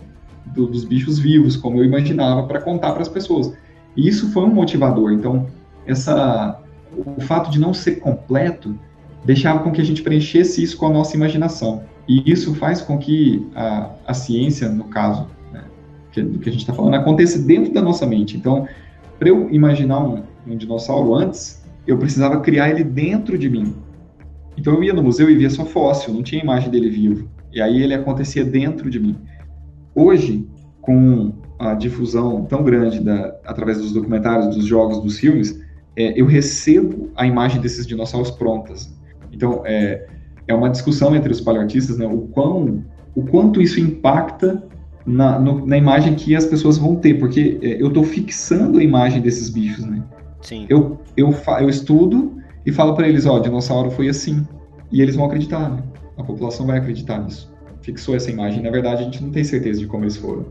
do, 0.45 0.67
dos 0.67 0.83
bichos 0.83 1.19
vivos, 1.19 1.55
como 1.55 1.77
eu 1.77 1.85
imaginava, 1.85 2.43
para 2.43 2.59
contar 2.59 2.91
para 2.91 3.01
as 3.01 3.07
pessoas. 3.09 3.53
E 3.95 4.07
isso 4.07 4.31
foi 4.31 4.43
um 4.43 4.53
motivador. 4.53 5.13
Então, 5.13 5.47
essa, 5.85 6.59
o 6.91 7.21
fato 7.21 7.49
de 7.49 7.59
não 7.59 7.73
ser 7.73 7.99
completo 7.99 8.77
deixava 9.23 9.59
com 9.59 9.71
que 9.71 9.79
a 9.79 9.85
gente 9.85 10.01
preenchesse 10.01 10.61
isso 10.61 10.75
com 10.77 10.87
a 10.87 10.89
nossa 10.89 11.15
imaginação. 11.15 11.83
E 12.07 12.29
isso 12.29 12.53
faz 12.55 12.81
com 12.81 12.97
que 12.97 13.47
a, 13.55 13.91
a 14.07 14.13
ciência, 14.13 14.67
no 14.67 14.85
caso, 14.85 15.27
né, 15.51 15.63
que, 16.11 16.21
do 16.21 16.39
que 16.39 16.49
a 16.49 16.51
gente 16.51 16.61
está 16.61 16.73
falando, 16.73 16.95
aconteça 16.95 17.39
dentro 17.39 17.71
da 17.71 17.81
nossa 17.81 18.05
mente. 18.05 18.35
Então, 18.35 18.67
para 19.17 19.29
eu 19.29 19.49
imaginar 19.51 19.99
um, 19.99 20.23
um 20.45 20.57
dinossauro 20.57 21.15
antes, 21.15 21.63
eu 21.85 21.97
precisava 21.97 22.39
criar 22.41 22.69
ele 22.69 22.83
dentro 22.83 23.37
de 23.37 23.49
mim. 23.49 23.75
Então 24.57 24.73
eu 24.75 24.83
ia 24.83 24.93
no 24.93 25.03
museu 25.03 25.29
e 25.29 25.35
via 25.35 25.49
só 25.49 25.65
fóssil, 25.65 26.13
não 26.13 26.23
tinha 26.23 26.41
imagem 26.41 26.69
dele 26.69 26.89
vivo. 26.89 27.27
E 27.53 27.61
aí 27.61 27.83
ele 27.83 27.93
acontecia 27.93 28.43
dentro 28.43 28.89
de 28.89 28.99
mim. 28.99 29.15
Hoje, 29.93 30.47
com 30.81 31.33
a 31.59 31.73
difusão 31.73 32.45
tão 32.45 32.63
grande 32.63 32.99
da, 32.99 33.35
através 33.45 33.77
dos 33.77 33.93
documentários, 33.93 34.55
dos 34.55 34.65
jogos, 34.65 35.01
dos 35.01 35.19
filmes, 35.19 35.61
é, 35.95 36.19
eu 36.19 36.25
recebo 36.25 37.11
a 37.15 37.25
imagem 37.25 37.61
desses 37.61 37.85
dinossauros 37.85 38.31
prontas. 38.31 38.91
Então, 39.31 39.61
é, 39.65 40.07
é 40.47 40.53
uma 40.53 40.69
discussão 40.69 41.15
entre 41.15 41.31
os 41.31 41.39
paleoartistas, 41.39 41.97
né, 41.97 42.07
o, 42.07 42.21
quão, 42.21 42.83
o 43.15 43.23
quanto 43.23 43.61
isso 43.61 43.79
impacta 43.79 44.63
na, 45.05 45.37
no, 45.39 45.65
na 45.65 45.77
imagem 45.77 46.15
que 46.15 46.35
as 46.35 46.45
pessoas 46.45 46.77
vão 46.77 46.95
ter, 46.95 47.19
porque 47.19 47.59
é, 47.61 47.81
eu 47.81 47.87
estou 47.87 48.03
fixando 48.03 48.79
a 48.79 48.83
imagem 48.83 49.21
desses 49.21 49.49
bichos, 49.49 49.85
né? 49.85 50.01
Sim. 50.41 50.65
Eu, 50.67 50.99
eu, 51.15 51.33
eu 51.59 51.69
estudo 51.69 52.37
e 52.65 52.71
falo 52.71 52.93
para 52.95 53.07
eles, 53.07 53.25
ó, 53.25 53.37
o 53.37 53.39
dinossauro 53.39 53.91
foi 53.91 54.09
assim, 54.09 54.45
e 54.91 55.01
eles 55.01 55.15
vão 55.15 55.25
acreditar, 55.25 55.69
né? 55.69 55.83
A 56.18 56.24
população 56.24 56.66
vai 56.66 56.78
acreditar 56.78 57.20
nisso. 57.20 57.51
Fixou 57.82 58.16
essa 58.16 58.32
imagem. 58.32 58.61
Na 58.61 58.70
verdade, 58.70 59.01
a 59.01 59.05
gente 59.05 59.22
não 59.22 59.32
tem 59.32 59.43
certeza 59.43 59.80
de 59.80 59.88
como 59.88 60.03
eles 60.03 60.18
foram. 60.18 60.45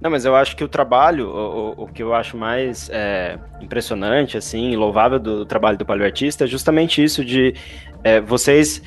Não, 0.00 0.10
mas 0.10 0.24
eu 0.24 0.36
acho 0.36 0.56
que 0.56 0.62
o 0.62 0.68
trabalho, 0.68 1.28
o, 1.28 1.84
o 1.84 1.86
que 1.86 2.02
eu 2.02 2.14
acho 2.14 2.36
mais 2.36 2.88
é, 2.92 3.38
impressionante, 3.60 4.36
assim, 4.36 4.76
louvável 4.76 5.18
do, 5.18 5.46
trabalho 5.46 5.78
do 5.78 5.84
paleoartista 5.84 6.44
é 6.44 6.46
justamente 6.46 7.02
isso 7.02 7.24
de 7.24 7.54
é, 8.02 8.20
vocês 8.20 8.82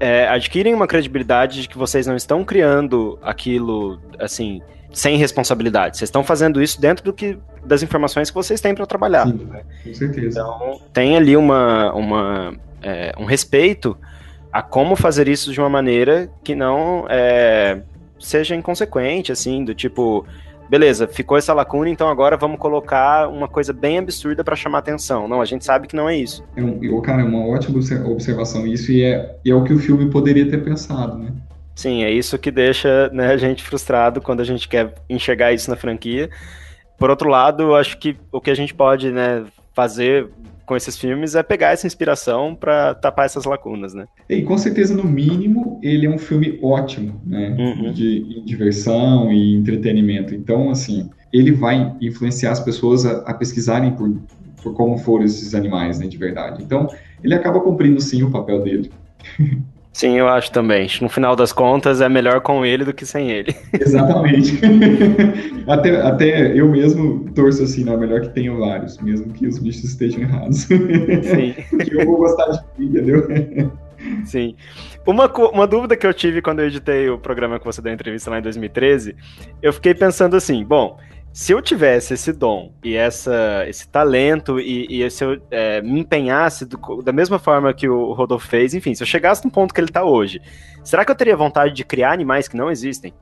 é, 0.00 0.26
adquirem 0.28 0.74
uma 0.74 0.86
credibilidade 0.86 1.62
de 1.62 1.68
que 1.68 1.78
vocês 1.78 2.06
não 2.06 2.16
estão 2.16 2.44
criando 2.44 3.18
aquilo, 3.22 4.00
assim, 4.18 4.60
sem 4.92 5.16
responsabilidade. 5.16 5.96
Vocês 5.96 6.08
estão 6.08 6.24
fazendo 6.24 6.62
isso 6.62 6.80
dentro 6.80 7.04
do 7.04 7.12
que 7.12 7.38
das 7.64 7.82
informações 7.82 8.30
que 8.30 8.34
vocês 8.34 8.60
têm 8.60 8.74
para 8.74 8.86
trabalhar. 8.86 9.26
Sim, 9.26 9.44
né? 9.44 9.62
com 9.84 9.94
certeza. 9.94 10.40
Então, 10.40 10.80
tem 10.92 11.16
ali 11.16 11.36
uma, 11.36 11.92
uma 11.92 12.54
é, 12.82 13.14
um 13.18 13.24
respeito 13.24 13.96
a 14.52 14.62
como 14.62 14.94
fazer 14.94 15.28
isso 15.28 15.52
de 15.52 15.58
uma 15.58 15.70
maneira 15.70 16.30
que 16.44 16.54
não 16.54 17.06
é, 17.08 17.80
seja 18.20 18.54
inconsequente, 18.54 19.32
assim, 19.32 19.64
do 19.64 19.74
tipo, 19.74 20.26
beleza, 20.68 21.08
ficou 21.08 21.38
essa 21.38 21.54
lacuna, 21.54 21.88
então 21.88 22.08
agora 22.08 22.36
vamos 22.36 22.58
colocar 22.58 23.28
uma 23.28 23.48
coisa 23.48 23.72
bem 23.72 23.98
absurda 23.98 24.44
para 24.44 24.54
chamar 24.54 24.78
atenção. 24.78 25.26
Não, 25.26 25.40
a 25.40 25.44
gente 25.44 25.64
sabe 25.64 25.88
que 25.88 25.96
não 25.96 26.08
é 26.08 26.16
isso. 26.16 26.44
É 26.54 26.62
um, 26.62 27.00
cara, 27.00 27.22
é 27.22 27.24
uma 27.24 27.46
ótima 27.46 27.80
observação 28.06 28.66
isso 28.66 28.92
e 28.92 29.02
é, 29.02 29.36
e 29.44 29.50
é 29.50 29.54
o 29.54 29.64
que 29.64 29.72
o 29.72 29.78
filme 29.78 30.10
poderia 30.10 30.48
ter 30.48 30.62
pensado, 30.62 31.16
né? 31.16 31.32
Sim, 31.74 32.04
é 32.04 32.10
isso 32.10 32.38
que 32.38 32.50
deixa 32.50 33.08
né, 33.12 33.28
a 33.28 33.36
gente 33.38 33.62
frustrado 33.62 34.20
quando 34.20 34.40
a 34.40 34.44
gente 34.44 34.68
quer 34.68 34.94
enxergar 35.08 35.52
isso 35.52 35.70
na 35.70 35.76
franquia. 35.76 36.28
Por 36.98 37.08
outro 37.08 37.30
lado, 37.30 37.62
eu 37.62 37.74
acho 37.74 37.96
que 37.96 38.16
o 38.30 38.40
que 38.40 38.50
a 38.50 38.54
gente 38.54 38.74
pode 38.74 39.10
né, 39.10 39.44
fazer 39.74 40.28
com 40.66 40.76
esses 40.76 40.96
filmes 40.96 41.34
é 41.34 41.42
pegar 41.42 41.72
essa 41.72 41.86
inspiração 41.86 42.54
para 42.54 42.94
tapar 42.94 43.26
essas 43.26 43.44
lacunas, 43.44 43.94
né? 43.94 44.06
E 44.28 44.42
com 44.42 44.56
certeza, 44.56 44.94
no 44.94 45.04
mínimo, 45.04 45.80
ele 45.82 46.06
é 46.06 46.10
um 46.10 46.18
filme 46.18 46.58
ótimo, 46.62 47.20
né? 47.26 47.56
Uhum. 47.58 47.92
De, 47.92 48.44
diversão 48.44 49.32
e 49.32 49.54
entretenimento. 49.54 50.34
Então, 50.34 50.70
assim, 50.70 51.10
ele 51.32 51.52
vai 51.52 51.94
influenciar 52.00 52.52
as 52.52 52.60
pessoas 52.60 53.06
a, 53.06 53.18
a 53.20 53.34
pesquisarem 53.34 53.92
por, 53.92 54.20
por 54.62 54.74
como 54.74 54.98
foram 54.98 55.24
esses 55.24 55.54
animais, 55.54 55.98
né, 55.98 56.06
de 56.06 56.16
verdade. 56.16 56.62
Então, 56.62 56.88
ele 57.22 57.34
acaba 57.34 57.60
cumprindo 57.60 58.00
sim 58.00 58.22
o 58.22 58.30
papel 58.30 58.62
dele. 58.62 58.90
Sim, 59.92 60.16
eu 60.16 60.26
acho 60.26 60.50
também. 60.50 60.88
No 61.02 61.08
final 61.08 61.36
das 61.36 61.52
contas, 61.52 62.00
é 62.00 62.08
melhor 62.08 62.40
com 62.40 62.64
ele 62.64 62.84
do 62.84 62.94
que 62.94 63.04
sem 63.04 63.30
ele. 63.30 63.54
Exatamente. 63.78 64.58
até, 65.68 66.00
até 66.00 66.58
eu 66.58 66.68
mesmo 66.68 67.30
torço 67.34 67.62
assim, 67.62 67.84
não, 67.84 67.92
é 67.92 67.96
melhor 67.98 68.22
que 68.22 68.30
tenha 68.30 68.54
vários, 68.54 68.98
mesmo 68.98 69.32
que 69.32 69.46
os 69.46 69.58
bichos 69.58 69.84
estejam 69.84 70.22
errados. 70.22 70.62
Sim. 70.64 71.54
Porque 71.68 71.94
eu 71.94 72.06
vou 72.06 72.16
gostar 72.16 72.50
de 72.50 72.60
mim, 72.78 72.86
entendeu? 72.86 73.70
Sim. 74.24 74.56
Uma, 75.06 75.26
uma 75.50 75.66
dúvida 75.66 75.94
que 75.94 76.06
eu 76.06 76.14
tive 76.14 76.40
quando 76.40 76.60
eu 76.60 76.66
editei 76.66 77.10
o 77.10 77.18
programa 77.18 77.58
que 77.58 77.64
você 77.64 77.82
deu 77.82 77.90
a 77.92 77.94
entrevista 77.94 78.30
lá 78.30 78.38
em 78.38 78.42
2013, 78.42 79.14
eu 79.60 79.72
fiquei 79.72 79.94
pensando 79.94 80.36
assim, 80.36 80.64
bom, 80.64 80.96
se 81.32 81.52
eu 81.52 81.62
tivesse 81.62 82.14
esse 82.14 82.32
dom 82.32 82.72
e 82.84 82.94
essa, 82.94 83.64
esse 83.66 83.88
talento 83.88 84.60
e, 84.60 85.02
e 85.02 85.10
se 85.10 85.24
eu 85.24 85.40
é, 85.50 85.80
me 85.80 86.00
empenhasse 86.00 86.66
do, 86.66 87.02
da 87.02 87.12
mesma 87.12 87.38
forma 87.38 87.72
que 87.72 87.88
o 87.88 88.12
Rodolfo 88.12 88.46
fez, 88.46 88.74
enfim, 88.74 88.94
se 88.94 89.02
eu 89.02 89.06
chegasse 89.06 89.44
no 89.44 89.50
ponto 89.50 89.72
que 89.72 89.80
ele 89.80 89.88
está 89.88 90.04
hoje, 90.04 90.40
será 90.84 91.04
que 91.04 91.10
eu 91.10 91.14
teria 91.14 91.36
vontade 91.36 91.72
de 91.72 91.84
criar 91.84 92.12
animais 92.12 92.48
que 92.48 92.56
não 92.56 92.70
existem? 92.70 93.14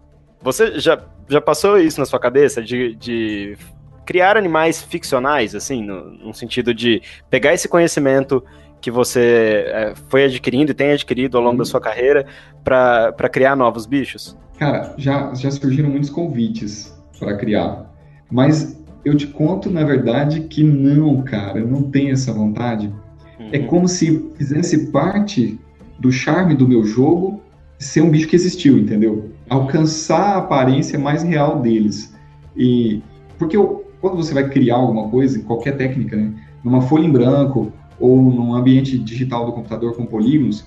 Você 0.42 0.80
já, 0.80 0.98
já 1.28 1.40
passou 1.40 1.78
isso 1.78 2.00
na 2.00 2.06
sua 2.06 2.18
cabeça 2.18 2.62
de, 2.62 2.96
de 2.96 3.56
criar 4.04 4.36
animais 4.36 4.82
ficcionais, 4.82 5.54
assim, 5.54 5.84
no, 5.84 6.10
no 6.10 6.34
sentido 6.34 6.74
de 6.74 7.00
pegar 7.28 7.54
esse 7.54 7.68
conhecimento 7.68 8.42
que 8.80 8.90
você 8.90 9.66
é, 9.68 9.94
foi 10.08 10.24
adquirindo 10.24 10.72
e 10.72 10.74
tem 10.74 10.92
adquirido 10.92 11.36
ao 11.36 11.44
longo 11.44 11.58
da 11.58 11.62
uhum. 11.62 11.66
sua 11.66 11.80
carreira 11.80 12.26
para 12.64 13.28
criar 13.28 13.54
novos 13.54 13.86
bichos? 13.86 14.36
Cara, 14.58 14.94
já, 14.98 15.32
já 15.34 15.50
surgiram 15.50 15.90
muitos 15.90 16.10
convites 16.10 16.98
para 17.18 17.36
criar. 17.36 17.89
Mas 18.30 18.80
eu 19.04 19.16
te 19.16 19.26
conto, 19.26 19.70
na 19.70 19.82
verdade, 19.84 20.42
que 20.42 20.62
não, 20.62 21.22
cara, 21.22 21.58
eu 21.58 21.66
não 21.66 21.82
tenho 21.82 22.12
essa 22.12 22.32
vontade. 22.32 22.92
É 23.38 23.42
uhum. 23.42 23.48
É 23.52 23.58
como 23.60 23.88
se 23.88 24.30
fizesse 24.36 24.90
parte 24.90 25.58
do 25.98 26.12
charme 26.12 26.54
do 26.54 26.68
meu 26.68 26.84
jogo 26.84 27.40
ser 27.78 28.02
um 28.02 28.10
bicho 28.10 28.28
que 28.28 28.36
existiu, 28.36 28.78
entendeu? 28.78 29.30
Alcançar 29.48 30.34
a 30.34 30.38
aparência 30.38 30.98
mais 30.98 31.22
real 31.22 31.60
deles. 31.60 32.14
E 32.56 33.02
porque 33.38 33.56
eu, 33.56 33.86
quando 34.00 34.16
você 34.16 34.34
vai 34.34 34.48
criar 34.48 34.76
alguma 34.76 35.08
coisa, 35.08 35.40
qualquer 35.40 35.76
técnica, 35.76 36.16
né, 36.16 36.32
numa 36.62 36.82
folha 36.82 37.06
em 37.06 37.10
branco 37.10 37.72
ou 37.98 38.20
num 38.20 38.54
ambiente 38.54 38.98
digital 38.98 39.46
do 39.46 39.52
computador 39.52 39.94
com 39.96 40.04
polígonos, 40.04 40.66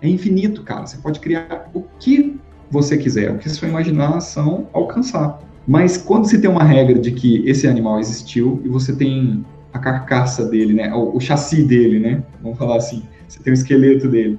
é 0.00 0.08
infinito, 0.08 0.62
cara. 0.62 0.86
Você 0.86 0.96
pode 0.98 1.20
criar 1.20 1.70
o 1.74 1.82
que 1.98 2.38
você 2.70 2.96
quiser, 2.96 3.30
o 3.30 3.38
que 3.38 3.48
sua 3.48 3.68
imaginação 3.68 4.68
alcançar. 4.72 5.38
Mas 5.66 5.96
quando 5.96 6.26
se 6.26 6.40
tem 6.40 6.50
uma 6.50 6.64
regra 6.64 6.98
de 6.98 7.10
que 7.10 7.42
esse 7.48 7.66
animal 7.66 7.98
existiu 7.98 8.60
e 8.64 8.68
você 8.68 8.94
tem 8.94 9.44
a 9.72 9.78
carcaça 9.78 10.44
dele, 10.46 10.74
né, 10.74 10.92
o, 10.94 11.16
o 11.16 11.20
chassi 11.20 11.64
dele, 11.64 11.98
né, 11.98 12.22
vamos 12.42 12.58
falar 12.58 12.76
assim, 12.76 13.02
você 13.26 13.42
tem 13.42 13.52
o 13.52 13.54
esqueleto 13.54 14.08
dele, 14.08 14.38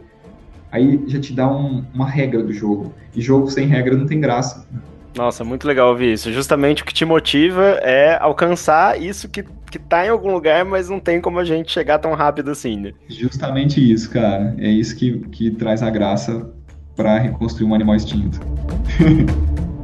aí 0.71 1.03
já 1.07 1.19
te 1.19 1.33
dá 1.33 1.51
um, 1.51 1.83
uma 1.93 2.07
regra 2.07 2.43
do 2.43 2.53
jogo. 2.53 2.93
E 3.15 3.21
jogo 3.21 3.49
sem 3.49 3.67
regra 3.67 3.95
não 3.95 4.05
tem 4.05 4.19
graça. 4.19 4.67
Nossa, 5.15 5.43
muito 5.45 5.65
legal 5.65 5.89
ouvir 5.89 6.13
isso. 6.13 6.31
Justamente 6.31 6.83
o 6.83 6.85
que 6.85 6.93
te 6.93 7.05
motiva 7.05 7.79
é 7.81 8.17
alcançar 8.19 9.01
isso 9.01 9.29
que, 9.29 9.43
que 9.71 9.79
tá 9.79 10.05
em 10.05 10.09
algum 10.09 10.33
lugar, 10.33 10.65
mas 10.65 10.89
não 10.89 10.99
tem 10.99 11.21
como 11.21 11.39
a 11.39 11.45
gente 11.45 11.71
chegar 11.71 11.99
tão 11.99 12.13
rápido 12.13 12.51
assim, 12.51 12.75
né? 12.77 12.91
Justamente 13.07 13.79
isso, 13.79 14.09
cara. 14.09 14.53
É 14.57 14.69
isso 14.69 14.95
que, 14.95 15.19
que 15.29 15.51
traz 15.51 15.81
a 15.81 15.89
graça 15.89 16.51
para 16.95 17.17
reconstruir 17.17 17.65
um 17.65 17.73
animal 17.73 17.95
extinto. 17.95 18.39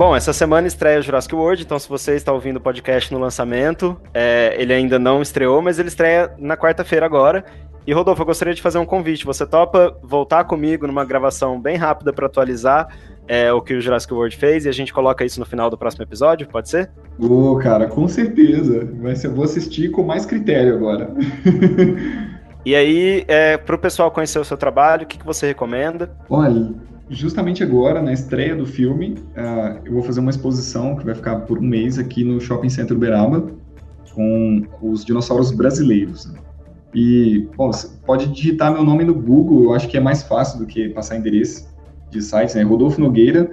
Bom, 0.00 0.16
essa 0.16 0.32
semana 0.32 0.66
estreia 0.66 0.98
o 0.98 1.02
Jurassic 1.02 1.34
World, 1.34 1.62
então 1.62 1.78
se 1.78 1.86
você 1.86 2.14
está 2.14 2.32
ouvindo 2.32 2.56
o 2.56 2.60
podcast 2.60 3.12
no 3.12 3.20
lançamento, 3.20 4.00
é, 4.14 4.56
ele 4.58 4.72
ainda 4.72 4.98
não 4.98 5.20
estreou, 5.20 5.60
mas 5.60 5.78
ele 5.78 5.88
estreia 5.88 6.32
na 6.38 6.56
quarta-feira 6.56 7.04
agora. 7.04 7.44
E 7.86 7.92
Rodolfo, 7.92 8.22
eu 8.22 8.26
gostaria 8.26 8.54
de 8.54 8.62
fazer 8.62 8.78
um 8.78 8.86
convite. 8.86 9.26
Você 9.26 9.44
topa 9.44 9.94
voltar 10.02 10.44
comigo 10.44 10.86
numa 10.86 11.04
gravação 11.04 11.60
bem 11.60 11.76
rápida 11.76 12.14
para 12.14 12.24
atualizar 12.24 12.88
é, 13.28 13.52
o 13.52 13.60
que 13.60 13.74
o 13.74 13.80
Jurassic 13.82 14.14
World 14.14 14.34
fez 14.38 14.64
e 14.64 14.70
a 14.70 14.72
gente 14.72 14.90
coloca 14.90 15.22
isso 15.22 15.38
no 15.38 15.44
final 15.44 15.68
do 15.68 15.76
próximo 15.76 16.02
episódio? 16.02 16.48
Pode 16.48 16.70
ser? 16.70 16.90
Ô, 17.18 17.52
oh, 17.52 17.58
cara, 17.58 17.86
com 17.86 18.08
certeza. 18.08 18.88
Mas 19.02 19.22
eu 19.22 19.34
vou 19.34 19.44
assistir 19.44 19.90
com 19.90 20.02
mais 20.02 20.24
critério 20.24 20.76
agora. 20.76 21.12
e 22.64 22.74
aí, 22.74 23.22
é, 23.28 23.58
para 23.58 23.76
o 23.76 23.78
pessoal 23.78 24.10
conhecer 24.10 24.38
o 24.38 24.44
seu 24.46 24.56
trabalho, 24.56 25.02
o 25.02 25.06
que, 25.06 25.18
que 25.18 25.26
você 25.26 25.48
recomenda? 25.48 26.10
Olha, 26.30 26.70
justamente 27.10 27.62
agora, 27.62 28.00
na 28.00 28.12
estreia 28.12 28.54
do 28.54 28.64
filme, 28.64 29.16
uh, 29.36 29.80
eu 29.84 29.92
vou 29.92 30.02
fazer 30.02 30.20
uma 30.20 30.30
exposição 30.30 30.96
que 30.96 31.04
vai 31.04 31.14
ficar 31.14 31.40
por 31.40 31.58
um 31.58 31.62
mês 31.62 31.98
aqui 31.98 32.22
no 32.22 32.40
Shopping 32.40 32.68
Center 32.68 32.96
Uberaba, 32.96 33.50
com 34.14 34.66
os 34.80 35.04
dinossauros 35.04 35.50
brasileiros. 35.50 36.32
E, 36.94 37.48
bom, 37.56 37.72
você 37.72 37.88
pode 38.04 38.26
digitar 38.28 38.72
meu 38.72 38.84
nome 38.84 39.04
no 39.04 39.14
Google, 39.14 39.64
eu 39.64 39.74
acho 39.74 39.88
que 39.88 39.96
é 39.96 40.00
mais 40.00 40.22
fácil 40.22 40.58
do 40.58 40.66
que 40.66 40.88
passar 40.88 41.16
endereço 41.16 41.68
de 42.10 42.20
sites, 42.20 42.54
né? 42.54 42.62
Rodolfo 42.62 43.00
Nogueira, 43.00 43.50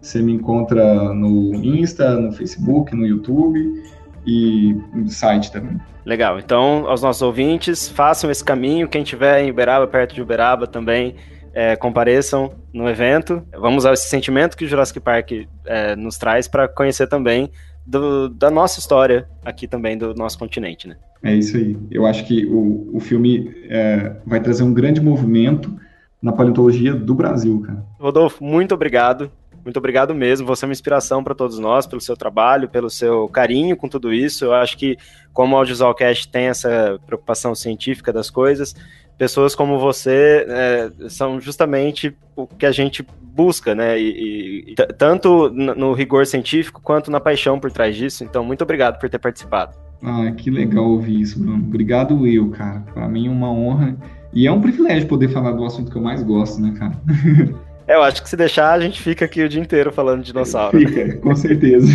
você 0.00 0.20
me 0.20 0.32
encontra 0.32 1.14
no 1.14 1.54
Insta, 1.54 2.18
no 2.18 2.32
Facebook, 2.32 2.94
no 2.94 3.06
YouTube 3.06 3.82
e 4.26 4.76
no 4.94 5.08
site 5.08 5.50
também. 5.50 5.80
Legal, 6.04 6.38
então, 6.38 6.86
aos 6.86 7.00
nossos 7.00 7.22
ouvintes, 7.22 7.88
façam 7.88 8.30
esse 8.30 8.44
caminho, 8.44 8.88
quem 8.88 9.02
estiver 9.02 9.42
em 9.42 9.50
Uberaba, 9.50 9.86
perto 9.86 10.14
de 10.14 10.20
Uberaba 10.20 10.66
também, 10.66 11.16
é, 11.54 11.76
compareçam 11.76 12.52
no 12.72 12.88
evento. 12.88 13.42
Vamos 13.52 13.84
usar 13.84 13.94
esse 13.94 14.08
sentimento 14.08 14.56
que 14.56 14.64
o 14.64 14.68
Jurassic 14.68 14.98
Park 14.98 15.30
é, 15.64 15.94
nos 15.94 16.18
traz 16.18 16.48
para 16.48 16.66
conhecer 16.66 17.06
também 17.06 17.50
do, 17.86 18.28
da 18.28 18.50
nossa 18.50 18.80
história 18.80 19.28
aqui 19.44 19.68
também 19.68 19.96
do 19.96 20.14
nosso 20.14 20.38
continente, 20.38 20.88
né? 20.88 20.96
É 21.22 21.34
isso 21.34 21.56
aí. 21.56 21.76
Eu 21.90 22.04
acho 22.04 22.24
que 22.26 22.44
o, 22.46 22.90
o 22.92 23.00
filme 23.00 23.54
é, 23.68 24.16
vai 24.26 24.40
trazer 24.40 24.62
um 24.62 24.74
grande 24.74 25.00
movimento 25.00 25.74
na 26.20 26.32
paleontologia 26.32 26.94
do 26.94 27.14
Brasil, 27.14 27.60
cara. 27.60 27.84
Rodolfo, 27.98 28.42
muito 28.42 28.74
obrigado. 28.74 29.30
Muito 29.64 29.78
obrigado 29.78 30.14
mesmo. 30.14 30.46
Você 30.46 30.64
é 30.64 30.68
uma 30.68 30.72
inspiração 30.72 31.24
para 31.24 31.34
todos 31.34 31.58
nós, 31.58 31.86
pelo 31.86 32.00
seu 32.00 32.14
trabalho, 32.14 32.68
pelo 32.68 32.90
seu 32.90 33.26
carinho 33.28 33.76
com 33.76 33.88
tudo 33.88 34.12
isso. 34.12 34.44
Eu 34.44 34.52
acho 34.52 34.76
que, 34.76 34.98
como 35.32 35.54
o 35.54 35.58
Audiovisualcast 35.58 36.28
tem 36.28 36.46
essa 36.46 37.00
preocupação 37.06 37.54
científica 37.54 38.12
das 38.12 38.28
coisas, 38.28 38.74
pessoas 39.18 39.54
como 39.54 39.78
você 39.78 40.46
é, 40.48 40.90
são 41.08 41.40
justamente 41.40 42.14
o 42.36 42.46
que 42.46 42.66
a 42.66 42.72
gente 42.72 43.06
busca, 43.20 43.74
né? 43.74 43.98
E, 44.00 44.72
e 44.72 44.74
tanto 44.96 45.50
no 45.50 45.92
rigor 45.92 46.26
científico 46.26 46.80
quanto 46.82 47.10
na 47.10 47.20
paixão 47.20 47.58
por 47.58 47.70
trás 47.70 47.96
disso. 47.96 48.24
Então, 48.24 48.44
muito 48.44 48.62
obrigado 48.62 48.98
por 48.98 49.08
ter 49.08 49.18
participado. 49.18 49.74
Ah, 50.02 50.30
que 50.32 50.50
legal 50.50 50.84
ouvir 50.84 51.20
isso, 51.20 51.38
Bruno. 51.40 51.64
Obrigado 51.64 52.26
eu, 52.26 52.50
cara. 52.50 52.80
Para 52.92 53.08
mim 53.08 53.26
é 53.26 53.30
uma 53.30 53.50
honra 53.50 53.96
e 54.32 54.46
é 54.46 54.52
um 54.52 54.60
privilégio 54.60 55.08
poder 55.08 55.28
falar 55.28 55.52
do 55.52 55.64
assunto 55.64 55.90
que 55.90 55.96
eu 55.96 56.02
mais 56.02 56.22
gosto, 56.22 56.60
né, 56.60 56.74
cara? 56.78 56.92
É, 57.86 57.96
eu 57.96 58.02
acho 58.02 58.22
que 58.22 58.28
se 58.30 58.34
deixar, 58.34 58.72
a 58.72 58.80
gente 58.80 59.02
fica 59.02 59.26
aqui 59.26 59.42
o 59.42 59.48
dia 59.48 59.60
inteiro 59.60 59.92
falando 59.92 60.20
de 60.20 60.28
dinossauro. 60.28 60.78
Fica, 60.78 61.18
com 61.18 61.36
certeza. 61.36 61.86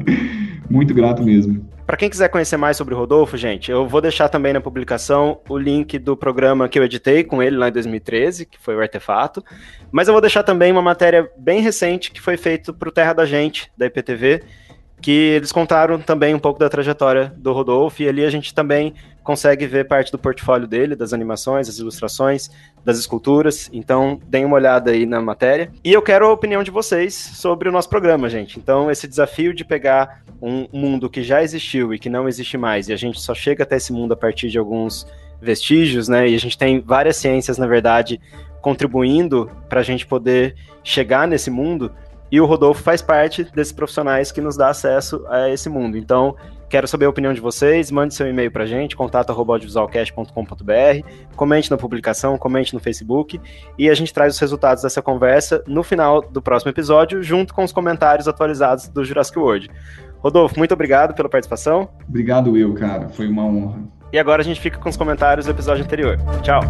Muito 0.70 0.94
grato 0.94 1.22
mesmo. 1.22 1.62
Para 1.90 1.96
quem 1.96 2.08
quiser 2.08 2.28
conhecer 2.28 2.56
mais 2.56 2.76
sobre 2.76 2.94
o 2.94 2.96
Rodolfo, 2.96 3.36
gente, 3.36 3.68
eu 3.68 3.84
vou 3.84 4.00
deixar 4.00 4.28
também 4.28 4.52
na 4.52 4.60
publicação 4.60 5.40
o 5.48 5.58
link 5.58 5.98
do 5.98 6.16
programa 6.16 6.68
que 6.68 6.78
eu 6.78 6.84
editei 6.84 7.24
com 7.24 7.42
ele 7.42 7.56
lá 7.56 7.68
em 7.68 7.72
2013, 7.72 8.46
que 8.46 8.60
foi 8.60 8.76
o 8.76 8.80
Artefato. 8.80 9.44
Mas 9.90 10.06
eu 10.06 10.14
vou 10.14 10.20
deixar 10.20 10.44
também 10.44 10.70
uma 10.70 10.80
matéria 10.80 11.28
bem 11.36 11.60
recente 11.60 12.12
que 12.12 12.20
foi 12.20 12.36
feita 12.36 12.72
para 12.72 12.88
o 12.88 12.92
Terra 12.92 13.12
da 13.12 13.26
Gente, 13.26 13.72
da 13.76 13.86
IPTV, 13.86 14.44
que 15.02 15.10
eles 15.10 15.50
contaram 15.50 15.98
também 15.98 16.32
um 16.32 16.38
pouco 16.38 16.60
da 16.60 16.68
trajetória 16.68 17.32
do 17.36 17.52
Rodolfo, 17.52 18.00
e 18.00 18.08
ali 18.08 18.24
a 18.24 18.30
gente 18.30 18.54
também 18.54 18.94
consegue 19.22 19.66
ver 19.66 19.86
parte 19.86 20.10
do 20.10 20.18
portfólio 20.18 20.66
dele, 20.66 20.96
das 20.96 21.12
animações, 21.12 21.66
das 21.66 21.78
ilustrações, 21.78 22.50
das 22.84 22.98
esculturas. 22.98 23.68
Então, 23.72 24.20
deem 24.26 24.44
uma 24.44 24.56
olhada 24.56 24.90
aí 24.90 25.06
na 25.06 25.20
matéria. 25.20 25.70
E 25.84 25.92
eu 25.92 26.02
quero 26.02 26.26
a 26.26 26.32
opinião 26.32 26.62
de 26.62 26.70
vocês 26.70 27.14
sobre 27.14 27.68
o 27.68 27.72
nosso 27.72 27.88
programa, 27.88 28.28
gente. 28.28 28.58
Então, 28.58 28.90
esse 28.90 29.06
desafio 29.06 29.54
de 29.54 29.64
pegar 29.64 30.22
um 30.40 30.66
mundo 30.72 31.10
que 31.10 31.22
já 31.22 31.42
existiu 31.42 31.92
e 31.92 31.98
que 31.98 32.08
não 32.08 32.28
existe 32.28 32.56
mais, 32.56 32.88
e 32.88 32.92
a 32.92 32.96
gente 32.96 33.20
só 33.20 33.34
chega 33.34 33.62
até 33.62 33.76
esse 33.76 33.92
mundo 33.92 34.12
a 34.12 34.16
partir 34.16 34.48
de 34.48 34.58
alguns 34.58 35.06
vestígios, 35.40 36.08
né? 36.08 36.28
E 36.28 36.34
a 36.34 36.38
gente 36.38 36.56
tem 36.56 36.80
várias 36.80 37.16
ciências, 37.16 37.58
na 37.58 37.66
verdade, 37.66 38.20
contribuindo 38.60 39.50
para 39.68 39.80
a 39.80 39.82
gente 39.82 40.06
poder 40.06 40.54
chegar 40.82 41.26
nesse 41.26 41.50
mundo. 41.50 41.92
E 42.30 42.40
o 42.40 42.46
Rodolfo 42.46 42.82
faz 42.82 43.02
parte 43.02 43.44
desses 43.44 43.72
profissionais 43.72 44.30
que 44.30 44.40
nos 44.40 44.56
dá 44.56 44.68
acesso 44.68 45.24
a 45.28 45.50
esse 45.50 45.68
mundo. 45.68 45.98
Então, 45.98 46.36
quero 46.70 46.88
saber 46.88 47.04
a 47.04 47.10
opinião 47.10 47.34
de 47.34 47.40
vocês. 47.40 47.90
Mande 47.90 48.14
seu 48.14 48.28
e-mail 48.28 48.50
para 48.50 48.62
a 48.62 48.66
gente, 48.66 48.96
contato.audiovisualcast.com.br. 48.96 51.06
Comente 51.36 51.70
na 51.70 51.76
publicação, 51.76 52.38
comente 52.38 52.72
no 52.72 52.80
Facebook. 52.80 53.38
E 53.76 53.90
a 53.90 53.94
gente 53.94 54.14
traz 54.14 54.32
os 54.34 54.40
resultados 54.40 54.82
dessa 54.82 55.02
conversa 55.02 55.62
no 55.66 55.82
final 55.82 56.22
do 56.22 56.40
próximo 56.40 56.70
episódio, 56.70 57.22
junto 57.22 57.52
com 57.52 57.64
os 57.64 57.72
comentários 57.72 58.28
atualizados 58.28 58.88
do 58.88 59.04
Jurassic 59.04 59.38
World. 59.38 59.68
Rodolfo, 60.20 60.56
muito 60.56 60.72
obrigado 60.72 61.14
pela 61.14 61.28
participação. 61.28 61.88
Obrigado 62.08 62.56
eu, 62.56 62.72
cara. 62.74 63.08
Foi 63.08 63.26
uma 63.26 63.44
honra. 63.44 63.82
E 64.12 64.18
agora 64.18 64.42
a 64.42 64.44
gente 64.44 64.60
fica 64.60 64.78
com 64.78 64.88
os 64.88 64.96
comentários 64.96 65.46
do 65.46 65.52
episódio 65.52 65.84
anterior. 65.84 66.16
Tchau. 66.42 66.60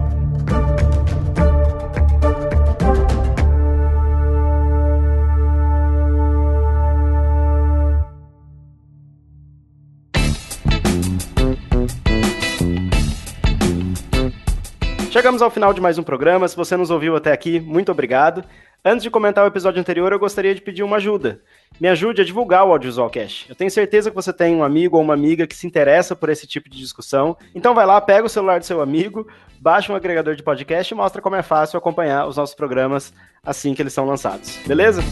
Chegamos 15.20 15.42
ao 15.42 15.50
final 15.50 15.74
de 15.74 15.82
mais 15.82 15.98
um 15.98 16.02
programa. 16.02 16.48
Se 16.48 16.56
você 16.56 16.78
nos 16.78 16.90
ouviu 16.90 17.14
até 17.14 17.30
aqui, 17.30 17.60
muito 17.60 17.92
obrigado. 17.92 18.42
Antes 18.82 19.02
de 19.02 19.10
comentar 19.10 19.44
o 19.44 19.48
episódio 19.48 19.78
anterior, 19.78 20.10
eu 20.10 20.18
gostaria 20.18 20.54
de 20.54 20.62
pedir 20.62 20.82
uma 20.82 20.96
ajuda. 20.96 21.42
Me 21.78 21.88
ajude 21.88 22.22
a 22.22 22.24
divulgar 22.24 22.64
o 22.64 22.72
Audiovisual 22.72 23.10
Cash. 23.10 23.44
Eu 23.46 23.54
tenho 23.54 23.70
certeza 23.70 24.08
que 24.08 24.16
você 24.16 24.32
tem 24.32 24.56
um 24.56 24.64
amigo 24.64 24.96
ou 24.96 25.02
uma 25.02 25.12
amiga 25.12 25.46
que 25.46 25.54
se 25.54 25.66
interessa 25.66 26.16
por 26.16 26.30
esse 26.30 26.46
tipo 26.46 26.70
de 26.70 26.78
discussão. 26.78 27.36
Então 27.54 27.74
vai 27.74 27.84
lá, 27.84 28.00
pega 28.00 28.24
o 28.24 28.30
celular 28.30 28.60
do 28.60 28.64
seu 28.64 28.80
amigo, 28.80 29.28
baixa 29.60 29.92
um 29.92 29.96
agregador 29.96 30.34
de 30.34 30.42
podcast 30.42 30.90
e 30.90 30.96
mostra 30.96 31.20
como 31.20 31.36
é 31.36 31.42
fácil 31.42 31.76
acompanhar 31.76 32.26
os 32.26 32.38
nossos 32.38 32.54
programas 32.54 33.12
assim 33.44 33.74
que 33.74 33.82
eles 33.82 33.92
são 33.92 34.06
lançados. 34.06 34.56
Beleza? 34.66 35.02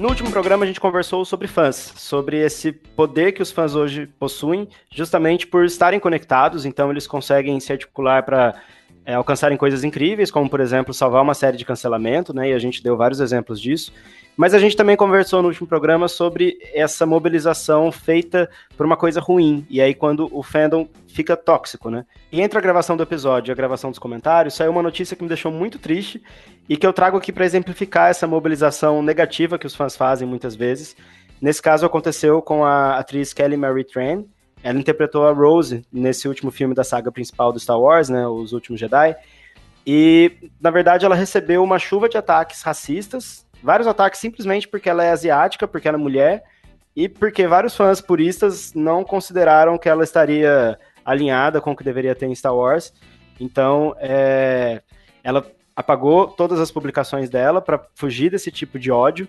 No 0.00 0.08
último 0.08 0.30
programa 0.30 0.64
a 0.64 0.66
gente 0.66 0.80
conversou 0.80 1.26
sobre 1.26 1.46
fãs, 1.46 1.76
sobre 1.76 2.38
esse 2.38 2.72
poder 2.72 3.32
que 3.32 3.42
os 3.42 3.52
fãs 3.52 3.74
hoje 3.74 4.06
possuem, 4.18 4.66
justamente 4.90 5.46
por 5.46 5.62
estarem 5.66 6.00
conectados, 6.00 6.64
então 6.64 6.90
eles 6.90 7.06
conseguem 7.06 7.60
se 7.60 7.70
articular 7.70 8.22
para 8.22 8.54
é, 9.10 9.14
alcançarem 9.14 9.58
coisas 9.58 9.82
incríveis, 9.82 10.30
como 10.30 10.48
por 10.48 10.60
exemplo 10.60 10.94
salvar 10.94 11.20
uma 11.20 11.34
série 11.34 11.56
de 11.56 11.64
cancelamento, 11.64 12.32
né? 12.32 12.50
E 12.50 12.52
a 12.52 12.58
gente 12.60 12.80
deu 12.80 12.96
vários 12.96 13.18
exemplos 13.18 13.60
disso. 13.60 13.92
Mas 14.36 14.54
a 14.54 14.58
gente 14.60 14.76
também 14.76 14.96
conversou 14.96 15.42
no 15.42 15.48
último 15.48 15.66
programa 15.66 16.06
sobre 16.06 16.58
essa 16.72 17.04
mobilização 17.04 17.90
feita 17.90 18.48
por 18.76 18.86
uma 18.86 18.96
coisa 18.96 19.20
ruim. 19.20 19.66
E 19.68 19.80
aí, 19.80 19.94
quando 19.94 20.28
o 20.30 20.42
fandom 20.44 20.88
fica 21.08 21.36
tóxico, 21.36 21.90
né? 21.90 22.06
E 22.30 22.40
entre 22.40 22.56
a 22.56 22.60
gravação 22.62 22.96
do 22.96 23.02
episódio 23.02 23.50
e 23.50 23.52
a 23.52 23.56
gravação 23.56 23.90
dos 23.90 23.98
comentários, 23.98 24.54
saiu 24.54 24.70
uma 24.70 24.82
notícia 24.82 25.16
que 25.16 25.22
me 25.22 25.28
deixou 25.28 25.50
muito 25.50 25.78
triste 25.78 26.22
e 26.68 26.76
que 26.76 26.86
eu 26.86 26.92
trago 26.92 27.16
aqui 27.16 27.32
para 27.32 27.44
exemplificar 27.44 28.10
essa 28.10 28.28
mobilização 28.28 29.02
negativa 29.02 29.58
que 29.58 29.66
os 29.66 29.74
fãs 29.74 29.96
fazem 29.96 30.26
muitas 30.26 30.54
vezes. 30.54 30.96
Nesse 31.42 31.60
caso, 31.60 31.84
aconteceu 31.84 32.40
com 32.40 32.64
a 32.64 32.96
atriz 32.96 33.32
Kelly 33.32 33.56
Marie 33.56 33.84
Tran. 33.84 34.22
Ela 34.62 34.78
interpretou 34.78 35.26
a 35.26 35.32
Rose 35.32 35.84
nesse 35.92 36.28
último 36.28 36.50
filme 36.50 36.74
da 36.74 36.84
saga 36.84 37.10
principal 37.10 37.52
do 37.52 37.60
Star 37.60 37.80
Wars, 37.80 38.08
né? 38.08 38.26
Os 38.26 38.52
Últimos 38.52 38.78
Jedi. 38.80 39.16
E, 39.86 40.50
na 40.60 40.70
verdade, 40.70 41.06
ela 41.06 41.14
recebeu 41.14 41.62
uma 41.62 41.78
chuva 41.78 42.08
de 42.08 42.18
ataques 42.18 42.62
racistas 42.62 43.46
vários 43.62 43.86
ataques 43.86 44.20
simplesmente 44.20 44.66
porque 44.66 44.88
ela 44.88 45.04
é 45.04 45.10
asiática, 45.10 45.68
porque 45.68 45.86
ela 45.86 45.98
é 45.98 46.00
mulher, 46.00 46.44
e 46.94 47.08
porque 47.08 47.46
vários 47.46 47.76
fãs 47.76 48.00
puristas 48.00 48.74
não 48.74 49.04
consideraram 49.04 49.78
que 49.78 49.88
ela 49.88 50.02
estaria 50.02 50.78
alinhada 51.04 51.60
com 51.60 51.72
o 51.72 51.76
que 51.76 51.84
deveria 51.84 52.14
ter 52.14 52.26
em 52.26 52.34
Star 52.34 52.54
Wars. 52.54 52.92
Então, 53.38 53.94
é, 53.98 54.82
ela 55.22 55.46
apagou 55.74 56.26
todas 56.26 56.58
as 56.60 56.70
publicações 56.70 57.30
dela 57.30 57.60
para 57.60 57.80
fugir 57.94 58.30
desse 58.30 58.50
tipo 58.50 58.78
de 58.78 58.90
ódio. 58.90 59.28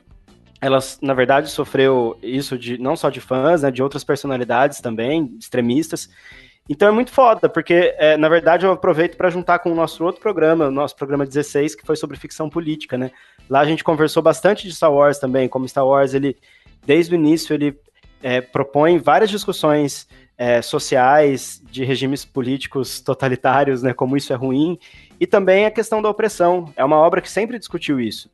Ela, 0.62 0.78
na 1.01 1.16
verdade, 1.16 1.49
sofreu 1.49 2.18
isso 2.22 2.57
de 2.57 2.78
não 2.78 2.95
só 2.95 3.09
de 3.09 3.20
fãs, 3.20 3.64
né, 3.64 3.72
de 3.72 3.82
outras 3.82 4.03
personalidades 4.03 4.80
também, 4.80 5.36
extremistas. 5.39 6.07
Então 6.70 6.88
é 6.88 6.91
muito 6.91 7.12
foda, 7.12 7.49
porque, 7.49 7.95
é, 7.97 8.16
na 8.16 8.30
verdade, 8.30 8.66
eu 8.66 8.72
aproveito 8.72 9.18
para 9.18 9.30
juntar 9.30 9.59
com 9.59 9.72
o 9.72 9.76
nosso 9.76 10.05
outro 10.05 10.22
programa, 10.22 10.68
o 10.68 10.72
nosso 10.72 10.95
programa 10.95 11.26
16, 11.26 11.76
que 11.76 11.86
foi 11.86 11.95
sobre 11.95 12.16
ficção 12.16 12.49
política, 12.49 12.97
né? 12.97 13.12
Lá 13.49 13.59
a 13.59 13.66
gente 13.66 13.84
conversou 13.84 14.22
bastante 14.22 14.68
de 14.68 14.76
Star 14.76 14.93
Wars 14.93 15.18
também, 15.18 15.49
como 15.49 15.68
Star 15.68 15.86
Wars, 15.86 16.14
ele, 16.14 16.38
desde 16.86 17.14
o 17.14 17.18
início, 17.18 17.53
ele 17.53 17.76
é, 18.22 18.39
propõe 18.39 18.99
várias 18.99 19.30
discussões 19.30 20.07
é, 20.38 20.62
sociais, 20.62 21.62
de 21.70 21.84
regimes 21.84 22.24
políticos 22.24 23.01
totalitários, 23.01 23.82
né? 23.82 23.93
Como 23.93 24.16
isso 24.16 24.32
é 24.32 24.36
ruim, 24.36 24.78
e 25.20 25.26
também 25.26 25.66
a 25.66 25.72
questão 25.72 26.01
da 26.01 26.09
opressão. 26.09 26.72
É 26.76 26.86
uma 26.86 26.97
obra 26.97 27.22
que 27.22 27.30
sempre 27.30 27.59
discutiu 27.59 27.99
isso. 27.99 28.30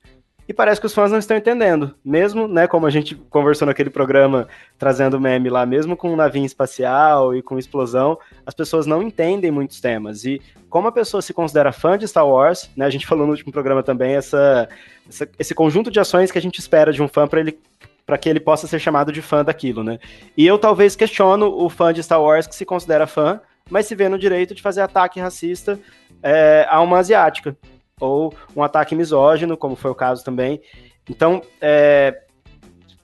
E 0.48 0.54
parece 0.54 0.80
que 0.80 0.88
os 0.88 0.94
fãs 0.94 1.12
não 1.12 1.20
estão 1.20 1.36
entendendo. 1.36 1.94
Mesmo, 2.04 2.48
né, 2.48 2.68
como 2.68 2.86
a 2.86 2.90
gente 2.90 3.16
conversou 3.16 3.66
naquele 3.66 3.90
programa 3.90 4.48
trazendo 4.78 5.20
meme 5.20 5.50
lá, 5.50 5.66
mesmo 5.66 5.98
com 5.98 6.12
um 6.12 6.16
navio 6.16 6.46
espacial 6.46 7.36
e 7.36 7.42
com 7.42 7.60
explosão, 7.60 8.18
as 8.46 8.54
pessoas 8.54 8.86
não 8.86 9.04
entendem 9.04 9.52
muitos 9.52 9.82
temas. 9.82 10.24
E 10.24 10.42
como 10.70 10.88
a 10.88 10.92
pessoa 10.92 11.22
se 11.22 11.34
considera 11.34 11.74
fã 11.74 11.98
de 11.98 12.08
Star 12.08 12.26
Wars, 12.26 12.70
né, 12.78 12.86
a 12.86 12.90
gente 12.90 13.06
falou 13.06 13.26
no 13.26 13.32
último 13.32 13.52
programa 13.52 13.84
também, 13.84 14.16
essa, 14.16 14.70
essa 15.08 15.28
esse 15.38 15.54
conjunto 15.54 15.92
de 15.92 16.00
ações 16.00 16.32
que 16.32 16.38
a 16.38 16.42
gente 16.42 16.60
espera 16.60 16.94
de 16.94 17.02
um 17.04 17.08
fã 17.08 17.28
para 17.28 17.42
ele 17.42 17.60
para 18.06 18.18
que 18.18 18.30
ele 18.30 18.40
possa 18.40 18.68
ser 18.68 18.80
chamado 18.80 19.12
de 19.12 19.22
fã 19.22 19.44
daquilo, 19.44 19.84
né? 19.84 20.00
E 20.38 20.48
eu 20.48 20.58
talvez 20.58 20.96
questiono 20.96 21.48
o 21.48 21.70
fã 21.70 21.92
de 21.92 22.02
Star 22.02 22.22
Wars 22.22 22.48
que 22.48 22.56
se 22.56 22.66
considera 22.66 23.06
fã, 23.06 23.42
mas 23.70 23.86
se 23.86 23.96
vê 23.96 24.08
no 24.08 24.18
direito 24.18 24.56
de 24.56 24.62
fazer 24.62 24.80
ataque 24.80 25.20
racista 25.20 25.78
é, 26.24 26.66
a 26.70 26.80
uma 26.80 27.00
asiática 27.00 27.58
ou 28.00 28.34
um 28.56 28.64
ataque 28.64 28.96
misógino, 28.96 29.58
como 29.58 29.76
foi 29.76 29.92
o 29.92 29.96
caso 29.96 30.24
também. 30.24 30.62
Então, 31.10 31.42
é, 31.62 32.22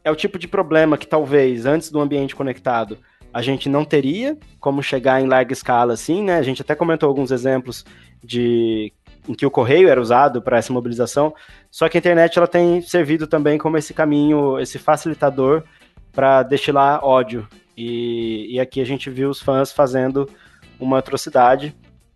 é 0.04 0.12
o 0.12 0.16
tipo 0.16 0.38
de 0.38 0.48
problema 0.48 0.98
que 0.98 1.08
talvez 1.08 1.66
antes 1.66 1.89
do 1.89 2.00
ambiente 2.00 2.36
conectado 2.36 2.98
a 3.34 3.41
gente 3.41 3.68
não 3.68 3.84
teria 3.84 4.38
como 4.60 4.84
chegar 4.84 5.20
em 5.20 5.26
larga 5.26 5.52
escala 5.52 5.94
assim, 5.94 6.22
né? 6.22 6.38
A 6.38 6.44
gente 6.44 6.62
até 6.62 6.76
comentou 6.76 7.10
alguns 7.10 7.32
exemplos 7.32 7.84
de 8.24 8.94
em 9.28 9.34
que 9.34 9.46
o 9.46 9.52
correio 9.52 9.88
era 9.88 10.02
usado 10.02 10.41
para 10.41 10.58
essa 10.58 10.74
mobilização, 10.74 11.34
só 11.72 11.88
que 11.88 11.98
a 11.98 12.00
internet 12.00 12.38
ela 12.38 12.48
tem 12.48 12.82
servido 12.82 13.26
também 13.26 13.58
como 13.58 13.78
esse 13.78 13.94
caminho, 13.94 14.60
esse 14.60 14.78
facilitador 14.78 15.64
para 16.12 16.44
destilar 16.44 17.04
ódio. 17.04 17.48
E, 17.76 18.54
e 18.54 18.60
aqui 18.60 18.82
a 18.82 18.86
gente 18.86 19.10
viu 19.10 19.30
os 19.30 19.41
fãs 19.41 19.72
fazendo 19.72 20.30
uma 20.78 21.00
atrocidade 21.00 21.74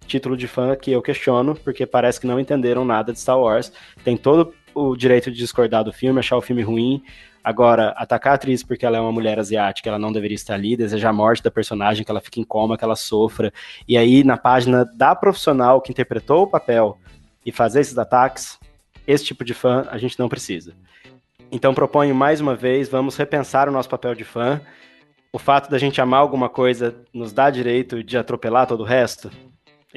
título 0.07 0.35
de 0.35 0.47
fã 0.47 0.75
que 0.75 0.91
eu 0.91 1.01
questiono, 1.01 1.55
porque 1.55 1.85
parece 1.85 2.19
que 2.19 2.25
não 2.25 2.39
entenderam 2.39 2.83
nada 2.83 3.13
de 3.13 3.19
Star 3.19 3.39
Wars. 3.39 3.71
Tem 4.03 4.17
todo 4.17 4.53
o 4.73 4.95
direito 4.95 5.29
de 5.31 5.37
discordar 5.37 5.83
do 5.83 5.91
filme, 5.91 6.19
achar 6.19 6.37
o 6.37 6.41
filme 6.41 6.61
ruim. 6.61 7.03
Agora, 7.43 7.89
atacar 7.95 8.33
a 8.33 8.35
atriz 8.35 8.61
porque 8.61 8.85
ela 8.85 8.97
é 8.97 8.99
uma 8.99 9.11
mulher 9.11 9.39
asiática, 9.39 9.89
ela 9.89 9.97
não 9.97 10.11
deveria 10.11 10.35
estar 10.35 10.55
ali, 10.55 10.75
desejar 10.75 11.09
a 11.09 11.13
morte 11.13 11.41
da 11.41 11.49
personagem, 11.49 12.03
que 12.03 12.11
ela 12.11 12.19
fique 12.19 12.41
em 12.41 12.43
coma, 12.43 12.77
que 12.77 12.83
ela 12.83 12.95
sofra. 12.95 13.53
E 13.87 13.97
aí, 13.97 14.23
na 14.23 14.37
página 14.37 14.83
da 14.83 15.15
profissional 15.15 15.81
que 15.81 15.91
interpretou 15.91 16.43
o 16.43 16.47
papel 16.47 16.97
e 17.45 17.51
fazer 17.51 17.79
esses 17.79 17.97
ataques, 17.97 18.59
esse 19.07 19.23
tipo 19.23 19.45
de 19.45 19.53
fã 19.53 19.87
a 19.89 19.97
gente 19.97 20.19
não 20.19 20.27
precisa. 20.27 20.73
Então, 21.49 21.73
proponho 21.73 22.13
mais 22.13 22.41
uma 22.41 22.53
vez, 22.53 22.89
vamos 22.89 23.15
repensar 23.15 23.69
o 23.69 23.71
nosso 23.71 23.87
papel 23.87 24.13
de 24.13 24.25
fã. 24.25 24.59
O 25.31 25.39
fato 25.39 25.69
da 25.69 25.77
gente 25.77 26.01
amar 26.01 26.19
alguma 26.19 26.49
coisa 26.49 26.95
nos 27.13 27.31
dá 27.31 27.49
direito 27.49 28.03
de 28.03 28.17
atropelar 28.17 28.67
todo 28.67 28.81
o 28.81 28.85
resto? 28.85 29.31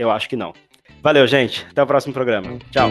Eu 0.00 0.10
acho 0.10 0.30
que 0.30 0.34
não. 0.34 0.54
Valeu, 1.02 1.26
gente. 1.26 1.66
Até 1.70 1.82
o 1.82 1.86
próximo 1.86 2.14
programa. 2.14 2.58
Tchau. 2.70 2.88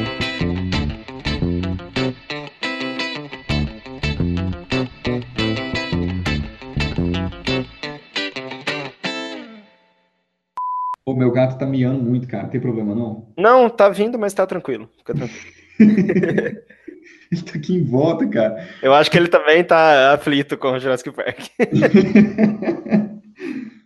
O 11.04 11.16
meu 11.16 11.32
gato 11.32 11.58
tá 11.58 11.66
miando 11.66 12.00
muito, 12.00 12.28
cara. 12.28 12.44
Não 12.44 12.50
tem 12.52 12.62
problema, 12.62 12.94
não? 12.94 13.34
Não, 13.36 13.68
tá 13.68 13.90
vindo, 13.90 14.20
mas 14.20 14.36
tá 14.36 14.46
tranquilo. 14.46 14.88
Fica 15.00 15.16
tranquilo. 15.16 15.46
ele 15.80 17.42
tá 17.42 17.54
aqui 17.56 17.74
em 17.74 17.86
volta, 17.86 18.28
cara. 18.28 18.70
Eu 18.84 18.94
acho 18.94 19.10
que 19.10 19.18
ele 19.18 19.30
também 19.30 19.64
tá 19.64 20.14
aflito 20.14 20.56
com 20.60 20.74
o 20.74 20.80
Jurassic 20.80 21.12
Park. 21.12 21.40